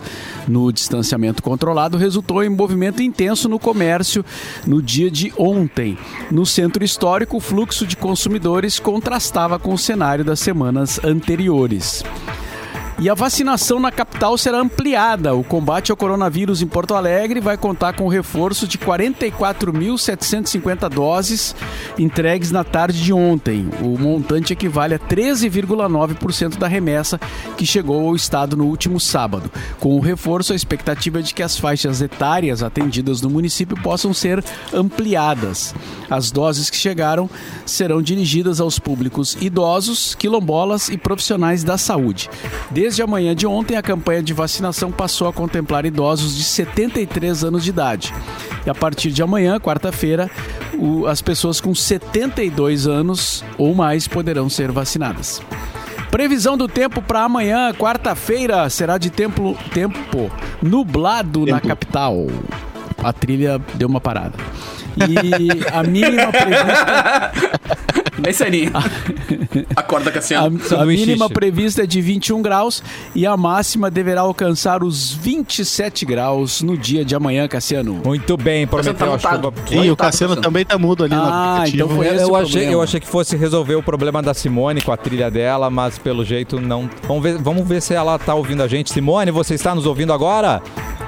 no 0.47 0.71
distanciamento 0.71 1.41
controlado 1.41 1.97
resultou 1.97 2.43
em 2.43 2.49
movimento 2.49 3.01
intenso 3.01 3.49
no 3.49 3.59
comércio 3.59 4.23
no 4.67 4.81
dia 4.81 5.09
de 5.09 5.33
ontem. 5.37 5.97
No 6.29 6.45
centro 6.45 6.83
histórico, 6.83 7.37
o 7.37 7.39
fluxo 7.41 7.87
de 7.87 7.95
consumidores 7.95 8.79
contrastava 8.79 9.57
com 9.57 9.73
o 9.73 9.77
cenário 9.77 10.25
das 10.25 10.39
semanas 10.39 10.99
anteriores. 11.03 12.03
E 12.99 13.11
a 13.11 13.13
vacinação 13.13 13.79
na 13.79 13.91
capital 13.91 14.35
será 14.39 14.57
ampliada. 14.57 15.35
O 15.35 15.43
combate 15.43 15.91
ao 15.91 15.97
coronavírus 15.97 16.63
em 16.63 16.67
Porto 16.67 16.95
Alegre 16.95 17.39
vai 17.39 17.55
contar 17.55 17.93
com 17.93 18.05
o 18.05 18.09
reforço 18.09 18.67
de 18.67 18.79
44.750 18.79 20.89
doses 20.89 21.55
entregues 21.99 22.51
na 22.51 22.63
tarde 22.63 23.03
de 23.03 23.13
ontem. 23.13 23.69
O 23.83 23.99
montante 23.99 24.51
equivale 24.51 24.95
a 24.95 24.99
13,9% 24.99 26.57
da 26.57 26.67
remessa 26.67 27.21
que 27.55 27.67
chegou 27.67 28.07
ao 28.07 28.15
estado 28.15 28.57
no 28.57 28.65
último 28.65 28.99
sábado. 28.99 29.51
Com 29.79 29.95
o 29.95 29.99
reforço, 29.99 30.53
a 30.53 30.55
expectativa 30.55 31.19
é 31.19 31.21
de 31.21 31.35
que 31.35 31.43
as 31.43 31.55
faixas 31.55 32.01
etárias 32.01 32.63
atendidas 32.63 33.21
no 33.21 33.29
município 33.29 33.79
possam 33.79 34.11
ser 34.11 34.43
ampliadas. 34.73 35.75
As 36.09 36.31
doses 36.31 36.71
que 36.71 36.76
chegaram 36.77 37.29
serão 37.65 38.01
dirigidas 38.01 38.61
aos 38.61 38.79
públicos 38.79 39.37
idosos, 39.41 40.15
quilombolas 40.15 40.89
e 40.89 40.97
profissionais 40.97 41.63
da 41.63 41.77
saúde. 41.77 42.29
Desde 42.71 43.01
a 43.01 43.07
manhã 43.07 43.35
de 43.35 43.45
ontem, 43.45 43.75
a 43.75 43.81
campanha 43.81 44.21
de 44.23 44.33
vacinação 44.33 44.91
passou 44.91 45.27
a 45.27 45.33
contemplar 45.33 45.85
idosos 45.85 46.35
de 46.35 46.43
73 46.43 47.43
anos 47.43 47.63
de 47.63 47.69
idade. 47.69 48.13
E 48.65 48.69
a 48.69 48.75
partir 48.75 49.11
de 49.11 49.21
amanhã, 49.21 49.59
quarta-feira, 49.59 50.29
as 51.09 51.21
pessoas 51.21 51.59
com 51.59 51.73
72 51.73 52.87
anos 52.87 53.43
ou 53.57 53.73
mais 53.73 54.07
poderão 54.07 54.49
ser 54.49 54.71
vacinadas. 54.71 55.41
Previsão 56.11 56.57
do 56.57 56.67
tempo 56.67 57.01
para 57.01 57.23
amanhã, 57.23 57.73
quarta-feira, 57.73 58.69
será 58.69 58.97
de 58.97 59.09
tempo, 59.09 59.57
tempo 59.73 60.31
nublado 60.61 61.41
na 61.45 61.55
Tempo. 61.59 61.67
capital. 61.67 62.27
A 63.03 63.13
trilha 63.13 63.61
deu 63.75 63.87
uma 63.87 64.01
parada. 64.01 64.33
E 65.07 65.65
a 65.71 65.83
mínima 65.83 66.31
prevista 66.31 67.31
Bem 68.19 68.33
serinho. 68.33 68.71
Acorda, 69.75 70.09
A, 70.09 70.13
Cassiano. 70.13 70.57
a 70.59 70.63
Sanduíche. 70.67 71.05
mínima 71.05 71.29
prevista 71.29 71.83
é 71.83 71.85
de 71.85 72.01
21 72.01 72.41
graus 72.41 72.81
e 73.13 73.27
a 73.27 73.37
máxima 73.37 73.91
deverá 73.91 74.21
alcançar 74.21 74.83
os 74.83 75.13
27 75.13 76.03
graus 76.03 76.63
no 76.63 76.75
dia 76.75 77.05
de 77.05 77.13
amanhã, 77.15 77.47
Cassiano. 77.47 78.01
Muito 78.03 78.35
bem, 78.35 78.65
prometeu 78.65 79.13
a 79.13 79.17
tá 79.19 79.35
chuva. 79.35 79.53
Oi, 79.71 79.91
o 79.91 79.95
tá, 79.95 80.05
Cassiano 80.05 80.35
também 80.35 80.65
tá 80.65 80.79
mudo 80.79 81.03
ali 81.03 81.13
no 81.13 81.21
Ah, 81.21 81.57
aplicativo. 81.59 81.83
então 81.85 81.95
foi 81.95 82.07
Eu, 82.07 82.15
esse 82.15 82.25
o 82.25 82.35
achei, 82.35 82.73
eu 82.73 82.81
achei 82.81 82.99
que 82.99 83.07
fosse 83.07 83.37
resolver 83.37 83.75
o 83.75 83.83
problema 83.83 84.19
da 84.21 84.33
Simone 84.33 84.81
com 84.81 84.91
a 84.91 84.97
trilha 84.97 85.29
dela, 85.29 85.69
mas 85.69 85.99
pelo 85.99 86.25
jeito 86.25 86.59
não. 86.59 86.89
Vamos 87.07 87.21
ver, 87.21 87.37
vamos 87.37 87.67
ver 87.67 87.81
se 87.83 87.93
ela 87.93 88.17
tá 88.17 88.33
ouvindo 88.33 88.63
a 88.63 88.67
gente. 88.67 88.91
Simone, 88.91 89.29
você 89.29 89.53
está 89.53 89.75
nos 89.75 89.85
ouvindo 89.85 90.11
agora? 90.11 90.59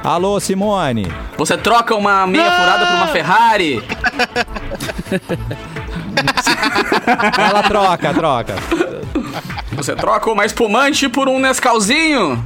Alô, 0.03 0.39
Simone. 0.39 1.11
Você 1.37 1.57
troca 1.57 1.93
uma 1.95 2.25
meia 2.25 2.49
furada 2.51 2.85
por 2.85 2.95
uma 2.95 3.07
Ferrari? 3.07 3.83
Ela 7.37 7.63
troca, 7.63 8.13
troca. 8.13 8.55
Você 9.73 9.95
troca 9.95 10.31
uma 10.31 10.45
espumante 10.45 11.09
por 11.09 11.27
um 11.27 11.39
Nescauzinho? 11.39 12.43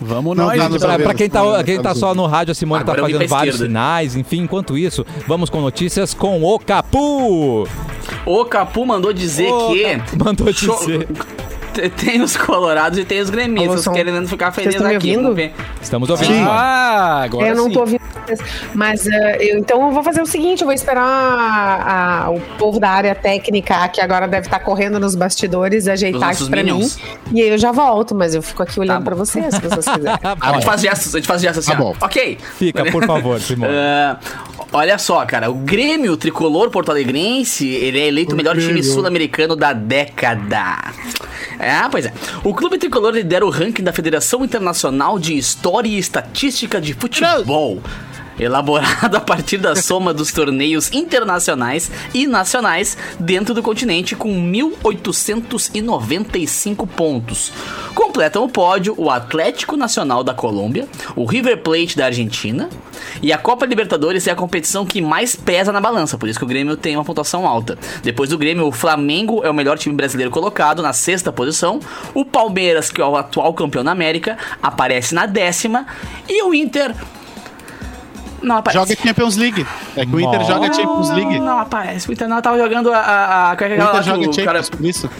Vamos 0.00 0.36
Não, 0.36 0.46
nós. 0.46 0.56
não, 0.58 0.66
então. 0.76 0.88
não, 0.88 0.96
Pra, 0.96 0.98
pra 0.98 1.14
quem, 1.14 1.28
tá, 1.28 1.42
quem 1.64 1.76
tá 1.76 1.82
tá 1.90 1.94
só 1.94 2.14
no 2.14 2.26
rádio, 2.26 2.52
a 2.52 2.54
Simone 2.54 2.80
Agora 2.82 3.02
tá 3.02 3.02
eu 3.02 3.06
vim 3.08 3.12
fazendo 3.14 3.28
vários 3.28 3.54
esquerda. 3.56 3.70
sinais. 3.70 4.16
Enfim, 4.16 4.38
enquanto 4.42 4.78
isso, 4.78 5.04
vamos 5.26 5.50
com 5.50 5.60
notícias 5.60 6.14
com 6.14 6.42
o 6.42 6.58
Capu. 6.58 7.68
O 8.24 8.44
Capu 8.46 8.86
mandou 8.86 9.12
dizer 9.12 9.50
Ô, 9.52 9.68
que. 9.72 9.82
Capu, 9.98 10.24
mandou 10.24 10.52
Show- 10.52 10.78
dizer. 10.78 11.08
Te- 11.78 11.88
Tem 12.04 12.20
os 12.20 12.36
colorados 12.36 12.98
e 12.98 13.04
tem 13.04 13.20
os 13.20 13.30
gremistas 13.30 13.86
Alô, 13.86 13.96
querendo 13.96 14.26
ficar 14.28 14.50
felizes 14.52 14.80
aqui. 14.82 15.16
ouvindo? 15.16 15.52
Estamos 15.80 16.10
ouvindo. 16.10 16.26
Sim. 16.34 16.44
Ah, 16.48 17.22
agora 17.24 17.48
eu 17.48 17.54
não 17.54 17.66
sim. 17.66 17.72
tô 17.72 17.80
ouvindo. 17.80 18.00
Mas 18.74 19.06
eh, 19.06 19.38
eu, 19.40 19.58
então 19.58 19.86
eu 19.86 19.92
vou 19.92 20.02
fazer 20.02 20.20
o 20.20 20.26
seguinte: 20.26 20.60
eu 20.62 20.66
vou 20.66 20.74
esperar 20.74 21.02
a- 21.04 22.24
a- 22.26 22.30
o 22.30 22.40
povo 22.58 22.80
da 22.80 22.90
área 22.90 23.14
técnica, 23.14 23.86
que 23.88 24.00
agora 24.00 24.26
deve 24.26 24.46
estar 24.46 24.58
correndo 24.60 24.98
nos 24.98 25.14
bastidores, 25.14 25.86
ajeitar 25.88 26.32
isso 26.32 26.50
pra 26.50 26.62
minions. 26.62 26.98
mim. 27.30 27.38
E 27.38 27.42
aí 27.42 27.48
eu 27.48 27.58
já 27.58 27.70
volto, 27.72 28.14
mas 28.14 28.34
eu 28.34 28.42
fico 28.42 28.62
aqui 28.62 28.78
olhando 28.80 28.98
bom. 28.98 29.04
pra 29.04 29.14
vocês, 29.14 29.54
se 29.54 29.60
vocês 29.60 29.86
quiserem. 29.86 30.18
A 30.40 30.52
gente 30.54 30.64
faz 30.64 30.80
gestos, 30.80 31.14
a 31.14 31.18
gente 31.18 31.26
faz 31.28 31.40
gestos 31.42 31.66
assim, 31.68 31.76
Tá 31.76 31.82
bom. 31.82 31.94
Ok. 32.00 32.38
Fica, 32.58 32.84
por 32.90 33.04
favor, 33.06 33.40
Simone. 33.40 33.72
Ah, 33.74 34.18
olha 34.72 34.98
só, 34.98 35.24
cara, 35.26 35.50
o 35.50 35.54
Grêmio 35.54 36.16
Tricolor 36.16 36.70
Porto 36.70 36.90
Alegrense, 36.90 37.66
ele 37.68 37.98
é 38.00 38.06
eleito 38.08 38.34
o 38.34 38.36
melhor 38.36 38.56
time 38.56 38.82
sul-americano 38.82 39.54
da 39.56 39.72
década. 39.72 40.92
É, 41.58 41.88
pois 41.90 42.06
é. 42.06 42.12
O 42.44 42.54
clube 42.54 42.78
tricolor 42.78 43.12
lidera 43.12 43.44
o 43.44 43.50
ranking 43.50 43.82
da 43.82 43.92
Federação 43.92 44.44
Internacional 44.44 45.18
de 45.18 45.36
História 45.36 45.88
e 45.88 45.98
Estatística 45.98 46.80
de 46.80 46.94
Futebol. 46.94 47.82
Elaborado 48.38 49.16
a 49.16 49.20
partir 49.20 49.58
da 49.58 49.74
soma 49.74 50.14
dos 50.14 50.30
torneios 50.32 50.92
internacionais 50.92 51.90
e 52.14 52.24
nacionais 52.26 52.96
dentro 53.18 53.54
do 53.54 53.62
continente 53.62 54.14
com 54.14 54.28
1.895 54.28 56.86
pontos. 56.86 57.50
Completam 57.94 58.44
o 58.44 58.48
pódio 58.48 58.94
o 58.96 59.10
Atlético 59.10 59.76
Nacional 59.76 60.22
da 60.22 60.34
Colômbia, 60.34 60.86
o 61.16 61.24
River 61.24 61.62
Plate 61.62 61.96
da 61.96 62.04
Argentina 62.06 62.68
e 63.22 63.32
a 63.32 63.38
Copa 63.38 63.66
Libertadores 63.66 64.26
é 64.26 64.30
a 64.30 64.36
competição 64.36 64.86
que 64.86 65.00
mais 65.00 65.34
pesa 65.34 65.72
na 65.72 65.80
balança, 65.80 66.18
por 66.18 66.28
isso 66.28 66.38
que 66.38 66.44
o 66.44 66.48
Grêmio 66.48 66.76
tem 66.76 66.96
uma 66.96 67.04
pontuação 67.04 67.46
alta. 67.46 67.78
Depois 68.02 68.30
do 68.30 68.38
Grêmio, 68.38 68.66
o 68.66 68.72
Flamengo 68.72 69.42
é 69.44 69.50
o 69.50 69.54
melhor 69.54 69.78
time 69.78 69.94
brasileiro 69.94 70.30
colocado 70.30 70.82
na 70.82 70.92
sexta 70.92 71.32
posição, 71.32 71.80
o 72.14 72.24
Palmeiras, 72.24 72.90
que 72.90 73.00
é 73.00 73.04
o 73.04 73.16
atual 73.16 73.52
campeão 73.54 73.82
da 73.82 73.90
América, 73.90 74.38
aparece 74.62 75.14
na 75.14 75.26
décima 75.26 75.86
e 76.28 76.42
o 76.42 76.54
Inter 76.54 76.94
não 78.42 78.56
aparece. 78.58 78.78
Joga 78.94 79.02
Champions 79.02 79.36
League. 79.36 79.66
É 79.96 80.04
que 80.06 80.14
o 80.14 80.20
Inter 80.20 80.44
joga 80.44 80.72
Champions 80.72 81.10
League. 81.10 81.38
Não, 81.38 81.46
não 81.46 81.58
aparece. 81.58 82.08
O 82.08 82.12
Inter 82.12 82.28
não 82.28 82.40
tava 82.42 82.58
jogando 82.58 82.92
a. 82.92 82.98
a, 82.98 83.50
a, 83.52 83.56
qual 83.56 83.70
é 83.70 83.74
O 83.74 83.78
lá 83.78 83.88
Inter 83.90 84.02
joga 84.02 84.18
o 84.30 84.36
cara- 84.36 84.62
Champions, 84.62 84.70
por 84.70 84.84
isso. 84.86 85.10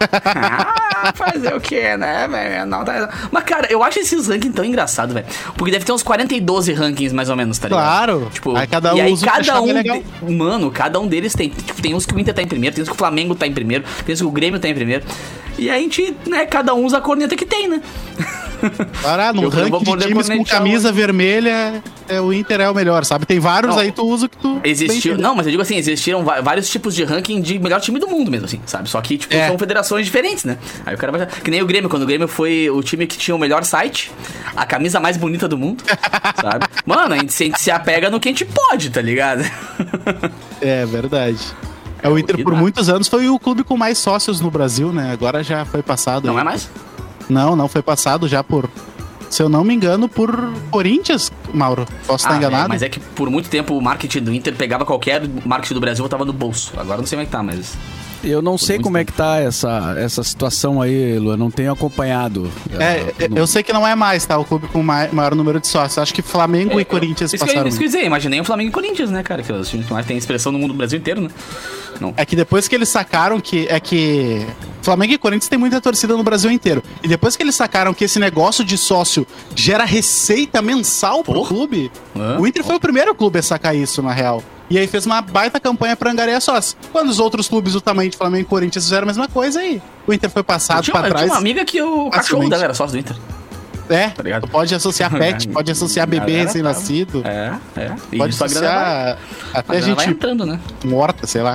Ah, 0.00 1.12
fazer 1.14 1.54
o 1.54 1.60
que, 1.60 1.96
né, 1.96 2.26
velho? 2.28 2.66
Não 2.66 2.84
tá... 2.84 3.08
Mas, 3.30 3.44
cara, 3.44 3.66
eu 3.70 3.82
acho 3.82 3.98
esses 4.00 4.26
rankings 4.26 4.54
tão 4.54 4.64
engraçados, 4.64 5.14
velho. 5.14 5.26
Porque 5.56 5.70
deve 5.70 5.84
ter 5.84 5.92
uns 5.92 6.02
40 6.02 6.34
e 6.34 6.40
12 6.40 6.72
rankings, 6.72 7.14
mais 7.14 7.28
ou 7.28 7.36
menos, 7.36 7.58
tá 7.58 7.68
ligado? 7.68 7.82
Claro. 7.84 8.30
Tipo, 8.32 8.56
Aí 8.56 8.66
cada 8.66 8.90
e 8.94 9.00
um 9.00 9.04
aí 9.04 9.12
o 9.12 9.16
que 9.16 9.24
cada 9.24 9.60
um. 9.60 9.82
de- 9.82 10.32
Mano, 10.32 10.70
cada 10.70 10.98
um 11.00 11.06
deles 11.06 11.34
tem. 11.34 11.50
Tipo, 11.50 11.80
tem 11.82 11.94
uns 11.94 12.06
que 12.06 12.14
o 12.14 12.18
Inter 12.18 12.34
tá 12.34 12.42
em 12.42 12.46
primeiro, 12.48 12.74
tem 12.74 12.82
uns 12.82 12.88
que 12.88 12.94
o 12.94 12.98
Flamengo 12.98 13.34
tá 13.34 13.46
em 13.46 13.52
primeiro, 13.52 13.84
tem 14.04 14.12
uns 14.14 14.20
que 14.20 14.26
o 14.26 14.30
Grêmio 14.30 14.58
tá 14.58 14.68
em 14.68 14.74
primeiro. 14.74 15.04
E 15.58 15.70
aí 15.70 15.78
a 15.78 15.82
gente, 15.82 16.16
né, 16.26 16.46
cada 16.46 16.74
um 16.74 16.84
usa 16.84 16.98
a 16.98 17.00
corneta 17.00 17.36
que 17.36 17.46
tem, 17.46 17.68
né? 17.68 17.80
Para, 19.02 19.32
no 19.32 19.42
Eu 19.44 19.48
ranking 19.48 19.96
de 19.96 20.06
times 20.06 20.28
com 20.28 20.44
camisa 20.44 20.90
vermelha, 20.92 21.82
é, 22.08 22.20
o 22.20 22.32
Inter 22.32 22.60
é 22.60 22.70
o 22.70 22.74
melhor, 22.74 23.04
sabe? 23.04 23.26
Tem 23.26 23.38
vários 23.38 23.74
Não. 23.74 23.82
aí, 23.82 23.92
tu 23.92 24.02
usa 24.06 24.26
o 24.26 24.28
que 24.28 24.36
tu. 24.36 24.60
Existiu. 24.64 25.16
Não, 25.18 25.34
mas 25.34 25.46
eu 25.46 25.50
digo 25.50 25.62
assim, 25.62 25.76
existiram 25.76 26.24
vários 26.24 26.68
tipos 26.68 26.94
de 26.94 27.04
ranking 27.04 27.40
de 27.40 27.58
melhor 27.58 27.80
time 27.80 27.98
do 27.98 28.06
mundo 28.08 28.30
mesmo, 28.30 28.46
assim, 28.46 28.60
sabe? 28.66 28.88
Só 28.88 29.00
que, 29.00 29.18
tipo, 29.18 29.34
É. 29.34 29.48
são 29.48 29.58
federações 29.58 30.04
diferentes, 30.06 30.44
né? 30.44 30.58
Aí 30.86 30.94
o 30.94 30.98
cara 30.98 31.12
vai. 31.12 31.26
Que 31.26 31.50
nem 31.50 31.62
o 31.62 31.66
Grêmio, 31.66 31.88
quando 31.90 32.02
o 32.02 32.06
Grêmio 32.06 32.28
foi 32.28 32.68
o 32.70 32.82
time 32.82 33.06
que 33.06 33.16
tinha 33.18 33.34
o 33.34 33.38
melhor 33.38 33.64
site, 33.64 34.10
a 34.56 34.64
camisa 34.66 34.98
mais 35.00 35.16
bonita 35.16 35.46
do 35.48 35.56
mundo, 35.58 35.82
sabe? 36.40 36.66
Mano, 36.86 37.14
a 37.14 37.18
gente, 37.18 37.32
se- 37.32 37.44
a 37.44 37.46
gente 37.46 37.60
se 37.60 37.70
apega 37.70 38.10
no 38.10 38.18
que 38.20 38.28
a 38.28 38.32
gente 38.32 38.44
pode, 38.44 38.90
tá 38.90 39.00
ligado? 39.00 39.44
É 40.60 40.84
verdade. 40.86 41.38
É, 42.02 42.08
o 42.08 42.18
Inter, 42.18 42.42
por 42.42 42.54
muitos 42.54 42.88
anos, 42.90 43.08
foi 43.08 43.28
o 43.28 43.38
clube 43.38 43.64
com 43.64 43.76
mais 43.76 43.96
sócios 43.96 44.40
no 44.40 44.50
Brasil, 44.50 44.92
né? 44.92 45.10
Agora 45.12 45.42
já 45.42 45.64
foi 45.64 45.82
passado. 45.82 46.26
Não 46.26 46.34
aí. 46.34 46.40
é 46.42 46.44
mais? 46.44 46.70
Não, 47.28 47.54
não 47.56 47.68
foi 47.68 47.82
passado 47.82 48.28
já 48.28 48.42
por. 48.44 48.68
Se 49.30 49.42
eu 49.42 49.48
não 49.48 49.64
me 49.64 49.74
engano, 49.74 50.08
por 50.08 50.52
Corinthians, 50.70 51.32
Mauro. 51.52 51.86
Posso 52.06 52.24
estar 52.24 52.34
Ah, 52.34 52.38
enganado? 52.38 52.66
é, 52.66 52.68
mas 52.68 52.82
é 52.82 52.88
que 52.88 53.00
por 53.00 53.28
muito 53.30 53.48
tempo 53.48 53.76
o 53.76 53.82
marketing 53.82 54.20
do 54.20 54.32
Inter 54.32 54.54
pegava 54.54 54.84
qualquer 54.84 55.22
marketing 55.44 55.74
do 55.74 55.80
Brasil 55.80 56.04
e 56.04 56.06
botava 56.06 56.24
no 56.24 56.32
bolso. 56.32 56.72
Agora 56.76 56.98
não 56.98 57.06
sei 57.06 57.16
como 57.16 57.22
é 57.22 57.26
que 57.26 57.32
tá, 57.32 57.42
mas. 57.42 57.74
Eu 58.22 58.40
não 58.40 58.56
sei 58.56 58.78
como 58.78 58.96
é 58.96 59.04
que 59.04 59.12
tá 59.12 59.38
essa, 59.38 59.94
essa 59.98 60.22
situação 60.22 60.80
aí, 60.80 61.18
Lu. 61.18 61.32
Eu 61.32 61.36
não 61.36 61.50
tenho 61.50 61.70
acompanhado. 61.72 62.50
É, 62.78 63.12
Ah, 63.24 63.28
no- 63.28 63.36
eu 63.38 63.46
sei 63.46 63.62
que 63.62 63.70
não 63.72 63.86
é 63.86 63.94
mais, 63.94 64.24
tá? 64.24 64.38
O 64.38 64.44
clube 64.46 64.66
com 64.68 64.82
mai- 64.82 65.10
maior 65.12 65.34
número 65.34 65.60
de 65.60 65.66
sócios. 65.66 65.98
Acho 65.98 66.14
que 66.14 66.22
Flamengo 66.22 66.80
e 66.80 66.84
Corinthians 66.86 67.32
É, 67.32 67.36
Isso 67.36 67.44
que, 67.44 67.50
eu, 67.50 67.54
passaram. 67.54 67.68
isso 67.68 67.76
que 67.78 67.84
eu 67.84 67.88
dizer, 67.88 68.04
imaginei 68.06 68.40
o 68.40 68.44
Flamengo 68.44 68.70
e 68.70 68.72
Corinthians, 68.72 69.10
né, 69.10 69.22
cara? 69.22 69.42
Que 69.42 69.52
é 69.52 69.54
os 69.56 69.68
times 69.68 69.86
que 69.86 69.92
mais 69.92 70.06
tem 70.06 70.16
expressão 70.16 70.52
no 70.52 70.58
mundo 70.58 70.72
do 70.72 70.76
Brasil 70.78 70.98
inteiro, 70.98 71.20
né? 71.20 71.28
Não. 72.00 72.12
É 72.16 72.24
que 72.24 72.34
depois 72.36 72.66
que 72.68 72.74
eles 72.74 72.88
sacaram 72.88 73.40
que. 73.40 73.66
É 73.68 73.78
que. 73.80 74.46
Flamengo 74.82 75.12
e 75.14 75.18
Corinthians 75.18 75.48
tem 75.48 75.58
muita 75.58 75.80
torcida 75.80 76.14
no 76.16 76.22
Brasil 76.22 76.50
inteiro. 76.50 76.82
E 77.02 77.08
depois 77.08 77.36
que 77.36 77.42
eles 77.42 77.54
sacaram 77.54 77.94
que 77.94 78.04
esse 78.04 78.18
negócio 78.18 78.62
de 78.64 78.76
sócio 78.76 79.26
gera 79.54 79.84
receita 79.84 80.60
mensal 80.60 81.24
pro 81.24 81.34
Porra. 81.34 81.48
clube, 81.48 81.90
Hã? 82.14 82.38
o 82.38 82.46
Inter 82.46 82.62
foi 82.62 82.76
o 82.76 82.80
primeiro 82.80 83.14
clube 83.14 83.38
a 83.38 83.42
sacar 83.42 83.74
isso, 83.74 84.02
na 84.02 84.12
real. 84.12 84.42
E 84.68 84.78
aí 84.78 84.86
fez 84.86 85.04
uma 85.06 85.20
baita 85.20 85.60
campanha 85.60 85.94
pra 85.94 86.10
angariar 86.10 86.40
sócios. 86.40 86.76
Quando 86.90 87.08
os 87.10 87.18
outros 87.18 87.48
clubes 87.48 87.74
do 87.74 87.80
tamanho 87.80 88.10
de 88.10 88.16
Flamengo 88.16 88.42
e 88.42 88.48
Corinthians 88.48 88.84
fizeram 88.84 89.04
a 89.04 89.06
mesma 89.06 89.28
coisa 89.28 89.60
aí. 89.60 89.80
O 90.06 90.12
Inter 90.12 90.28
foi 90.30 90.42
passado 90.42 90.82
tinha, 90.82 90.92
pra 90.92 91.00
eu 91.00 91.04
tinha 91.04 91.16
trás. 91.16 91.30
uma 91.30 91.38
amiga 91.38 91.64
que 91.64 91.80
o 91.82 92.10
cachorro 92.10 92.48
dela 92.48 92.64
era 92.64 92.74
sócio 92.74 92.92
do 92.96 92.98
Inter. 93.00 93.16
É, 93.88 94.08
tá 94.08 94.22
ligado? 94.22 94.48
pode 94.48 94.74
associar 94.74 95.10
pet, 95.16 95.48
pode 95.48 95.70
associar 95.70 96.06
bebê 96.06 96.42
recém-nascido. 96.42 97.22
É, 97.24 97.52
é. 97.76 97.92
E 98.12 98.18
Pode 98.18 98.36
vai- 98.36 98.46
associar 98.48 99.18
a 99.52 99.58
até 99.58 99.72
vai 99.80 99.82
gente 99.82 100.08
entrando, 100.10 100.46
né? 100.46 100.58
morta, 100.84 101.26
sei 101.26 101.42
lá. 101.42 101.54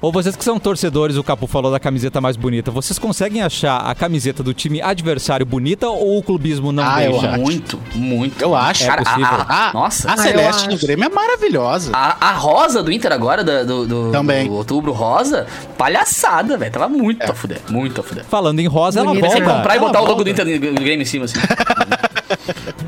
Ou 0.00 0.10
vocês 0.10 0.34
que 0.34 0.42
são 0.42 0.58
torcedores, 0.58 1.16
o 1.16 1.22
Capu 1.22 1.46
falou 1.46 1.70
da 1.70 1.78
camiseta 1.78 2.20
mais 2.20 2.36
bonita. 2.36 2.72
Vocês 2.72 2.98
conseguem 2.98 3.40
achar 3.40 3.76
a 3.78 3.94
camiseta 3.94 4.42
do 4.42 4.52
time 4.52 4.82
adversário 4.82 5.46
bonita 5.46 5.88
ou 5.88 6.18
o 6.18 6.22
clubismo 6.22 6.72
não 6.72 6.82
Ah, 6.84 7.04
eu 7.04 7.12
deixa? 7.12 7.30
acho. 7.30 7.40
Muito, 7.40 7.80
muito. 7.94 8.42
Eu 8.42 8.56
acho. 8.56 8.90
É 8.90 8.96
possível. 8.96 9.24
a- 9.26 9.46
a- 9.48 9.68
Ah, 9.68 9.72
nossa. 9.72 10.10
A 10.10 10.14
eu 10.14 10.18
Celeste 10.18 10.68
do. 10.68 10.76
Grêmio 10.78 11.04
é 11.04 11.08
maravilhosa. 11.08 11.92
A, 11.94 12.30
a 12.30 12.32
rosa 12.32 12.82
do 12.82 12.90
Inter 12.90 13.12
agora, 13.12 13.44
do, 13.44 13.86
do, 13.86 14.10
Também. 14.10 14.48
do 14.48 14.54
outubro 14.54 14.90
rosa, 14.92 15.46
palhaçada, 15.78 16.56
velho. 16.58 16.72
Tava 16.72 16.88
muito 16.88 17.22
É. 17.22 17.30
a 17.30 17.34
fuder, 17.34 17.60
muito 17.70 18.00
a 18.00 18.04
fuder. 18.04 18.24
Falando 18.24 18.58
em 18.58 18.66
rosa, 18.66 18.98
ela 18.98 19.08
Bonita. 19.10 19.26
volta. 19.28 19.44
Sem 19.44 19.54
comprar 19.56 19.74
e 19.74 19.76
ela 19.78 19.86
botar 19.86 19.98
o 20.00 20.02
logo 20.02 20.14
volta. 20.16 20.24
do 20.24 20.30
Inter 20.30 20.46
no 20.72 20.80
Grêmio 20.80 21.02
em 21.02 21.06
cima, 21.06 21.24
assim. 21.26 21.38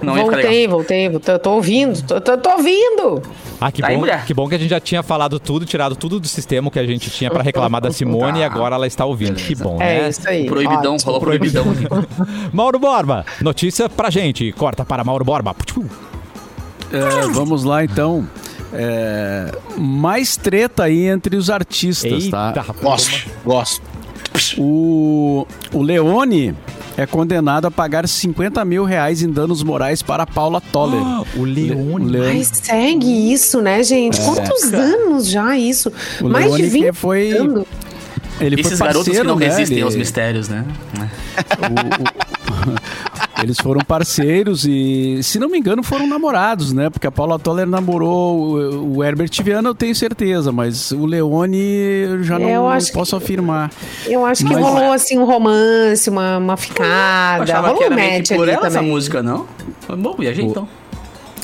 Não 0.03 0.15
voltei, 0.17 0.67
voltei, 0.69 1.09
voltei. 1.09 1.35
Eu 1.35 1.39
tô 1.39 1.53
ouvindo, 1.53 2.03
tô, 2.03 2.21
tô, 2.21 2.37
tô 2.37 2.51
ouvindo. 2.51 3.23
Ah, 3.61 3.73
que 3.73 3.81
Tá 3.81 3.89
aí, 3.89 3.95
bom, 3.95 4.01
mulher. 4.01 4.25
que 4.27 4.35
bom 4.35 4.49
que 4.49 4.55
a 4.55 4.59
gente 4.59 4.69
já 4.71 4.81
tinha 4.81 5.03
falado 5.03 5.39
tudo, 5.41 5.65
tirado 5.65 5.97
tudo 5.97 6.21
do 6.21 6.29
sistema 6.29 6.71
que 6.71 6.79
a 6.79 6.87
gente 6.87 7.09
tinha 7.11 7.31
pra 7.31 7.43
reclamar 7.43 7.81
da 7.81 7.91
Simone 7.91 8.41
e 8.41 8.45
agora 8.45 8.75
ela 8.75 8.87
está 8.87 9.05
ouvindo. 9.07 9.37
Que 9.37 9.55
bom, 9.55 9.81
É 9.81 10.03
né? 10.03 10.09
isso 10.11 10.29
aí. 10.29 10.47
Proibidão, 10.47 10.95
ótimo. 10.95 11.07
rolou 11.13 11.21
proibidão. 11.21 11.65
Mauro 12.53 12.79
Borba, 12.79 13.25
notícia 13.41 13.89
pra 13.89 14.11
gente. 14.11 14.53
Corta 14.53 14.85
para 14.85 15.03
Mauro 15.05 15.25
Borba. 15.25 15.55
É, 16.93 17.27
vamos 17.33 17.65
lá 17.65 17.85
então. 17.85 18.29
É, 18.73 19.53
mais 19.79 20.37
treta 20.37 20.85
aí 20.85 21.07
entre 21.07 21.37
os 21.37 21.49
artistas, 21.49 22.25
Eita, 22.25 22.53
tá? 22.55 22.61
rapaz. 22.61 22.83
Gosto, 22.83 23.31
gosto. 23.45 23.83
O, 24.59 25.47
o 25.73 25.81
Leone 25.83 26.55
é 26.97 27.07
condenado 27.07 27.67
a 27.67 27.71
pagar 27.71 28.07
50 28.09 28.65
mil 28.65 28.85
reais 28.85 29.23
em 29.23 29.31
danos 29.31 29.63
morais 29.63 30.03
para 30.03 30.27
Paula 30.27 30.61
Toller. 30.61 31.01
o 31.37 31.45
Leone. 31.45 32.11
Le- 32.11 32.27
Ai, 32.27 32.45
segue 32.45 33.33
isso, 33.33 33.61
né, 33.61 33.83
gente? 33.83 34.21
Quantos 34.21 34.73
anos 34.73 35.29
já 35.29 35.57
isso? 35.57 35.93
O 36.21 36.29
Mais 36.29 36.47
de 36.47 36.51
Leone 36.63 36.69
20 36.71 36.83
que 36.85 36.93
foi- 36.93 37.33
anos. 37.33 37.65
Ele 38.41 38.61
Esses 38.61 38.79
foi 38.79 38.87
garotos 38.89 39.05
que 39.05 39.11
parceiro, 39.11 39.29
não 39.29 39.37
né? 39.39 39.47
resistem 39.47 39.77
Ele- 39.79 39.85
aos 39.85 39.95
mistérios, 39.95 40.49
né? 40.49 40.65
Eles 43.45 43.59
foram 43.59 43.81
parceiros 43.83 44.65
e, 44.65 45.21
se 45.23 45.39
não 45.39 45.49
me 45.49 45.59
engano, 45.59 45.83
foram 45.83 46.07
namorados, 46.07 46.73
né? 46.73 46.91
Porque 46.91 47.07
a 47.07 47.11
Paula 47.13 47.39
Toller 47.39 47.67
namorou 47.67 48.39
o, 48.57 48.97
o 48.97 49.05
Herbert 49.05 49.31
Viana, 49.43 49.69
eu 49.69 49.75
tenho 49.75 49.95
certeza, 49.95 50.51
mas 50.51 50.91
o 50.91 51.07
Leone 51.07 51.59
eu 51.59 52.23
já 52.25 52.39
não, 52.39 52.49
Eu 52.49 52.63
não 52.63 52.71
acho 52.71 52.87
que- 52.89 52.93
posso 52.95 53.15
afirmar. 53.17 53.71
Eu 54.07 54.25
acho 54.27 54.45
que 54.45 54.53
Mas- 54.53 54.63
rolou 54.63 54.93
assim 54.93 55.19
um 55.19 55.25
romance, 55.25 56.09
uma, 56.11 56.39
uma 56.39 56.57
ficada. 56.57 57.45
achava 57.45 57.69
rolou 57.69 57.79
que 57.79 57.85
era 57.85 57.95
meio 57.95 58.13
match 58.19 58.29
que 58.29 58.35
por 58.35 58.49
ela 58.49 58.67
essa 58.67 58.79
também. 58.79 58.91
música, 58.93 59.23
não? 59.23 59.47
Bom, 59.99 60.17
viajei 60.19 60.45
então. 60.45 60.67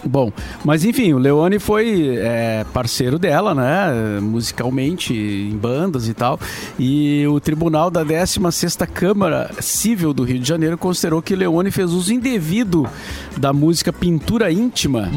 Bom, 0.04 0.32
mas 0.64 0.84
enfim, 0.84 1.12
o 1.12 1.18
Leone 1.18 1.58
foi 1.58 2.16
é, 2.16 2.64
parceiro 2.72 3.18
dela, 3.18 3.54
né? 3.54 4.20
Musicalmente, 4.20 5.12
em 5.14 5.56
bandas 5.56 6.08
e 6.08 6.14
tal. 6.14 6.38
E 6.78 7.26
o 7.26 7.38
tribunal 7.38 7.90
da 7.90 8.04
16ª 8.04 8.86
Câmara 8.86 9.50
Civil 9.60 10.12
do 10.12 10.22
Rio 10.22 10.38
de 10.38 10.48
Janeiro 10.48 10.78
considerou 10.78 11.20
que 11.20 11.36
Leone 11.36 11.70
fez 11.70 11.92
uso 11.92 12.12
indevido 12.12 12.88
da 13.36 13.52
música 13.52 13.92
Pintura 13.92 14.50
Íntima, 14.50 15.08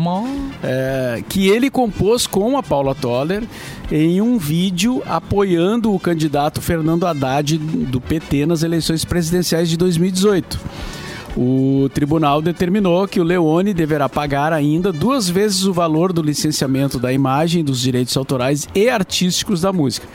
é, 0.62 1.24
que 1.30 1.48
ele 1.48 1.70
compôs 1.70 2.28
com 2.28 2.58
a 2.58 2.64
Paula 2.64 2.94
Toller 2.94 3.44
em 3.92 4.22
um 4.22 4.38
vídeo 4.38 5.02
apoiando 5.06 5.94
o 5.94 6.00
candidato 6.00 6.62
Fernando 6.62 7.06
Haddad 7.06 7.58
do 7.58 8.02
PT 8.02 8.46
nas 8.46 8.64
eleições 8.64 9.06
presidenciais 9.06 9.70
de 9.70 9.78
2018. 9.78 10.60
O 11.36 11.90
tribunal 11.94 12.42
determinou 12.44 13.08
que 13.08 13.20
o 13.20 13.24
Leone 13.24 13.74
deverá 13.74 14.08
pagar 14.08 14.54
ainda 14.54 14.92
duas 14.92 15.28
vezes 15.28 15.66
o 15.66 15.74
valor 15.74 16.14
do 16.14 16.22
licenciamento 16.22 17.00
da 17.00 17.12
imagem, 17.12 17.64
dos 17.64 17.82
direitos 17.82 18.16
autorais 18.16 18.68
e 18.76 18.88
artísticos 18.88 19.62
da 19.62 19.74
música. 19.74 20.08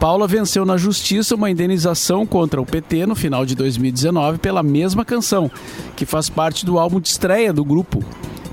Paula 0.00 0.26
venceu 0.26 0.64
na 0.64 0.78
justiça 0.78 1.34
uma 1.34 1.50
indenização 1.50 2.24
contra 2.26 2.60
o 2.60 2.64
PT 2.66 3.04
no 3.04 3.14
final 3.14 3.44
de 3.44 3.54
2019 3.54 4.38
pela 4.38 4.62
mesma 4.62 5.04
canção, 5.04 5.50
que 5.94 6.06
faz 6.06 6.30
parte 6.30 6.64
do 6.64 6.78
álbum 6.78 7.00
de 7.00 7.08
estreia 7.08 7.52
do 7.52 7.64
grupo, 7.64 8.02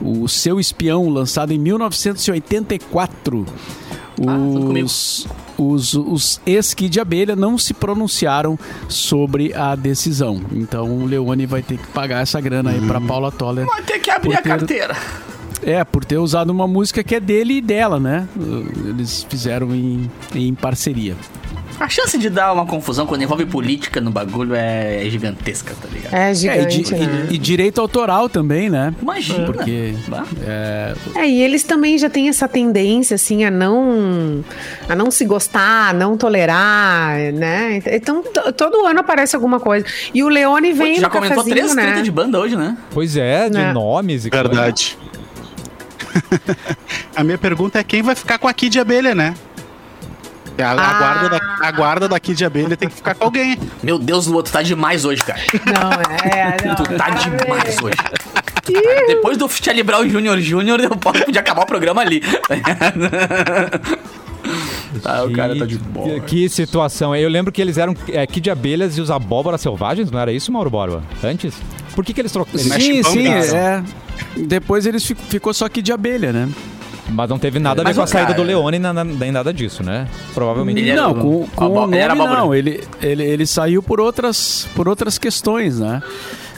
o 0.02 0.28
Seu 0.28 0.60
Espião, 0.60 1.08
lançado 1.10 1.54
em 1.54 1.58
1984. 1.58 3.46
Ah. 4.28 4.84
Os, 4.84 5.26
os, 5.64 5.94
os 5.94 6.40
ex-Kid 6.46 6.90
de 6.94 7.00
Abelha 7.00 7.36
não 7.36 7.58
se 7.58 7.74
pronunciaram 7.74 8.58
sobre 8.88 9.54
a 9.54 9.76
decisão. 9.76 10.42
Então 10.52 10.90
o 11.00 11.06
Leone 11.06 11.46
vai 11.46 11.62
ter 11.62 11.78
que 11.78 11.88
pagar 11.88 12.22
essa 12.22 12.40
grana 12.42 12.72
aí 12.72 12.82
pra 12.82 13.00
Paula 13.02 13.32
Toller. 13.32 13.66
Vai 13.66 13.82
ter 13.84 14.00
que 14.00 14.10
abrir 14.10 14.34
a 14.34 14.38
Porque- 14.38 14.50
carteira. 14.50 14.96
É, 15.62 15.84
por 15.84 16.06
ter 16.06 16.18
usado 16.18 16.52
uma 16.52 16.66
música 16.66 17.04
que 17.04 17.14
é 17.16 17.20
dele 17.20 17.56
e 17.56 17.62
dela, 17.62 18.00
né? 18.00 18.26
Eles 18.88 19.26
fizeram 19.30 19.76
em, 19.76 20.10
em 20.34 20.54
parceria. 20.56 21.18
A 21.80 21.88
chance 21.88 22.18
de 22.18 22.30
dar 22.30 22.52
uma 22.52 22.66
confusão 22.66 23.06
quando 23.08 23.22
envolve 23.22 23.46
política 23.46 24.02
no 24.02 24.12
bagulho 24.12 24.54
é 24.54 25.02
gigantesca, 25.10 25.74
tá 25.82 25.88
ligado? 25.92 26.14
É 26.14 26.28
É, 26.28 26.32
e, 26.32 26.36
gigante, 26.36 26.82
di- 26.84 26.96
né? 26.96 27.28
e- 27.30 27.36
e 27.36 27.38
direito 27.38 27.80
autoral 27.80 28.28
também, 28.28 28.70
né? 28.70 28.94
Imagina. 29.02 29.46
Porque 29.46 29.96
é, 30.46 30.94
É, 31.16 31.28
e 31.28 31.42
eles 31.42 31.64
também 31.64 31.98
já 31.98 32.10
têm 32.10 32.28
essa 32.28 32.48
tendência, 32.50 33.16
assim, 33.16 33.46
a 33.46 33.52
não, 33.52 34.44
a 34.90 34.96
não 34.96 35.10
se 35.10 35.24
gostar, 35.26 35.90
a 35.90 35.94
não 35.94 36.18
tolerar, 36.18 37.18
né? 37.34 37.82
Então, 37.88 38.24
todo 38.58 38.86
ano 38.86 39.00
aparece 39.00 39.36
alguma 39.36 39.60
coisa. 39.60 39.86
E 40.14 40.22
o 40.22 40.28
Leone 40.28 40.74
vem 40.74 40.96
Pô, 40.96 41.00
já 41.02 41.08
no 41.08 41.14
comentou 41.14 41.44
três 41.46 41.74
né? 41.74 42.02
de 42.02 42.12
banda 42.12 42.38
hoje, 42.40 42.56
né? 42.58 42.78
Pois 42.92 43.16
é, 43.16 43.50
de 43.50 43.58
Né? 43.58 43.72
nomes 43.72 44.26
e 44.26 44.30
coisa. 44.30 44.44
Verdade. 44.50 44.98
a 47.16 47.24
minha 47.24 47.38
pergunta 47.38 47.80
é 47.80 47.84
quem 47.84 48.02
vai 48.02 48.16
ficar 48.16 48.38
com 48.38 48.48
a 48.48 48.54
Kid 48.54 48.80
Abelha, 48.80 49.14
né? 49.16 49.34
A, 50.62 50.72
a 50.72 50.74
Ah. 50.74 50.94
guarda 51.00 51.30
da, 51.30 51.40
a 51.68 51.72
guarda 51.72 52.08
da 52.08 52.20
Kid 52.20 52.44
Abelha 52.46 52.76
tem 52.78 52.90
que 52.90 52.96
ficar 52.96 53.16
com 53.16 53.24
alguém. 53.26 53.58
Meu 53.84 53.98
Deus, 54.00 54.28
Lu, 54.28 54.42
tu 54.44 54.52
tá 54.52 54.62
demais 54.62 55.06
hoje, 55.06 55.24
cara. 55.24 55.40
Não, 55.66 55.92
é, 56.32 56.58
não. 56.68 56.76
Tu 56.76 56.84
tá 56.98 57.10
demais 57.10 57.78
hoje. 57.82 57.96
Cara, 57.98 59.08
Depois 59.08 59.38
do 59.38 59.48
Charlie 59.50 59.84
Brown 59.84 60.06
Jr. 60.08 60.38
Jr., 60.40 60.80
eu 60.84 60.90
posso 60.98 61.24
podia 61.26 61.42
acabar 61.42 61.64
o 61.64 61.66
programa 61.66 62.02
ali. 62.02 62.22
ah, 65.06 65.24
o 65.24 65.32
cara 65.34 65.56
tá 65.58 65.66
de 65.66 65.78
boa. 65.78 66.20
Que, 66.22 66.22
que 66.22 66.50
situação. 66.50 67.16
Eu 67.16 67.30
lembro 67.30 67.52
que 67.52 67.62
eles 67.62 67.78
eram 67.78 67.96
é, 68.10 68.26
Kid 68.28 68.42
de 68.42 68.50
Abelhas 68.52 68.98
e 68.98 69.02
os 69.02 69.10
Abóboras 69.12 69.62
Selvagens, 69.62 70.12
não 70.12 70.20
era 70.20 70.32
isso, 70.32 70.52
Mauro 70.52 70.70
Borba? 70.70 71.04
Antes? 71.24 71.56
Por 71.96 72.04
que, 72.06 72.14
que 72.14 72.22
eles 72.22 72.32
trocaram? 72.32 72.60
Sim, 72.60 73.04
sim, 73.04 73.24
cara. 73.26 73.58
é. 73.58 73.84
Depois 74.38 74.86
eles 74.86 75.06
fico- 75.06 75.22
ficou 75.24 75.54
só 75.54 75.68
que 75.70 75.82
de 75.82 75.92
abelha, 75.92 76.32
né? 76.32 76.50
Mas 77.12 77.30
não 77.30 77.40
teve 77.40 77.60
nada 77.60 77.82
a 77.82 77.84
ver 77.84 77.90
Mas 77.90 77.98
com 77.98 78.04
a 78.04 78.08
saída 78.08 78.34
do 78.34 78.44
Leone 78.44 78.80
na- 78.80 78.94
na- 78.94 79.04
nem 79.04 79.32
nada 79.32 79.54
disso, 79.54 79.84
né? 79.84 80.08
Provavelmente. 80.34 80.80
Ele 80.80 80.90
era 80.90 81.02
não, 81.02 81.14
com, 81.14 81.48
com 81.56 81.66
o 81.66 81.74
nome 81.74 81.98
não. 82.38 82.54
Ele, 82.56 82.84
ele, 83.02 83.24
ele 83.24 83.46
saiu 83.46 83.82
por 83.84 84.00
outras, 84.00 84.68
por 84.76 84.88
outras 84.88 85.18
questões, 85.18 85.80
né? 85.80 86.02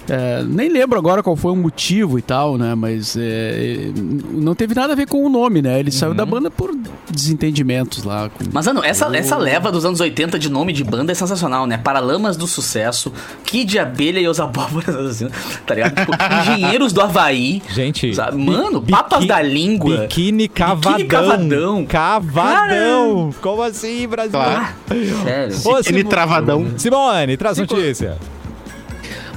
É, 0.10 0.44
nem 0.44 0.68
lembro 0.70 0.98
agora 0.98 1.22
qual 1.24 1.36
foi 1.36 1.52
o 1.52 1.56
motivo 1.56 2.18
e 2.18 2.22
tal, 2.22 2.58
né? 2.58 2.74
Mas 2.76 3.16
é, 3.20 3.92
não 4.32 4.54
teve 4.56 4.74
nada 4.76 4.94
a 4.94 4.96
ver 4.96 5.08
com 5.08 5.24
o 5.26 5.30
nome, 5.30 5.62
né? 5.62 5.80
Ele 5.80 5.92
saiu 5.92 6.14
da 6.14 6.26
banda 6.26 6.50
por 6.52 6.72
desentendimentos 7.10 8.04
lá. 8.04 8.30
com- 8.30 8.44
Mas, 8.52 8.66
mano, 8.66 8.84
essa, 8.84 9.16
essa 9.16 9.38
leva 9.38 9.72
dos 9.72 9.86
anos 9.86 10.00
80 10.00 10.40
de 10.40 10.50
nome 10.50 10.74
de 10.74 10.84
banda 10.84 11.12
é 11.12 11.16
sensacional, 11.16 11.66
né? 11.68 11.78
Paralamas 11.78 12.36
do 12.36 12.48
Sucesso, 12.48 13.14
Kid 13.46 13.78
Abelha 13.80 14.20
e 14.20 14.28
os 14.28 14.40
Abóboras, 14.40 14.96
assim, 15.22 15.30
tá 15.66 15.76
ligado? 15.76 15.96
Tipo, 15.96 16.12
Engenheiros 16.42 16.92
do 16.92 17.02
Havaí. 17.02 17.62
Gente, 17.70 18.14
Sabe? 18.16 18.38
Mano, 18.44 18.80
biqui- 18.82 18.92
Papas 18.92 19.26
da 19.26 19.42
Língua. 19.42 19.98
Biquíni 20.02 20.48
cavadão. 20.48 20.92
Biquíni 20.94 21.08
cavadão. 21.10 21.86
Cavadão. 21.86 23.34
Como 23.42 23.62
assim, 23.62 24.08
Brasil? 24.08 24.32
Claro. 24.32 24.68
Sério. 25.24 25.56
Ô, 25.66 25.76
Aquele 25.76 26.00
Simo- 26.00 26.10
travadão. 26.10 26.68
Simone, 26.78 27.38
traz 27.38 27.58
notícia. 27.58 28.18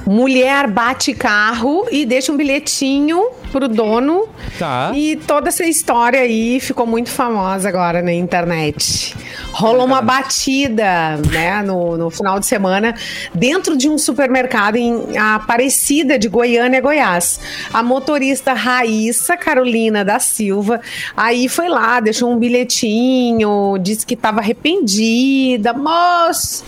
Mulher 0.07 0.67
bate 0.67 1.13
carro 1.13 1.85
e 1.91 2.05
deixa 2.05 2.31
um 2.31 2.37
bilhetinho 2.37 3.25
pro 3.55 3.69
dono. 3.69 4.27
Tá. 4.59 4.91
E 4.93 5.15
toda 5.15 5.47
essa 5.47 5.63
história 5.63 6.19
aí 6.19 6.59
ficou 6.59 6.85
muito 6.85 7.09
famosa 7.09 7.69
agora 7.69 8.01
na 8.01 8.11
internet. 8.11 9.15
Rolou 9.53 9.85
uma 9.85 10.01
batida, 10.01 11.15
né, 11.31 11.63
no, 11.63 11.95
no 11.95 12.09
final 12.09 12.37
de 12.37 12.45
semana, 12.45 12.93
dentro 13.33 13.77
de 13.77 13.87
um 13.87 13.97
supermercado 13.97 14.75
em 14.75 15.17
Aparecida 15.17 16.19
de 16.19 16.27
Goiânia, 16.27 16.81
Goiás. 16.81 17.39
A 17.73 17.81
motorista 17.81 18.51
Raíssa 18.51 19.37
Carolina 19.37 20.03
da 20.03 20.19
Silva, 20.19 20.81
aí 21.15 21.47
foi 21.47 21.69
lá, 21.69 22.01
deixou 22.01 22.29
um 22.29 22.37
bilhetinho, 22.37 23.77
disse 23.77 24.05
que 24.05 24.15
estava 24.15 24.41
arrependida. 24.41 25.71
Moço, 25.73 26.65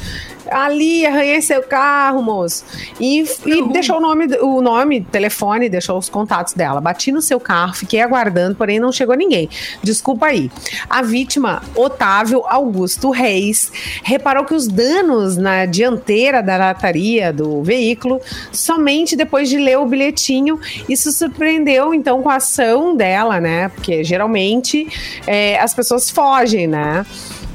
ali 0.52 1.06
arranhei 1.06 1.42
seu 1.42 1.62
carro, 1.64 2.22
moço. 2.22 2.64
E, 3.00 3.24
e 3.46 3.68
deixou 3.70 3.98
o 3.98 4.00
nome, 4.00 4.28
o 4.42 4.62
nome, 4.62 5.02
telefone, 5.02 5.70
deixou 5.70 5.98
os 5.98 6.10
contatos 6.10 6.54
dela. 6.54 6.77
Bati 6.82 7.12
no 7.12 7.22
seu 7.22 7.40
carro, 7.40 7.74
fiquei 7.74 8.02
aguardando, 8.02 8.56
porém 8.56 8.80
não 8.80 8.92
chegou 8.92 9.16
ninguém. 9.16 9.50
Desculpa 9.84 10.28
aí. 10.28 10.52
A 10.90 11.02
vítima, 11.02 11.62
Otávio 11.76 12.44
Augusto 12.48 13.10
Reis, 13.10 13.72
reparou 14.04 14.46
que 14.46 14.54
os 14.54 14.68
danos 14.68 15.38
na 15.38 15.66
dianteira 15.66 16.42
da 16.42 16.58
lataria 16.58 17.32
do 17.32 17.62
veículo 17.64 18.22
somente 18.52 19.16
depois 19.16 19.50
de 19.50 19.58
ler 19.58 19.78
o 19.78 19.86
bilhetinho. 19.86 20.60
Isso 20.88 21.12
surpreendeu, 21.12 21.94
então, 21.94 22.22
com 22.22 22.30
a 22.30 22.36
ação 22.36 22.96
dela, 22.96 23.40
né? 23.40 23.70
Porque 23.70 24.04
geralmente 24.04 24.88
é, 25.26 25.60
as 25.60 25.74
pessoas 25.74 26.10
fogem, 26.10 26.68
né? 26.68 27.06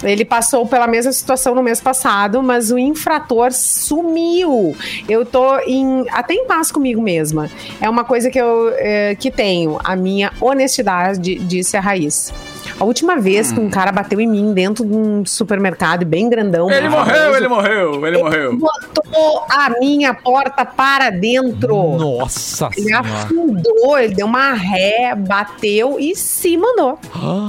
Ele 0.03 0.25
passou 0.25 0.67
pela 0.67 0.87
mesma 0.87 1.13
situação 1.13 1.55
no 1.55 1.63
mês 1.63 1.81
passado, 1.81 2.43
mas 2.43 2.71
o 2.71 2.79
infrator 2.79 3.53
sumiu. 3.53 4.77
Eu 5.09 5.25
tô 5.25 5.59
em, 5.61 6.05
até 6.11 6.35
em 6.35 6.47
paz 6.47 6.73
comigo 6.73 7.01
mesma. 7.01 7.51
É 7.81 7.89
uma 7.89 8.05
coisa 8.05 8.31
que 8.31 8.39
eu 8.39 8.73
é, 8.77 9.15
que 9.15 9.31
tenho, 9.31 9.79
a 9.83 9.95
minha 9.95 10.33
honestidade, 10.41 11.37
disse 11.37 11.77
a 11.77 11.81
Raiz. 11.81 12.33
A 12.79 12.85
última 12.85 13.17
vez 13.19 13.53
que 13.53 13.61
um 13.61 13.69
cara 13.71 13.93
bateu 13.93 14.21
em 14.21 14.27
mim 14.27 14.53
dentro 14.53 14.85
de 14.85 14.95
um 14.95 15.25
supermercado 15.25 16.05
bem 16.05 16.29
grandão. 16.29 16.71
Ele 16.71 16.89
morreu, 16.89 17.37
ele 17.37 17.49
morreu, 17.49 18.07
ele 18.07 18.19
morreu. 18.19 18.57
botou 18.57 19.45
a 19.49 19.71
minha 19.79 20.15
porta 20.15 20.65
para 20.65 21.11
dentro. 21.11 21.97
Nossa 21.97 22.69
Ele 22.77 22.87
senhora. 22.87 23.07
afundou, 23.07 23.99
ele 23.99 24.15
deu 24.15 24.27
uma 24.27 24.53
ré, 24.53 25.15
bateu 25.15 25.99
e 26.01 26.17
se 26.17 26.57
mandou. 26.57 26.99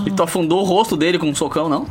E 0.05 0.11
tu 0.11 0.23
afundou 0.23 0.59
o 0.59 0.63
rosto 0.63 0.95
dele 0.97 1.17
com 1.17 1.27
um 1.27 1.35
socão, 1.35 1.69
não? 1.69 1.85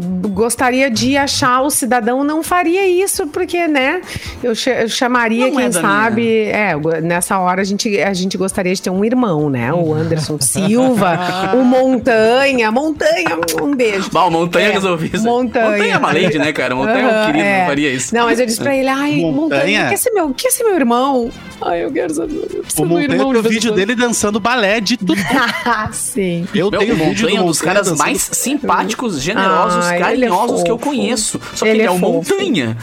Gostaria 0.00 0.90
de 0.90 1.16
achar 1.16 1.60
o 1.62 1.70
cidadão 1.70 2.22
não 2.22 2.42
faria 2.42 2.86
isso, 2.86 3.26
porque, 3.26 3.66
né? 3.66 4.00
Eu, 4.42 4.54
cha- 4.54 4.82
eu 4.82 4.88
chamaria, 4.88 5.50
Não 5.50 5.58
é 5.58 5.62
quem 5.62 5.70
da 5.70 5.80
sabe. 5.80 6.42
É, 6.44 6.74
eu- 6.74 7.02
nessa 7.02 7.38
hora 7.38 7.60
a 7.60 7.64
gente, 7.64 7.98
a 8.00 8.12
gente 8.14 8.36
gostaria 8.38 8.72
de 8.74 8.80
ter 8.80 8.90
um 8.90 9.04
irmão, 9.04 9.50
né? 9.50 9.72
O 9.72 9.92
Anderson 9.94 10.38
Silva, 10.40 11.18
o 11.54 11.64
Montanha. 11.64 12.70
Montanha, 12.70 13.38
um 13.62 13.74
beijo. 13.74 14.10
O 14.14 14.30
Montanha 14.30 14.68
É, 14.68 14.72
resolveu 14.72 15.10
isso. 15.12 15.24
Montanha. 15.24 15.70
Montanha 15.70 15.94
é 15.94 15.98
uma 15.98 16.12
lady, 16.12 16.38
né, 16.38 16.52
cara? 16.52 16.74
Montanha 16.74 16.98
é 17.08 17.22
um 17.22 17.26
querido, 17.26 17.44
é. 17.44 17.58
não 17.60 17.66
faria 17.66 17.90
isso. 17.92 18.14
Não, 18.14 18.26
mas 18.26 18.38
eu 18.38 18.46
disse 18.46 18.60
pra 18.60 18.76
ele, 18.76 18.88
ai, 18.88 19.16
Montanha? 19.16 19.32
Montanha, 19.32 19.88
quer 19.88 19.96
ser 19.98 20.10
meu, 20.10 20.32
quer 20.34 20.50
ser 20.50 20.64
meu 20.64 20.74
irmão? 20.76 21.30
Ai, 21.60 21.84
eu 21.84 21.90
quero 21.90 22.14
ser, 22.14 22.22
eu 22.22 22.28
preciso 22.62 22.82
O 22.82 22.86
Montanha 22.86 23.04
irmão 23.08 23.32
tem 23.32 23.40
o 23.40 23.42
vídeo 23.42 23.72
dele 23.72 23.94
dançando 23.96 24.38
balé 24.38 24.80
de 24.80 24.96
tudo. 24.96 25.16
Sim. 25.92 26.46
Eu 26.54 26.70
Meu, 26.70 26.78
tenho 26.80 26.94
o 26.94 26.96
vídeo 26.96 27.14
do 27.14 27.20
Montanha 27.22 27.38
é 27.38 27.42
um 27.42 27.46
dos 27.46 27.58
Montanha 27.58 27.74
caras 27.74 27.88
dançando- 27.88 28.06
mais 28.06 28.28
simpáticos, 28.32 29.20
generosos, 29.20 29.87
É 29.94 29.98
carinhosos 29.98 30.62
que 30.62 30.70
eu 30.70 30.78
conheço. 30.78 31.40
Só 31.54 31.64
que 31.64 31.70
Ele 31.70 31.80
ele, 31.82 31.88
é 31.88 31.94
é. 31.94 31.98
Montanha. 31.98 32.76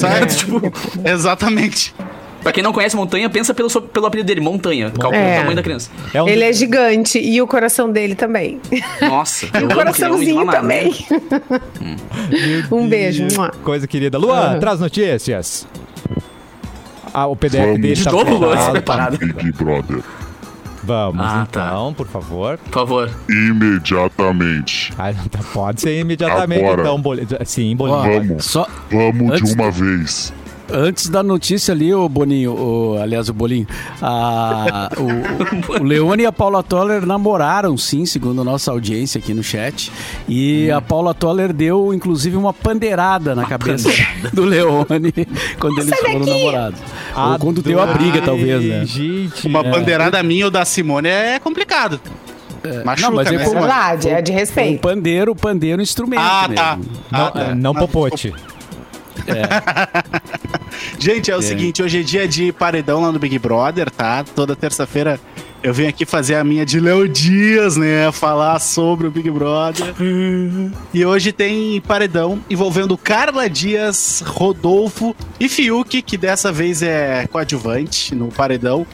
Tá 0.00 0.08
ligado? 0.14 0.34
Tipo, 0.36 0.72
Exatamente. 1.04 1.94
pra 2.42 2.52
quem 2.52 2.62
não 2.62 2.72
conhece 2.72 2.96
Montanha, 2.96 3.28
pensa 3.30 3.52
pelo, 3.54 3.68
pelo 3.82 4.06
apelido 4.06 4.26
dele, 4.26 4.40
Montanha. 4.40 4.90
Calcula 4.90 5.16
É. 5.16 5.34
o 5.34 5.38
tamanho 5.38 5.56
da 5.56 5.62
criança. 5.62 5.90
É 6.12 6.22
um 6.22 6.28
Ele 6.28 6.44
é 6.44 6.52
gigante 6.52 7.18
e 7.18 7.40
o 7.40 7.46
coração 7.46 7.90
dele 7.90 8.14
também. 8.14 8.60
Nossa, 9.00 9.46
E 9.60 9.64
o 9.64 9.68
de 9.68 9.74
coraçãozinho 9.74 10.46
também. 10.50 10.92
um 12.70 12.88
beijo. 12.88 13.26
Coisa 13.62 13.86
querida. 13.86 14.18
Luan, 14.18 14.54
Uhum. 14.54 14.60
traz 14.60 14.80
notícias. 14.80 15.66
Ah, 17.14 17.26
o 17.26 17.36
PDF 17.36 17.60
Vamos. 17.60 17.80
dele 17.80 17.94
De 17.94 18.04
tá 18.04 18.10
novo, 18.10 18.34
Luan, 18.36 18.56
fechado. 18.56 18.70
essa 18.76 18.82
parada. 18.82 19.16
Big 19.18 19.52
Brother. 19.52 20.00
Vamos, 20.82 21.24
Ah, 21.24 21.46
tá. 21.50 21.68
então, 21.68 21.94
por 21.94 22.06
favor. 22.08 22.58
Por 22.58 22.72
favor. 22.72 23.10
Imediatamente. 23.28 24.92
Ah, 24.98 25.12
tá, 25.30 25.38
pode 25.52 25.80
ser 25.80 26.00
imediatamente, 26.00 26.64
Agora. 26.64 26.82
então. 26.82 27.00
Boli... 27.00 27.26
Sim, 27.44 27.74
Ó, 27.74 27.76
Bolinho. 27.76 28.28
Vamos. 28.28 28.44
só 28.44 28.66
Vamos 28.90 29.30
Antes- 29.32 29.54
de 29.54 29.60
uma 29.60 29.70
vez. 29.70 30.32
Antes 30.72 31.08
da 31.08 31.22
notícia 31.22 31.72
ali, 31.72 31.92
o 31.94 32.08
Boninho, 32.08 32.52
o, 32.52 32.98
aliás, 33.00 33.28
o 33.28 33.32
Bolinho, 33.34 33.66
a, 34.00 34.88
o, 34.98 35.80
o 35.80 35.84
Leone 35.84 36.22
e 36.22 36.26
a 36.26 36.32
Paula 36.32 36.62
Toller 36.62 37.04
namoraram, 37.06 37.76
sim, 37.76 38.04
segundo 38.06 38.40
a 38.40 38.44
nossa 38.44 38.70
audiência 38.70 39.18
aqui 39.18 39.32
no 39.34 39.42
chat. 39.42 39.90
E 40.28 40.68
Hum. 40.70 40.76
a 40.76 40.80
Paula 40.80 41.12
Toller 41.14 41.52
deu, 41.52 41.92
inclusive, 41.94 42.36
uma 42.36 42.52
pandeirada 42.52 43.34
na 43.34 43.44
cabeça 43.44 43.88
do 44.32 44.44
Leone 44.44 45.12
quando 45.58 45.78
eles 45.80 45.94
foram 45.98 46.18
namorados. 46.20 46.80
Ou 47.16 47.38
quando 47.38 47.62
deu 47.62 47.80
a 47.80 47.86
briga, 47.86 48.20
talvez, 48.22 48.64
né? 48.64 48.84
Gente. 48.84 49.46
Uma 49.46 49.60
é. 49.60 49.70
bandeirada 49.70 50.22
minha 50.22 50.44
ou 50.46 50.50
da 50.50 50.64
Simone 50.64 51.08
é 51.08 51.38
complicado. 51.38 52.00
Machuca, 52.84 53.08
Não, 53.10 53.16
mas 53.16 53.26
é 53.26 53.32
né? 53.32 53.38
Verdade, 53.44 54.08
é 54.08 54.22
de 54.22 54.30
Foi 54.30 54.36
um 54.36 54.38
respeito. 54.38 54.80
pandeiro, 54.80 55.34
pandeiro 55.34 55.82
instrumento 55.82 56.20
Ah, 56.22 56.42
mesmo. 56.48 56.54
tá. 56.54 56.78
Não, 57.10 57.26
Ah, 57.26 57.30
tá. 57.32 57.40
é, 57.42 57.54
não 57.56 57.74
popote. 57.74 58.32
Gente, 60.98 61.30
é 61.30 61.36
o 61.36 61.42
seguinte, 61.42 61.82
hoje 61.82 62.00
é 62.00 62.02
dia 62.02 62.28
de 62.28 62.52
paredão 62.52 63.00
lá 63.02 63.10
no 63.10 63.18
Big 63.18 63.38
Brother, 63.38 63.90
tá? 63.90 64.24
Toda 64.34 64.54
terça-feira 64.54 65.18
eu 65.62 65.72
venho 65.72 65.88
aqui 65.88 66.04
fazer 66.04 66.34
a 66.34 66.42
minha 66.42 66.66
de 66.66 66.80
Léo 66.80 67.08
Dias, 67.08 67.76
né? 67.76 68.10
Falar 68.10 68.58
sobre 68.58 69.06
o 69.06 69.10
Big 69.10 69.30
Brother. 69.30 69.94
E 70.92 71.04
hoje 71.04 71.30
tem 71.30 71.80
paredão 71.80 72.40
envolvendo 72.50 72.98
Carla 72.98 73.48
Dias, 73.48 74.24
Rodolfo 74.26 75.14
e 75.38 75.48
Fiuk, 75.48 76.02
que 76.02 76.16
dessa 76.16 76.50
vez 76.50 76.82
é 76.82 77.28
coadjuvante 77.30 78.12
no 78.14 78.26
paredão. 78.26 78.84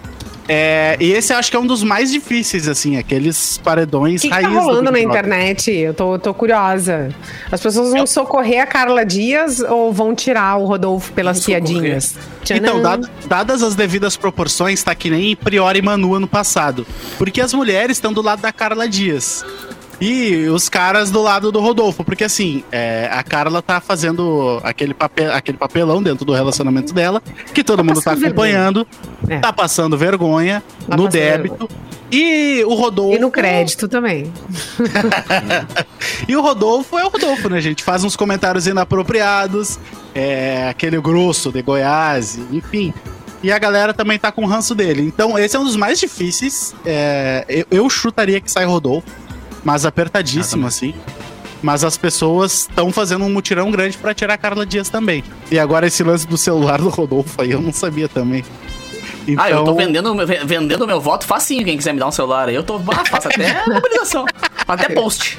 É, 0.51 0.97
e 0.99 1.13
esse 1.13 1.33
eu 1.33 1.37
acho 1.37 1.51
que 1.51 1.57
é 1.57 1.61
um 1.61 1.67
dos 1.67 1.83
mais 1.83 2.11
difíceis, 2.11 2.67
assim, 2.67 2.97
aqueles 2.97 3.59
O 3.59 3.61
paredões 3.61 4.23
que, 4.23 4.29
que 4.29 4.35
tá 4.35 4.41
raiz 4.41 4.49
do 4.59 4.65
rolando 4.65 4.91
na 4.91 4.99
internet? 4.99 5.71
Eu 5.71 5.93
tô, 5.93 6.19
tô 6.19 6.33
curiosa. 6.33 7.11
As 7.53 7.61
pessoas 7.61 7.93
vão 7.93 8.07
socorrer 8.07 8.63
a 8.63 8.67
Carla 8.67 9.05
Dias 9.05 9.61
ou 9.61 9.93
vão 9.93 10.15
tirar 10.15 10.57
o 10.57 10.65
Rodolfo 10.65 11.13
pelas 11.13 11.45
piadinhas? 11.45 12.17
Então, 12.51 12.81
dado- 12.81 13.11
dadas 13.27 13.63
as 13.63 13.75
devidas 13.75 14.17
proporções, 14.17 14.83
tá 14.83 14.95
que 14.95 15.11
nem 15.11 15.37
Priori 15.37 15.81
e 15.81 15.83
Manu 15.83 16.15
ano 16.15 16.27
passado. 16.27 16.87
Porque 17.19 17.41
as 17.43 17.53
mulheres 17.53 17.99
estão 17.99 18.13
do 18.13 18.23
lado 18.23 18.41
da 18.41 18.51
Carla 18.51 18.89
Dias. 18.89 19.45
E 20.01 20.47
os 20.49 20.69
caras 20.69 21.11
do 21.11 21.21
lado 21.23 21.51
do 21.51 21.61
Rodolfo. 21.61 22.05
Porque 22.05 22.25
assim, 22.25 22.63
é, 22.71 23.09
a 23.13 23.23
Carla 23.23 23.61
tá 23.61 23.81
fazendo 23.81 24.61
aquele, 24.63 24.95
papel, 24.95 25.33
aquele 25.35 25.59
papelão 25.59 26.03
dentro 26.03 26.25
do 26.25 26.33
relacionamento 26.33 26.93
dela, 26.95 27.21
que 27.53 27.65
todo 27.65 27.83
mundo 27.85 28.01
tá 28.01 28.13
acompanhando, 28.13 28.87
É. 29.29 29.39
tá 29.39 29.53
passando 29.53 29.97
vergonha 29.99 30.63
Tá 30.89 30.97
no 30.97 31.05
passando 31.05 31.11
débito. 31.21 31.69
E 32.11 32.63
o 32.65 32.75
Rodolfo. 32.75 33.17
E 33.17 33.19
no 33.19 33.31
crédito 33.31 33.89
também. 33.89 34.33
E 36.29 36.37
o 36.37 36.41
Rodolfo 36.43 36.99
é 36.99 37.05
o 37.05 37.09
Rodolfo, 37.09 37.49
né, 37.49 37.61
gente? 37.61 37.83
Faz 37.83 38.05
uns 38.05 38.17
comentários 38.17 38.67
inapropriados, 38.67 39.79
é, 40.15 40.69
aquele 40.69 41.01
grosso 41.01 41.51
de 41.51 41.63
Goiás, 41.63 42.39
enfim. 42.53 42.93
E 43.43 43.53
a 43.53 43.59
galera 43.59 43.95
também 43.95 44.19
tá 44.19 44.33
com 44.33 44.43
o 44.45 44.47
ranço 44.47 44.75
dele. 44.75 45.03
Então, 45.03 45.39
esse 45.39 45.57
é 45.57 45.59
um 45.61 45.65
dos 45.65 45.77
mais 45.77 45.99
difíceis. 46.01 46.75
É, 46.85 47.45
eu, 47.49 47.67
eu 47.71 47.91
chutaria 47.91 48.41
que 48.41 48.51
sai 48.51 48.65
Rodolfo, 48.65 49.07
mas 49.69 49.85
apertadíssimo, 49.85 50.67
assim. 50.67 50.95
Mas 51.61 51.85
as 51.85 51.95
pessoas 51.99 52.61
estão 52.61 52.91
fazendo 52.91 53.23
um 53.27 53.29
mutirão 53.29 53.71
grande 53.71 53.99
pra 53.99 54.15
tirar 54.15 54.33
a 54.33 54.39
Carla 54.39 54.65
Dias 54.65 54.89
também. 54.89 55.23
E 55.51 55.59
agora 55.59 55.87
esse 55.87 56.03
lance 56.03 56.27
do 56.27 56.39
celular 56.39 56.81
do 56.81 56.89
Rodolfo 56.89 57.43
aí, 57.43 57.51
eu 57.51 57.61
não 57.61 57.71
sabia 57.73 58.09
também. 58.09 58.43
Então, 59.27 59.45
Ah, 59.45 59.51
eu 59.51 59.63
tô 59.65 59.75
vendendo, 59.75 60.17
ve- 60.27 60.41
vendendo 60.43 60.87
meu 60.87 60.99
voto 61.03 61.27
facinho. 61.27 61.63
Quem 61.67 61.77
quiser 61.77 61.93
me 61.93 62.01
dar 62.01 62.07
um 62.07 62.11
celular 62.11 62.49
aí, 62.49 62.55
eu 62.55 62.63
tô. 62.63 62.77
Ah, 62.77 63.05
faço 63.05 63.29
até 63.29 63.63
mobilização. 63.69 64.25
Até 64.67 64.89
post. 64.95 65.37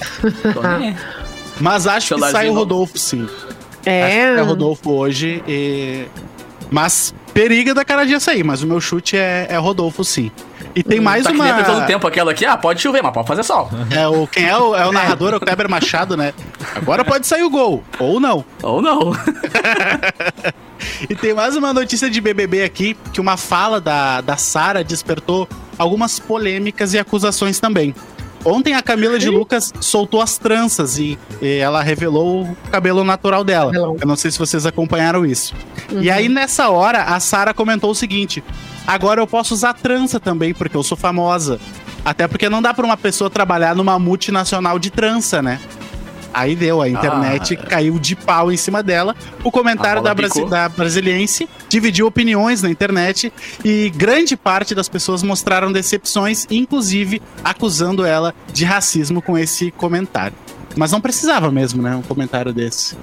Mas 1.59 1.88
acho 1.88 2.13
que 2.15 2.21
sai 2.30 2.49
o. 2.49 2.53
Rodolfo, 2.53 2.99
sim. 2.99 3.27
É. 3.84 4.03
Acho 4.03 4.13
que 4.36 4.39
é 4.39 4.41
Rodolfo 4.43 4.91
hoje. 4.91 5.43
e- 5.47 6.05
Mas 6.69 7.15
periga 7.34 7.73
da 7.73 7.84
cara 7.84 8.05
de 8.05 8.19
sair, 8.19 8.43
mas 8.43 8.61
o 8.61 8.67
meu 8.67 8.80
chute 8.80 9.17
é, 9.17 9.47
é 9.49 9.57
Rodolfo, 9.57 10.03
sim. 10.03 10.30
E 10.80 10.84
tem 10.84 10.99
mais 10.99 11.23
Tá 11.23 11.30
que 11.32 11.36
uma. 11.36 11.43
nem 11.43 11.51
a 11.51 11.55
previsão 11.55 11.82
do 11.82 11.86
tempo 11.88 12.07
aquela 12.07 12.32
aqui. 12.32 12.45
Ah, 12.45 12.55
pode 12.55 12.82
chover, 12.82 13.03
mas 13.03 13.11
pode 13.11 13.27
fazer 13.27 13.43
sol. 13.43 13.69
É 13.91 14.07
o, 14.07 14.25
quem 14.27 14.45
é 14.47 14.57
o, 14.57 14.75
é 14.75 14.88
o 14.88 14.91
narrador, 14.91 15.34
é 15.34 15.38
o 15.38 15.39
Kleber 15.39 15.69
Machado, 15.69 16.15
né? 16.15 16.34
Agora 16.75 17.03
pode 17.03 17.27
sair 17.27 17.43
o 17.43 17.49
gol, 17.49 17.84
ou 17.99 18.19
não. 18.19 18.45
Ou 18.63 18.82
não. 18.82 19.11
E 21.09 21.15
tem 21.15 21.34
mais 21.34 21.55
uma 21.55 21.73
notícia 21.73 22.09
de 22.09 22.21
BBB 22.21 22.63
aqui, 22.63 22.95
que 23.13 23.19
uma 23.19 23.36
fala 23.36 23.82
da, 23.82 24.21
da 24.21 24.38
Sara 24.38 24.84
despertou 24.84 25.47
algumas 25.77 26.19
polêmicas 26.19 26.93
e 26.93 26.99
acusações 26.99 27.59
também. 27.59 27.93
Ontem 28.45 28.73
a 28.73 28.81
Camila 28.81 29.19
de 29.19 29.29
Lucas 29.29 29.73
soltou 29.81 30.21
as 30.21 30.37
tranças 30.37 30.97
e, 30.97 31.17
e 31.41 31.57
ela 31.57 31.83
revelou 31.83 32.43
o 32.43 32.55
cabelo 32.71 33.03
natural 33.03 33.43
dela. 33.43 33.71
Eu 33.75 34.07
não 34.07 34.15
sei 34.15 34.31
se 34.31 34.39
vocês 34.39 34.65
acompanharam 34.65 35.25
isso. 35.25 35.53
E 35.99 36.09
aí 36.09 36.29
nessa 36.29 36.69
hora 36.69 37.03
a 37.03 37.19
Sara 37.19 37.53
comentou 37.53 37.91
o 37.91 37.95
seguinte: 37.95 38.43
agora 38.87 39.19
eu 39.21 39.27
posso 39.27 39.53
usar 39.53 39.73
trança 39.73 40.19
também 40.19 40.53
porque 40.53 40.75
eu 40.77 40.83
sou 40.83 40.97
famosa. 40.97 41.59
Até 42.03 42.27
porque 42.27 42.47
não 42.49 42.61
dá 42.61 42.73
pra 42.73 42.85
uma 42.85 42.95
pessoa 42.95 43.29
trabalhar 43.29 43.75
numa 43.75 43.99
multinacional 43.99 44.79
de 44.79 44.89
trança, 44.89 45.41
né? 45.41 45.59
Aí 46.34 46.55
deu, 46.55 46.82
a 46.82 46.89
internet 46.89 47.55
caiu 47.55 47.97
de 47.99 48.15
pau 48.15 48.51
em 48.51 48.57
cima 48.57 48.84
dela. 48.84 49.15
O 49.43 49.51
comentário 49.51 50.01
da, 50.01 50.13
Brasi 50.13 50.34
picou. 50.36 50.49
da 50.49 50.69
Brasiliense 50.69 51.49
dividiu 51.67 52.07
opiniões 52.07 52.61
na 52.61 52.69
internet 52.69 53.32
e 53.63 53.89
grande 53.95 54.38
parte 54.38 54.73
das 54.75 54.88
pessoas 54.88 55.23
mostraram 55.23 55.71
decepções, 55.71 56.45
inclusive 56.49 57.21
acusando 57.43 58.05
ela 58.05 58.34
de 58.53 58.65
racismo 58.65 59.21
com 59.21 59.38
esse 59.38 59.71
comentário. 59.71 60.36
Mas 60.75 60.91
não 60.91 61.01
precisava 61.01 61.51
mesmo, 61.51 61.82
né? 61.82 61.95
Um 61.95 62.01
comentário 62.01 62.53
desse. 62.53 62.95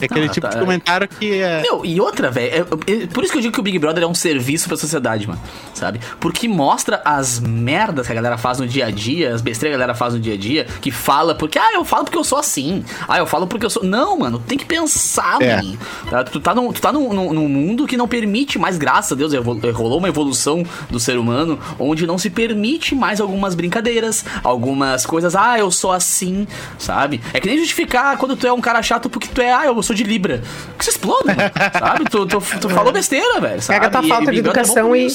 É 0.00 0.04
aquele 0.04 0.26
Ah, 0.26 0.28
tipo 0.28 0.46
tá. 0.48 0.54
de 0.54 0.60
comentário 0.60 1.08
que 1.08 1.40
é. 1.40 1.62
Meu, 1.62 1.84
e 1.84 2.00
outra, 2.00 2.30
velho, 2.30 2.66
é- 2.86 2.92
é- 2.92 3.06
por 3.06 3.22
isso 3.24 3.32
que 3.32 3.38
eu 3.38 3.42
digo 3.42 3.54
que 3.54 3.60
o 3.60 3.62
Big 3.62 3.78
Brother 3.78 4.02
é 4.04 4.06
um 4.06 4.14
serviço 4.14 4.68
pra 4.68 4.76
sociedade, 4.76 5.26
mano, 5.26 5.40
sabe? 5.74 6.00
Porque 6.20 6.46
mostra 6.48 7.00
as 7.04 7.40
merdas 7.40 8.06
que 8.06 8.12
a 8.12 8.14
galera 8.14 8.38
faz 8.38 8.58
no 8.58 8.66
dia 8.66 8.86
a 8.86 8.90
dia, 8.90 9.34
as 9.34 9.40
besteiras 9.40 9.72
que 9.72 9.76
a 9.76 9.78
galera 9.78 9.94
faz 9.98 10.14
no 10.14 10.20
dia 10.20 10.34
a 10.34 10.36
dia, 10.36 10.66
que 10.80 10.90
fala 10.90 11.34
porque, 11.34 11.58
ah, 11.58 11.72
eu 11.74 11.84
falo 11.84 12.04
porque 12.04 12.18
eu 12.18 12.24
sou 12.24 12.38
assim, 12.38 12.84
ah, 13.08 13.18
eu 13.18 13.26
falo 13.26 13.46
porque 13.46 13.66
eu 13.66 13.70
sou. 13.70 13.82
Não, 13.84 14.18
mano, 14.18 14.38
tem 14.38 14.56
que 14.58 14.64
pensar, 14.64 15.40
É. 15.40 15.56
mano. 15.56 15.78
Tá? 16.10 16.24
Tu 16.24 16.40
tá, 16.40 16.54
num, 16.54 16.72
tu 16.72 16.80
tá 16.80 16.92
num, 16.92 17.12
num- 17.12 17.32
num 17.32 17.48
mundo 17.48 17.86
que 17.86 17.96
não 17.96 18.06
permite 18.08 18.58
mais, 18.58 18.76
graças 18.78 19.12
a 19.12 19.14
Deus, 19.14 19.32
rolou 19.74 19.98
uma 19.98 20.08
evolução 20.08 20.62
do 20.90 20.98
ser 21.00 21.18
humano, 21.18 21.58
onde 21.78 22.06
não 22.06 22.18
se 22.18 22.30
permite 22.30 22.94
mais 22.94 23.20
algumas 23.20 23.54
brincadeiras, 23.54 24.24
algumas 24.44 25.04
coisas, 25.06 25.34
ah, 25.34 25.58
eu 25.58 25.70
sou 25.70 25.92
assim, 25.92 26.46
sabe? 26.78 27.20
É 27.32 27.40
que 27.40 27.46
nem 27.48 27.58
justificar 27.58 28.16
quando 28.16 28.36
tu 28.36 28.46
é 28.46 28.52
um 28.52 28.60
cara 28.60 28.82
chato 28.82 29.08
porque 29.10 29.28
tu 29.28 29.40
é, 29.40 29.52
ah, 29.52 29.66
eu 29.66 29.82
sou 29.82 29.87
de 29.94 30.04
Libra. 30.04 30.42
Que 30.78 30.84
se 30.84 30.90
exploda, 30.90 31.34
mano, 31.34 31.50
sabe? 31.78 32.04
Tu, 32.10 32.26
tu, 32.26 32.42
tu 32.60 32.68
falou 32.68 32.92
besteira, 32.92 33.40
velho. 33.40 33.60
sabe? 33.62 33.80
Pega 33.80 33.90
tua 33.90 34.02
falta 34.08 34.30
e 34.30 34.34
de 34.34 34.36
é 34.36 34.40
educação 34.40 34.94
e-. 34.96 35.14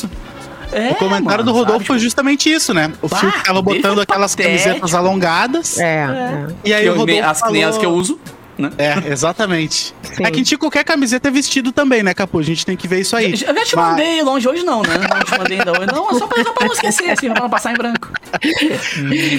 É, 0.71 0.89
O 0.89 0.95
comentário 0.95 1.23
mano, 1.39 1.43
do 1.43 1.51
Rodolfo 1.53 1.73
sabe? 1.79 1.85
foi 1.85 1.99
justamente 1.99 2.51
isso, 2.51 2.73
né? 2.73 2.91
O 3.01 3.07
Bah, 3.07 3.19
tava 3.45 3.61
botando 3.61 4.01
aquelas 4.01 4.33
patético. 4.35 4.63
camisetas 4.63 4.95
alongadas. 4.95 5.77
É, 5.79 5.85
é. 5.85 6.47
E 6.65 6.73
aí 6.73 6.85
Eu- 6.85 6.93
o 6.93 6.97
Rodolfo. 6.97 7.23
as, 7.23 7.39
falou... 7.39 7.79
que 7.79 7.85
eu 7.85 7.91
uso, 7.91 8.19
né? 8.57 8.71
É, 8.79 9.11
exatamente. 9.11 9.93
Sim. 10.01 10.23
É 10.25 10.31
que 10.31 10.41
de 10.41 10.57
qualquer 10.57 10.83
camiseta 10.83 11.27
é 11.27 11.31
vestido 11.31 11.71
também, 11.71 12.01
né, 12.01 12.11
Capu? 12.15 12.39
A 12.39 12.43
gente 12.43 12.65
tem 12.65 12.75
que 12.75 12.87
ver 12.87 13.01
isso 13.01 13.15
aí. 13.15 13.33
Eu 13.33 13.37
já 13.37 13.63
te 13.65 13.75
Mas- 13.75 13.89
mandei 13.91 14.23
longe 14.23 14.47
hoje 14.49 14.63
não, 14.63 14.81
né? 14.81 14.89
Não 14.97 15.23
te 15.23 15.37
mandei 15.37 15.59
ainda 15.59 15.71
hoje. 15.73 15.87
Não, 15.93 16.09
é 16.09 16.13
só 16.17 16.25
pra, 16.25 16.43
só 16.43 16.51
pra 16.53 16.65
não 16.65 16.73
esquecer, 16.73 17.09
assim, 17.11 17.29
pra 17.31 17.41
não 17.43 17.49
passar 17.51 17.71
em 17.71 17.75
branco. 17.75 18.09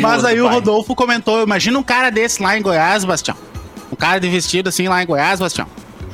Mas 0.01 0.24
aí 0.24 0.41
o. 0.41 0.49
Rodolfo 0.49 0.95
comentou: 0.95 1.43
imagina 1.43 1.76
um 1.78 1.82
cara 1.82 2.11
desse 2.11 2.41
lá 2.43 2.57
em 2.57 2.62
Goiás, 2.62 3.05
Bastião. 3.05 3.37
Um 3.95 3.97
cara 3.97 4.18
de 4.20 4.28
vestido 4.28 4.68
assim 4.68 4.88
lá 4.88 5.03
em 5.03 5.07
Goiás, 5.07 5.38
Bastião. 5.40 5.66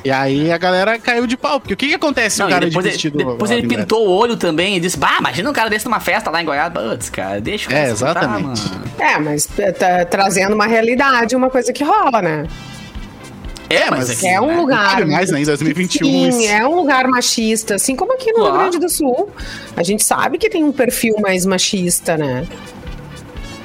E 0.03 0.09
aí 0.09 0.51
a 0.51 0.57
galera 0.57 0.97
caiu 0.97 1.27
de 1.27 1.37
pau. 1.37 1.59
Porque 1.59 1.73
o 1.73 1.77
que, 1.77 1.87
que 1.89 1.93
acontece 1.93 2.37
se 2.37 2.43
o 2.43 2.47
cara 2.47 2.65
depois, 2.65 2.83
de 2.83 2.89
ele, 2.89 2.91
vestido. 2.93 3.17
depois 3.17 3.51
ele 3.51 3.61
em 3.61 3.67
Goiás? 3.67 3.81
pintou 3.83 4.07
o 4.07 4.11
olho 4.11 4.35
também 4.37 4.77
e 4.77 4.79
disse: 4.79 4.97
Bah, 4.97 5.17
imagina 5.19 5.49
um 5.49 5.53
cara 5.53 5.69
desse 5.69 5.85
numa 5.85 5.99
festa 5.99 6.29
lá 6.31 6.41
em 6.41 6.45
Goiás. 6.45 6.71
Putz, 6.73 7.09
cara, 7.09 7.39
deixa 7.41 7.69
o 7.69 7.73
É, 7.73 7.89
exatamente. 7.89 8.43
mano. 8.67 8.83
É, 8.97 9.19
mas 9.19 9.45
tá 9.45 10.05
trazendo 10.05 10.55
uma 10.55 10.65
realidade, 10.65 11.35
uma 11.35 11.49
coisa 11.49 11.71
que 11.73 11.83
rola, 11.83 12.21
né? 12.21 12.47
É, 13.69 13.89
mas, 13.89 14.09
mas 14.09 14.11
aqui, 14.11 14.27
É 14.27 14.41
um 14.41 14.47
né? 14.47 14.55
lugar. 14.57 15.05
mais, 15.05 15.31
né, 15.31 15.39
em 15.41 15.45
2021 15.45 16.05
Sim, 16.05 16.27
isso. 16.29 16.51
é 16.51 16.67
um 16.67 16.75
lugar 16.75 17.07
machista, 17.07 17.75
assim 17.75 17.95
como 17.95 18.11
aqui 18.13 18.31
no 18.33 18.39
Claro. 18.39 18.51
Rio 18.51 18.59
Grande 18.63 18.79
do 18.79 18.89
Sul. 18.89 19.29
A 19.77 19.83
gente 19.83 20.03
sabe 20.03 20.37
que 20.37 20.49
tem 20.49 20.61
um 20.63 20.73
perfil 20.73 21.15
mais 21.21 21.45
machista, 21.45 22.17
né? 22.17 22.45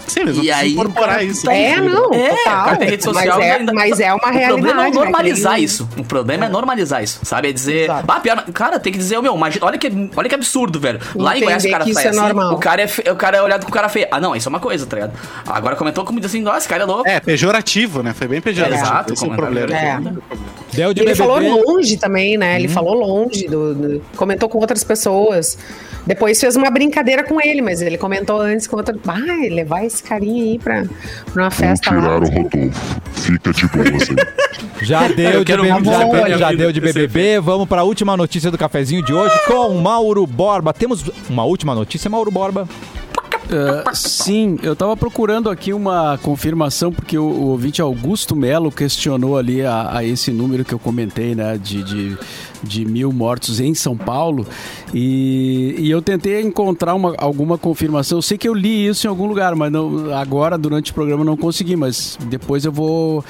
Sim, 0.07 0.25
não 0.25 0.33
E 0.43 0.51
aí, 0.51 0.73
incorporar 0.73 1.25
isso. 1.25 1.43
tá 1.45 1.51
né? 1.51 1.71
É, 1.73 1.81
não, 1.81 2.13
É, 2.15 2.29
total. 2.29 2.65
cara, 2.65 2.85
rede 2.85 3.05
social 3.05 3.39
mas, 3.39 3.47
é, 3.47 3.53
ainda- 3.53 3.73
mas 3.73 4.01
é 4.01 4.09
uma 4.13 4.17
O 4.17 4.21
problema 4.21 4.39
é 4.39 4.45
realidade. 4.47 4.77
né, 4.77 4.91
normalizar 5.05 5.53
nem- 5.55 5.65
isso. 5.65 5.89
O 5.99 6.05
problema 6.05 6.47
é 6.47 6.49
normalizar 6.49 7.03
isso, 7.03 7.21
sabe? 7.25 7.49
É 7.49 7.53
dizer. 7.53 7.85
Exato. 7.85 8.05
Ah, 8.11 8.21
pior, 8.21 8.45
cara, 8.53 8.79
tem 8.79 8.93
que 8.93 8.99
dizer, 8.99 9.21
meu, 9.21 9.35
imagina, 9.35 9.67
olha 9.67 9.79
que, 9.79 9.91
olha 10.17 10.29
que 10.29 10.35
absurdo, 10.35 10.79
velho. 10.79 11.01
Lá 11.15 11.37
em 11.37 11.43
Goiás 11.43 11.65
o 11.65 11.71
cara 11.71 11.85
sai 11.85 11.91
isso 11.91 12.01
é 12.01 12.09
assim, 12.09 12.19
normal. 12.21 12.55
o 12.55 12.59
cara 12.59 12.83
é, 12.83 12.87
fe- 12.87 13.11
o 13.11 13.17
cara 13.17 13.37
é 13.39 13.43
olhado 13.43 13.65
com 13.65 13.71
o 13.71 13.75
cara 13.75 13.89
feio. 13.89 14.07
Ah, 14.11 14.21
não, 14.21 14.35
isso 14.37 14.49
é 14.49 14.51
uma 14.51 14.61
coisa, 14.61 14.87
tá 14.87 14.97
ligado? 14.97 15.13
Agora 15.47 15.77
comentou 15.77 16.05
como 16.05 16.21
diz 16.21 16.31
assim, 16.31 16.41
nossa, 16.41 16.59
esse 16.59 16.69
cara 16.69 16.83
é 16.85 16.87
louco. 16.87 17.09
É, 17.09 17.19
pejorativo, 17.21 18.03
né? 18.03 18.15
Foi 18.15 18.29
bem 18.29 18.41
pejorativo. 18.41 18.81
Exato, 18.81 19.13
Esse 19.13 19.25
é 19.25 19.29
o 19.29 19.35
problema. 19.35 19.77
É. 19.77 19.99
Deu 20.73 20.93
de 20.95 21.01
Ele 21.01 21.13
BBB. 21.13 21.15
falou 21.15 21.63
longe 21.67 21.97
também, 21.97 22.37
né? 22.37 22.57
Ele 22.59 22.69
falou 22.69 22.95
longe, 22.95 23.47
do, 23.49 23.75
do- 23.75 24.03
comentou 24.17 24.49
com 24.49 24.59
outras 24.59 24.85
pessoas. 24.85 25.59
Depois 26.07 26.39
fez 26.41 26.55
uma 26.55 26.71
brincadeira 26.71 27.25
com 27.25 27.41
ele, 27.41 27.61
mas 27.61 27.83
ele 27.83 27.99
comentou 27.99 28.41
antes 28.41 28.67
com 28.67 28.77
outra. 28.77 28.97
Vai, 29.03 29.49
levar 29.49 29.85
esse 29.85 30.03
carinha 30.03 30.45
aí 30.45 30.59
pra, 30.59 30.85
pra 31.33 31.43
uma 31.43 31.51
Vou 31.51 31.59
festa 31.59 31.91
lá. 31.91 32.01
tirar 32.01 32.17
o 32.17 32.21
Rodolfo. 32.21 32.71
Fica 33.13 33.53
de 33.53 33.67
boas 33.67 34.09
aí. 34.11 34.85
Já 34.85 35.09
deu, 35.09 35.31
Eu 35.31 35.45
de, 35.45 35.57
BBB, 35.57 35.85
já, 35.85 36.35
a 36.35 36.39
já 36.39 36.53
deu 36.53 36.73
de 36.73 36.81
BBB. 36.81 37.41
Vamos 37.41 37.69
para 37.69 37.81
a 37.81 37.85
última 37.85 38.17
notícia 38.17 38.51
do 38.51 38.59
cafezinho 38.59 39.03
de 39.03 39.13
hoje 39.13 39.35
com 39.47 39.75
Mauro 39.81 40.27
Borba. 40.27 40.73
Temos 40.73 41.05
uma 41.29 41.45
última 41.45 41.75
notícia, 41.75 42.09
Mauro 42.09 42.31
Borba. 42.31 42.69
Ah, 43.51 43.95
sim, 43.95 44.59
eu 44.63 44.75
tava 44.75 44.97
procurando 44.97 45.49
aqui 45.49 45.73
uma 45.73 46.19
confirmação, 46.23 46.93
porque 46.93 47.17
o, 47.17 47.23
o 47.23 47.47
ouvinte 47.49 47.81
Augusto 47.81 48.35
Melo 48.35 48.73
questionou 48.73 49.39
ali 49.39 49.63
a, 49.65 49.99
a 49.99 50.05
esse 50.05 50.33
número 50.33 50.65
que 50.65 50.75
eu 50.75 50.79
comentei, 50.79 51.35
né, 51.35 51.57
de, 51.57 51.83
de, 51.85 52.19
de 52.63 52.85
mil 52.85 53.13
mortos 53.13 53.61
em 53.61 53.75
São 53.75 53.97
Paulo, 53.97 54.47
e, 54.95 55.75
e 55.79 55.91
eu 55.91 56.01
tentei 56.01 56.41
encontrar 56.41 56.95
uma, 56.95 57.15
alguma 57.19 57.59
confirmação. 57.59 58.19
Eu 58.19 58.23
sei 58.23 58.39
que 58.39 58.49
eu 58.49 58.55
li 58.55 58.87
isso 58.87 59.07
em 59.07 59.11
algum 59.11 59.27
lugar, 59.27 59.55
mas 59.55 59.71
não, 59.71 60.13
agora, 60.15 60.57
durante 60.57 60.91
o 60.91 60.95
programa, 60.95 61.25
não 61.25 61.37
consegui, 61.37 61.77
mas 61.77 62.19
depois 62.29 62.65
eu 62.65 62.73
vou, 62.73 63.25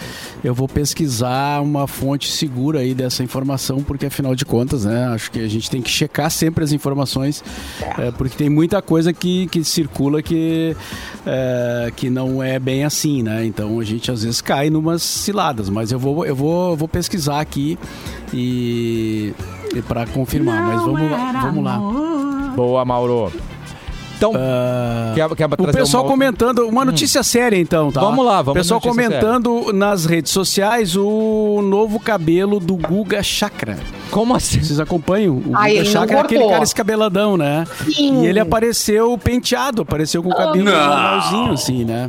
eu 0.44 0.54
vou 0.54 0.68
pesquisar 0.68 1.62
uma 1.62 1.86
fonte 1.86 2.30
segura 2.30 2.80
aí 2.80 2.94
dessa 2.94 3.22
informação, 3.22 3.82
porque 3.82 4.06
afinal 4.06 4.34
de 4.34 4.44
contas, 4.44 4.84
né, 4.84 5.06
acho 5.06 5.30
que 5.30 5.40
a 5.40 5.48
gente 5.48 5.70
tem 5.70 5.82
que 5.82 5.90
checar 5.90 6.30
sempre 6.30 6.64
as 6.64 6.72
informações, 6.72 7.42
é, 7.98 8.10
porque 8.10 8.36
tem 8.36 8.48
muita 8.48 8.80
coisa 8.82 9.12
que, 9.12 9.46
que 9.48 9.64
circula 9.64 10.22
que, 10.22 10.76
é, 11.26 11.92
que 11.96 12.10
não 12.10 12.42
é 12.42 12.58
bem 12.58 12.84
assim, 12.84 13.22
né? 13.22 13.44
Então 13.44 13.78
a 13.80 13.84
gente 13.84 14.10
às 14.10 14.22
vezes 14.22 14.40
cai 14.40 14.70
numas 14.70 15.02
ciladas, 15.02 15.68
mas 15.68 15.92
eu 15.92 15.98
vou, 15.98 16.24
eu 16.24 16.34
vou, 16.34 16.76
vou 16.76 16.88
pesquisar 16.88 17.40
aqui 17.40 17.78
e, 18.32 19.15
e 19.74 19.82
para 19.82 20.06
confirmar, 20.06 20.62
mas 20.62 20.82
vamos 20.82 21.10
lá, 21.10 21.32
vamos 21.42 21.64
lá. 21.64 21.78
Boa, 22.54 22.84
Mauro. 22.84 23.32
Então, 24.16 24.32
quer, 25.14 25.28
quer 25.36 25.44
O 25.58 25.66
pessoal 25.72 26.02
uma... 26.04 26.10
comentando, 26.10 26.66
uma 26.66 26.86
notícia 26.86 27.22
séria 27.22 27.58
então, 27.58 27.92
tá? 27.92 28.00
Vamos 28.00 28.24
lá, 28.24 28.40
vamos 28.40 28.52
O 28.52 28.54
pessoal 28.54 28.80
comentando 28.80 29.72
nas 29.74 30.06
redes 30.06 30.32
sociais 30.32 30.96
o 30.96 31.60
novo 31.62 32.00
cabelo 32.00 32.58
do 32.58 32.76
Guga 32.76 33.22
Chakra. 33.22 33.78
Como 34.10 34.34
assim? 34.34 34.62
Vocês 34.62 34.80
acompanham? 34.80 35.34
O 35.34 35.52
Ah, 35.54 35.68
Guga 35.68 35.74
não 35.74 35.84
Chakra 35.84 36.16
é 36.16 36.20
aquele 36.20 36.48
cara 36.48 36.64
escabeladão, 36.64 37.36
né? 37.36 37.66
Sim. 37.84 38.22
E 38.22 38.26
ele 38.26 38.40
apareceu 38.40 39.18
penteado, 39.18 39.82
apareceu 39.82 40.22
com 40.22 40.30
o 40.30 40.34
cabelo 40.34 40.64
Não. 40.64 40.72
normalzinho, 40.72 41.52
assim, 41.52 41.84
né? 41.84 42.08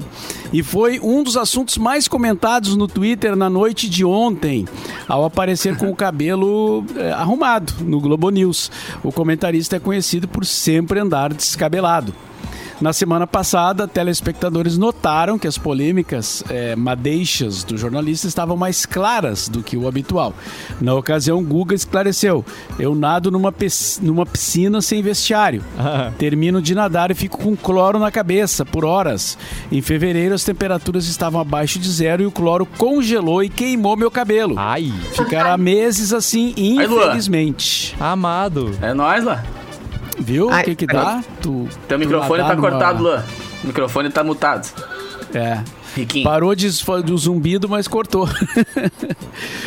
E 0.52 0.64
foi 0.64 1.00
um 1.00 1.24
dos 1.24 1.36
assuntos 1.36 1.78
mais 1.78 2.08
comentados 2.08 2.76
no 2.76 2.88
Twitter 2.88 3.36
na 3.36 3.50
noite 3.50 3.90
de 3.90 4.06
ontem, 4.06 4.66
ao 5.08 5.26
aparecer 5.26 5.78
com 5.78 5.90
o 5.90 5.96
cabelo 5.98 6.84
eh, 6.96 7.12
arrumado 7.12 7.74
no 7.82 8.00
Globo 8.00 8.30
News. 8.30 8.72
O 9.04 9.12
comentarista 9.12 9.76
é 9.76 9.80
conhecido 9.80 10.28
por 10.28 10.46
sempre 10.46 11.00
andar 11.00 11.34
descabelado. 11.34 12.14
Na 12.80 12.94
semana 12.94 13.26
passada, 13.26 13.88
telespectadores 13.88 14.78
notaram 14.78 15.40
que 15.40 15.48
as 15.48 15.58
polêmicas 15.58 16.44
eh, 16.50 16.76
madeixas 16.76 17.64
do 17.64 17.76
jornalista 17.76 18.28
estavam 18.28 18.56
mais 18.56 18.86
claras 18.86 19.50
do 19.50 19.64
que 19.64 19.76
o 19.76 19.88
habitual. 19.88 20.34
Na 20.80 20.94
ocasião, 20.94 21.44
Guga 21.44 21.74
esclareceu: 21.74 22.46
Eu 22.78 22.94
nado 22.94 23.32
numa, 23.32 23.52
numa 24.02 24.26
piscina 24.28 24.80
sem 24.80 25.02
vestiário. 25.02 25.64
Termino 26.20 26.62
de 26.62 26.76
nadar 26.76 27.10
e 27.10 27.16
fico 27.16 27.40
com 27.40 27.56
cloro 27.56 27.98
na 27.98 28.12
cabeça 28.12 28.64
por 28.64 28.86
horas. 28.86 29.38
Em 29.72 29.82
fevereiro, 29.82 30.36
as 30.36 30.44
temperaturas 30.44 31.08
estavam 31.08 31.42
abaixo 31.42 31.80
de 31.80 31.90
zero 31.92 32.22
e 32.22 32.26
o 32.28 32.32
cloro 32.32 32.66
congelou 32.78 33.44
e 33.44 33.50
queimou 33.50 33.98
meu 33.98 34.12
cabelo. 34.12 34.54
Ai, 34.58 34.94
Ficará 35.14 35.58
meses 35.58 36.14
assim, 36.14 36.54
infelizmente. 36.56 37.96
amado. 38.00 38.72
É 38.82 38.94
nóis, 38.94 39.24
lá. 39.24 39.44
Viu 40.28 40.50
o 40.50 40.64
que 40.64 40.76
que 40.76 40.86
dá? 40.86 41.24
Tu, 41.42 41.68
Teu 41.88 41.98
tu 41.98 42.00
microfone 42.00 42.44
tá 42.44 42.54
numa- 42.54 42.70
cortado, 42.70 43.02
Luan. 43.04 43.24
O 43.64 43.68
microfone 43.68 44.10
tá 44.10 44.24
mutado. 44.26 44.68
É. 45.34 45.60
Riquinho. 45.96 46.24
Parou 46.26 46.54
de, 46.54 46.70
do 47.04 47.18
zumbido, 47.18 47.68
mas 47.70 47.88
cortou. 47.88 48.28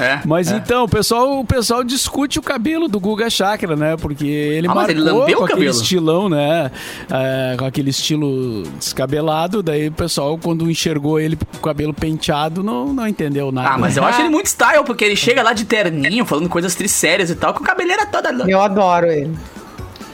É, 0.01 0.21
Mas 0.25 0.51
é. 0.51 0.57
então, 0.57 0.85
o 0.85 0.89
pessoal, 0.89 1.39
o 1.41 1.45
pessoal 1.45 1.85
discute 1.85 2.39
o 2.39 2.43
cabelo 2.43 2.89
do 2.89 2.99
Guga 2.99 3.29
Chakra, 3.29 3.77
né? 3.77 3.97
Porque 3.97 4.27
ele 4.27 4.67
Ah, 4.67 4.75
mas 4.75 4.87
marcou 4.87 4.91
ele 4.95 5.01
lambeu 5.03 5.37
com 5.37 5.43
o 5.43 5.45
aquele 5.45 5.49
cabelo. 5.67 5.71
estilão, 5.83 6.29
né? 6.29 6.71
É, 7.11 7.57
com 7.59 7.65
aquele 7.67 7.91
estilo 7.91 8.63
descabelado. 8.79 9.63
Daí 9.63 9.89
o 9.89 9.93
pessoal, 9.93 10.39
quando 10.43 10.71
enxergou 10.71 11.21
ele 11.21 11.37
com 11.37 11.59
o 11.59 11.61
cabelo 11.61 11.93
penteado, 11.95 12.63
não, 12.63 12.93
não 12.93 13.07
entendeu 13.07 13.53
nada. 13.53 13.71
Ah, 13.75 13.79
mas 13.79 13.97
eu 13.97 14.05
acho 14.05 14.21
ele 14.23 14.29
muito 14.31 14.47
style, 14.47 14.85
porque 14.85 15.05
ele 15.05 15.17
chega 15.17 15.43
lá 15.43 15.53
de 15.53 15.65
terninho, 15.65 16.25
falando 16.25 16.49
coisas 16.49 16.75
trissérias 16.75 17.31
e 17.31 17.35
tal, 17.37 17.53
com 17.55 17.63
a 17.63 17.67
cabeleira 17.67 18.07
toda. 18.07 18.31
Eu 18.49 18.61
adoro 18.61 19.07
ele. 19.07 19.37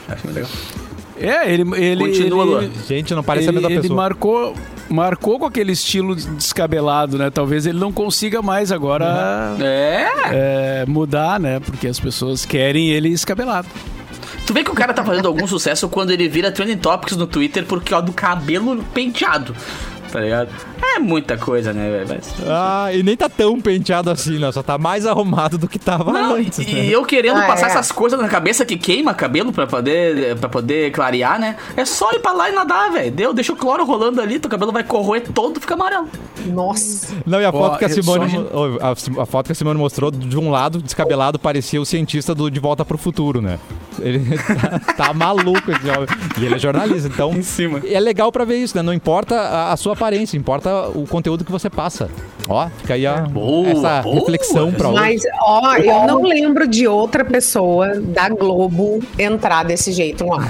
Acho 0.09 0.24
muito 0.26 0.36
legal. 0.36 0.50
É, 1.18 1.50
ele... 1.50 1.62
ele 1.82 2.07
Continua, 2.09 2.62
ele. 2.62 2.72
Gente, 2.86 3.14
não 3.14 3.22
parece 3.22 3.48
ele, 3.48 3.59
a 3.59 3.61
mesma 3.61 3.72
ele 3.72 3.80
pessoa. 3.80 3.96
marcou, 3.96 4.54
marcou 4.88 5.38
com 5.38 5.46
aquele 5.46 5.72
estilo 5.72 6.14
descabelado, 6.14 7.16
né? 7.16 7.30
Talvez 7.30 7.66
ele 7.66 7.78
não 7.78 7.90
consiga 7.90 8.42
mais 8.42 8.70
agora 8.70 9.57
É. 9.59 10.09
é, 10.82 10.84
mudar, 10.86 11.40
né? 11.40 11.59
Porque 11.61 11.88
as 11.88 11.98
pessoas 11.98 12.44
querem 12.44 12.90
ele 12.90 13.09
escabelado. 13.09 13.66
Tu 14.46 14.52
vê 14.54 14.62
que 14.62 14.70
o 14.70 14.74
cara 14.74 14.94
tá 14.94 15.04
fazendo 15.04 15.26
algum 15.26 15.46
sucesso 15.46 15.88
quando 15.88 16.12
ele 16.12 16.28
vira 16.28 16.52
trending 16.52 16.76
topics 16.76 17.16
no 17.16 17.26
Twitter 17.26 17.64
por 17.64 17.82
causa 17.82 18.07
do 18.07 18.12
cabelo 18.12 18.84
penteado. 18.94 19.57
Tá 20.17 20.23
ligado? 20.23 20.49
É 20.95 20.99
muita 20.99 21.37
coisa, 21.37 21.75
né, 21.75 21.91
velho? 21.91 22.07
Mas- 22.09 22.33
Ah, 22.49 22.89
e 22.91 23.03
nem 23.03 23.14
tá 23.14 23.29
tão 23.29 23.61
penteado 23.61 24.11
assim, 24.11 24.39
né? 24.39 24.51
Só 24.51 24.62
tá 24.62 24.79
mais 24.79 25.05
arrumado 25.05 25.59
do 25.59 25.69
que 25.69 25.79
tava 25.79 26.11
Não, 26.11 26.39
e, 26.39 26.47
antes. 26.47 26.59
né? 26.61 26.64
e 26.87 26.91
eu 26.91 27.05
querendo 27.05 27.37
Ah, 27.39 27.47
passar 27.47 27.67
é. 27.67 27.71
essas 27.73 27.93
coisas 27.93 28.19
na 28.19 28.27
cabeça 28.29 28.64
que 28.64 28.79
queima 28.79 29.12
cabelo 29.12 29.53
pra 29.53 29.67
poder, 29.67 30.37
pra 30.37 30.49
poder 30.49 30.91
clarear, 30.93 31.39
né? 31.39 31.57
É 31.77 31.85
só 31.85 32.12
ir 32.12 32.21
pra 32.21 32.33
lá 32.33 32.49
e 32.49 32.53
nadar, 32.55 32.91
velho. 32.93 33.11
Deu, 33.12 33.35
deixa 33.35 33.53
o 33.53 33.57
cloro 33.57 33.85
rolando 33.85 34.23
ali, 34.23 34.39
teu 34.39 34.51
cabelo 34.51 34.73
vai 34.73 34.85
corroer 34.85 35.23
todo, 35.35 35.61
fica 35.61 35.75
amarelo. 35.75 36.09
Nossa. 36.47 37.14
Não, 37.27 37.39
e 37.43 37.45
a 37.45 37.53
foto 37.53 37.79
que 37.79 37.85
a 37.85 37.89
Simone. 37.91 38.31
só- 38.31 39.19
A, 39.19 39.23
a 39.23 39.27
foto 39.27 39.47
que 39.47 39.53
a 39.53 39.55
Simone 39.55 39.79
mostrou, 39.79 40.11
de 40.11 40.39
um 40.39 40.51
lado, 40.51 40.81
descabelado, 40.81 41.39
parecia 41.39 41.79
o 41.79 41.85
cientista 41.85 42.35
do 42.35 42.51
De 42.51 42.59
Volta 42.59 42.87
pro 42.87 42.97
Futuro, 42.97 43.43
né? 43.43 43.59
Ele 44.01 44.20
tá, 44.61 44.94
tá 45.07 45.12
maluco 45.14 45.70
esse 45.70 45.88
homem. 45.90 46.07
E 46.40 46.44
ele 46.44 46.55
é 46.55 46.59
jornalista, 46.59 47.09
então. 47.09 47.32
Em 47.32 47.42
cima. 47.42 47.80
É 47.86 47.99
legal 48.01 48.30
pra 48.32 48.44
ver 48.44 48.57
isso, 48.57 48.76
né? 48.76 48.82
Não 48.82 48.92
importa 48.92 49.34
a, 49.38 49.72
a 49.72 49.76
sua 49.76 49.92
aparência, 49.94 50.36
importa 50.36 50.88
o 50.88 51.07
conteúdo 51.07 51.44
que 51.44 51.53
você 51.53 51.68
passa. 51.70 52.09
Ó, 52.49 52.68
fica 52.78 52.94
aí 52.94 53.05
a, 53.07 53.16
Boa, 53.22 53.68
essa 53.70 54.03
boa. 54.03 54.14
reflexão 54.14 54.72
pra 54.72 54.88
hoje. 54.88 55.01
Mas, 55.01 55.22
ó, 55.42 55.74
eu 55.76 56.07
não 56.07 56.22
lembro 56.22 56.66
de 56.68 56.86
outra 56.86 57.24
pessoa 57.24 58.01
da 58.01 58.28
Globo 58.28 59.01
entrar 59.18 59.64
desse 59.64 59.90
jeito 59.92 60.24
lá. 60.26 60.47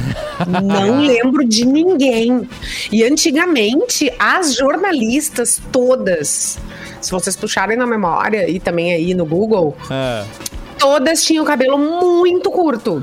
Não 0.63 1.01
lembro 1.07 1.45
de 1.45 1.65
ninguém. 1.65 2.47
E 2.93 3.03
antigamente, 3.03 4.13
as 4.19 4.55
jornalistas 4.55 5.61
todas, 5.73 6.59
se 7.01 7.11
vocês 7.11 7.35
puxarem 7.35 7.77
na 7.79 7.87
memória 7.87 8.49
e 8.49 8.61
também 8.61 8.93
aí 8.93 9.15
no 9.15 9.25
Google, 9.25 9.75
É. 9.91 10.23
todas 10.79 11.25
tinham 11.25 11.45
cabelo 11.47 11.79
muito 11.79 12.51
curto. 12.51 13.03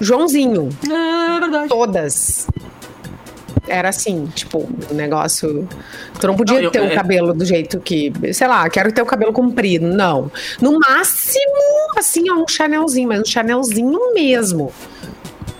Joãozinho. 0.00 0.68
É 0.88 1.40
verdade. 1.40 1.68
Todas. 1.68 2.46
Era 3.68 3.90
assim, 3.90 4.26
tipo, 4.34 4.68
um 4.90 4.94
negócio. 4.94 5.68
Tu 6.18 6.26
não 6.26 6.34
podia 6.34 6.56
Não, 6.56 6.62
eu- 6.64 6.70
ter 6.70 6.80
o 6.80 6.86
é- 6.86 6.94
cabelo 6.94 7.32
do 7.32 7.44
jeito 7.44 7.78
que. 7.78 8.12
Sei 8.32 8.48
lá, 8.48 8.68
quero 8.68 8.90
ter 8.90 9.00
o 9.02 9.06
cabelo 9.06 9.32
comprido. 9.32 9.86
Não. 9.86 10.30
No 10.60 10.78
máximo, 10.80 11.92
assim, 11.96 12.28
ó, 12.30 12.34
um 12.42 12.48
chanelzinho, 12.48 13.08
mas 13.08 13.20
um 13.20 13.24
chanelzinho 13.24 14.12
mesmo. 14.14 14.72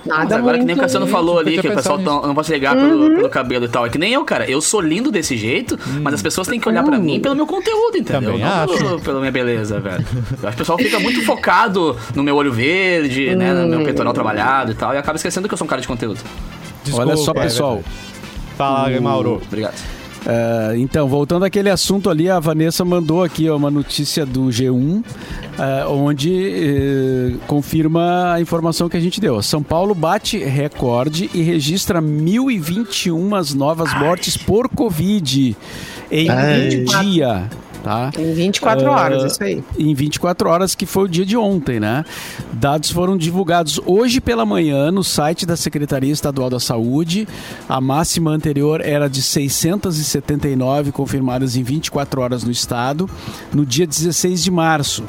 Nada 0.05 0.25
Mas 0.25 0.33
agora 0.33 0.59
que 0.59 0.65
nem 0.65 0.75
o 0.75 0.79
Cassiano 0.79 1.07
falou 1.07 1.39
ali, 1.39 1.59
que 1.59 1.69
o 1.69 1.75
pessoal 1.75 1.99
pensado 1.99 2.27
não, 2.27 2.35
pode 2.35 2.53
ligar 2.53 2.75
pelo, 2.75 3.17
pelo 3.17 3.29
cabelo 3.29 3.65
e 3.67 3.69
tal. 3.69 3.87
É 3.87 3.91
que 3.91 3.99
nem 3.99 4.13
eu, 4.13 4.25
cara. 4.25 4.51
Eu 4.51 4.61
sou 4.61 4.81
lindo 4.81 5.11
desse 5.11 5.37
jeito, 5.37 5.79
mas 6.03 6.15
as 6.15 6.23
pessoas 6.23 6.49
têm 6.49 6.59
que 6.59 6.69
olhar 6.69 6.83
pra 6.83 6.99
mim 6.99 7.21
pelo 7.21 7.37
meu 7.37 7.47
conteúdo, 7.47 7.99
entendeu? 7.99 8.33
Também 8.33 8.41
não 8.41 8.49
acho. 8.49 8.79
pelo, 8.79 9.01
pela 9.01 9.21
minha 9.21 9.33
beleza, 9.33 9.79
velho. 9.79 10.05
Eu 10.43 10.49
acho 10.49 10.57
que 10.57 10.63
o 10.63 10.65
pessoal 10.65 10.79
fica 10.79 10.99
muito 10.99 11.23
focado 11.25 11.97
no 12.15 12.23
meu 12.23 12.37
olho 12.37 12.53
verde, 12.53 13.35
né? 13.35 13.53
No 13.53 13.69
meu 13.69 13.85
peitoral 13.85 14.13
trabalhado 14.13 14.73
e 14.73 14.75
tal, 14.75 14.95
e 14.95 14.99
acaba 14.99 15.17
esquecendo 15.17 15.47
que 15.47 15.55
eu 15.55 15.59
sou 15.59 15.67
um 15.67 15.69
cara 15.69 15.83
de 15.83 15.89
conteúdo. 15.89 16.21
Olha 16.93 17.17
só, 17.17 17.33
Desculpa, 17.33 17.41
é 17.41 17.43
pessoal. 17.45 17.83
Fala, 18.57 19.01
Mauro. 19.01 19.41
Obrigado. 19.47 20.00
É, 20.27 20.75
então, 20.77 21.09
voltando 21.09 21.45
àquele 21.45 21.71
assunto 21.71 22.11
ali, 22.11 22.29
a 22.29 22.39
Vanessa 22.39 22.85
mandou 22.85 23.23
aqui 23.23 23.49
ó, 23.49 23.57
uma 23.57 23.71
notícia 23.71 24.27
do 24.27 24.47
G1, 24.47 25.03
é, 25.59 25.87
onde 25.87 26.31
eh, 26.33 27.37
confirma 27.47 28.33
a 28.33 28.41
informação 28.41 28.89
que 28.89 28.97
a 28.97 29.01
gente 29.01 29.21
deu. 29.21 29.43
São 29.43 29.63
Paulo 29.63 29.95
bate 29.95 30.39
recorde 30.39 31.31
e 31.33 31.43
registra 31.43 32.01
1.021 32.01 33.55
novas 33.55 33.93
mortes 33.95 34.37
por 34.37 34.69
Covid 34.69 35.57
em 36.11 36.29
Ai. 36.29 36.77
um 36.77 36.85
dia. 37.03 37.49
Tá? 37.83 38.11
Em 38.19 38.35
24 38.35 38.87
Ah, 38.87 38.91
horas, 38.93 39.33
isso 39.33 39.43
aí. 39.43 39.65
Em 39.79 39.95
24 39.95 40.49
horas, 40.49 40.75
que 40.75 40.85
foi 40.85 41.05
o 41.05 41.09
dia 41.09 41.25
de 41.25 41.37
ontem, 41.37 41.81
né? 41.81 42.05
Dados 42.53 42.91
foram 42.91 43.17
divulgados 43.17 43.81
hoje 43.87 44.21
pela 44.21 44.45
manhã 44.45 44.91
no 44.91 45.03
site 45.03 45.47
da 45.47 45.57
Secretaria 45.57 46.13
Estadual 46.13 46.51
da 46.51 46.61
Saúde. 46.61 47.27
A 47.69 47.81
máxima 47.81 48.31
anterior 48.33 48.83
era 48.85 49.09
de 49.09 49.23
679 49.23 50.93
confirmadas 50.93 51.57
em 51.57 51.63
24 51.63 52.21
horas 52.21 52.45
no 52.45 52.51
estado, 52.51 53.09
no 53.53 53.65
dia 53.65 53.87
16 53.87 54.43
de 54.43 54.51
março. 54.51 55.03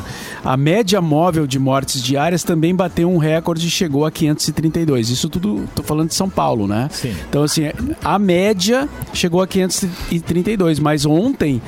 A 0.44 0.56
média 0.56 1.02
móvel 1.02 1.46
de 1.46 1.60
mortes 1.60 2.02
diárias 2.02 2.44
também 2.44 2.74
bateu 2.76 3.10
um 3.12 3.18
recorde 3.18 3.68
e 3.68 3.70
chegou 3.70 4.06
a 4.06 4.12
532. 4.12 5.10
Isso 5.10 5.30
tudo, 5.30 5.68
tô 5.76 5.84
falando 5.84 6.10
de 6.10 6.16
São 6.16 6.30
Paulo, 6.30 6.68
né? 6.68 6.88
Sim. 6.92 7.14
Então, 7.30 7.44
assim, 7.44 7.64
a 8.04 8.18
média 8.18 8.88
chegou 9.14 9.42
a 9.42 9.48
532, 9.48 10.80
mas 10.80 11.06
ontem 11.06 11.62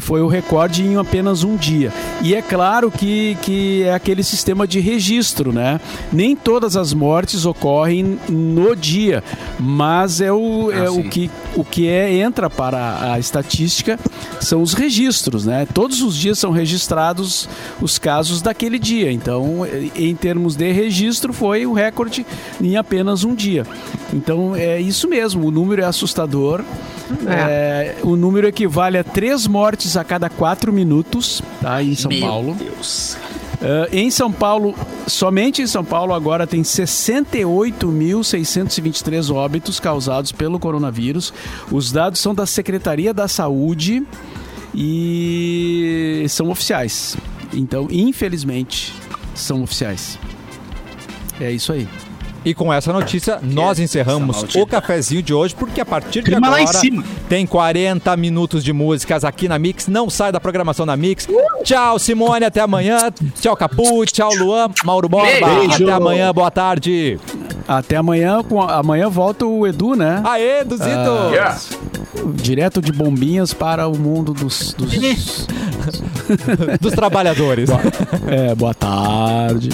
foi 0.00 0.20
o 0.22 0.26
recorde 0.26 0.82
em 0.82 0.96
apenas 0.96 1.44
um 1.44 1.56
dia. 1.56 1.92
E 2.22 2.34
é 2.34 2.42
claro 2.42 2.90
que, 2.90 3.36
que 3.42 3.82
é 3.84 3.94
aquele 3.94 4.22
sistema 4.22 4.66
de 4.66 4.80
registro, 4.80 5.52
né? 5.52 5.80
Nem 6.12 6.34
todas 6.34 6.76
as 6.76 6.92
mortes 6.92 7.44
ocorrem 7.46 8.18
no 8.28 8.74
dia, 8.74 9.22
mas 9.58 10.20
é 10.20 10.32
o, 10.32 10.70
é 10.72 10.86
Ah, 10.86 10.90
o 10.90 10.96
sim. 11.02 11.08
que, 11.08 11.30
o 11.54 11.64
que 11.64 11.88
é, 11.88 12.12
entra 12.14 12.48
para 12.50 13.12
a 13.12 13.18
estatística 13.18 13.98
são 14.40 14.62
os 14.62 14.72
registros, 14.72 15.44
né? 15.46 15.66
Todos 15.72 16.02
os 16.02 16.16
dias 16.16 16.38
são 16.38 16.50
registrados 16.50 17.48
os 17.80 17.98
casos 17.98 18.42
daquele 18.42 18.78
dia. 18.78 19.12
Então, 19.12 19.66
em 19.94 20.14
termos 20.16 20.56
de 20.56 20.72
registro, 20.72 21.32
foi 21.32 21.66
o 21.66 21.72
recorde 21.72 22.26
em 22.60 22.76
apenas 22.76 23.24
um 23.24 23.34
dia. 23.34 23.64
Então, 24.12 24.56
é 24.56 24.80
isso 24.80 25.08
mesmo, 25.08 25.46
o 25.46 25.50
número 25.50 25.82
é 25.82 25.84
assustador. 25.84 26.62
É, 27.26 27.94
o 28.02 28.16
número 28.16 28.46
equivale 28.46 28.98
a 28.98 29.04
três 29.04 29.46
mortes 29.46 29.67
a 29.96 30.04
cada 30.04 30.30
quatro 30.30 30.72
minutos, 30.72 31.42
tá? 31.60 31.82
Em 31.82 31.94
São 31.94 32.10
Meu 32.10 32.20
Paulo. 32.20 32.54
Deus. 32.54 33.16
Eh, 33.60 33.88
em 33.92 34.10
São 34.10 34.32
Paulo, 34.32 34.74
somente 35.06 35.60
em 35.62 35.66
São 35.66 35.84
Paulo 35.84 36.14
agora 36.14 36.46
tem 36.46 36.62
68.623 36.62 39.34
óbitos 39.34 39.80
causados 39.80 40.30
pelo 40.32 40.60
coronavírus. 40.60 41.34
Os 41.70 41.92
dados 41.92 42.20
são 42.20 42.34
da 42.34 42.46
Secretaria 42.46 43.12
da 43.12 43.28
Saúde 43.28 44.02
e 44.74 46.24
são 46.28 46.48
oficiais. 46.50 47.16
Então, 47.52 47.88
infelizmente, 47.90 48.94
são 49.34 49.62
oficiais. 49.62 50.18
É 51.40 51.50
isso 51.50 51.72
aí. 51.72 51.88
E 52.44 52.54
com 52.54 52.72
essa 52.72 52.92
notícia, 52.92 53.38
nós 53.42 53.78
encerramos 53.78 54.44
o 54.54 54.66
cafezinho 54.66 55.22
de 55.22 55.34
hoje, 55.34 55.54
porque 55.54 55.80
a 55.80 55.86
partir 55.86 56.20
de 56.20 56.30
Clima 56.30 56.46
agora 56.46 56.66
cima. 56.68 57.04
tem 57.28 57.46
40 57.46 58.16
minutos 58.16 58.62
de 58.64 58.72
músicas 58.72 59.24
aqui 59.24 59.48
na 59.48 59.58
Mix. 59.58 59.86
Não 59.88 60.08
sai 60.08 60.32
da 60.32 60.40
programação 60.40 60.86
da 60.86 60.96
Mix. 60.96 61.26
Tchau, 61.64 61.98
Simone, 61.98 62.44
até 62.44 62.60
amanhã. 62.60 62.98
Tchau, 63.40 63.56
Capu. 63.56 64.04
Tchau, 64.06 64.32
Luan. 64.34 64.68
Mauro 64.84 65.08
Borba. 65.08 65.28
Beijo. 65.28 65.84
Até 65.84 65.92
amanhã, 65.92 66.32
boa 66.32 66.50
tarde. 66.50 67.18
Até 67.66 67.96
amanhã. 67.96 68.42
Com 68.42 68.62
amanhã 68.62 69.08
volta 69.10 69.44
o 69.44 69.66
Edu, 69.66 69.94
né? 69.94 70.22
Aê, 70.24 70.64
Duzito. 70.64 70.88
Ah. 70.88 71.30
Yeah. 71.30 71.58
Direto 72.34 72.80
de 72.80 72.92
bombinhas 72.92 73.52
para 73.52 73.86
o 73.88 73.98
mundo 73.98 74.32
dos. 74.32 74.74
dos... 74.74 75.46
Dos 76.80 76.92
trabalhadores. 76.92 77.70
é, 78.26 78.54
boa 78.54 78.74
tarde. 78.74 79.70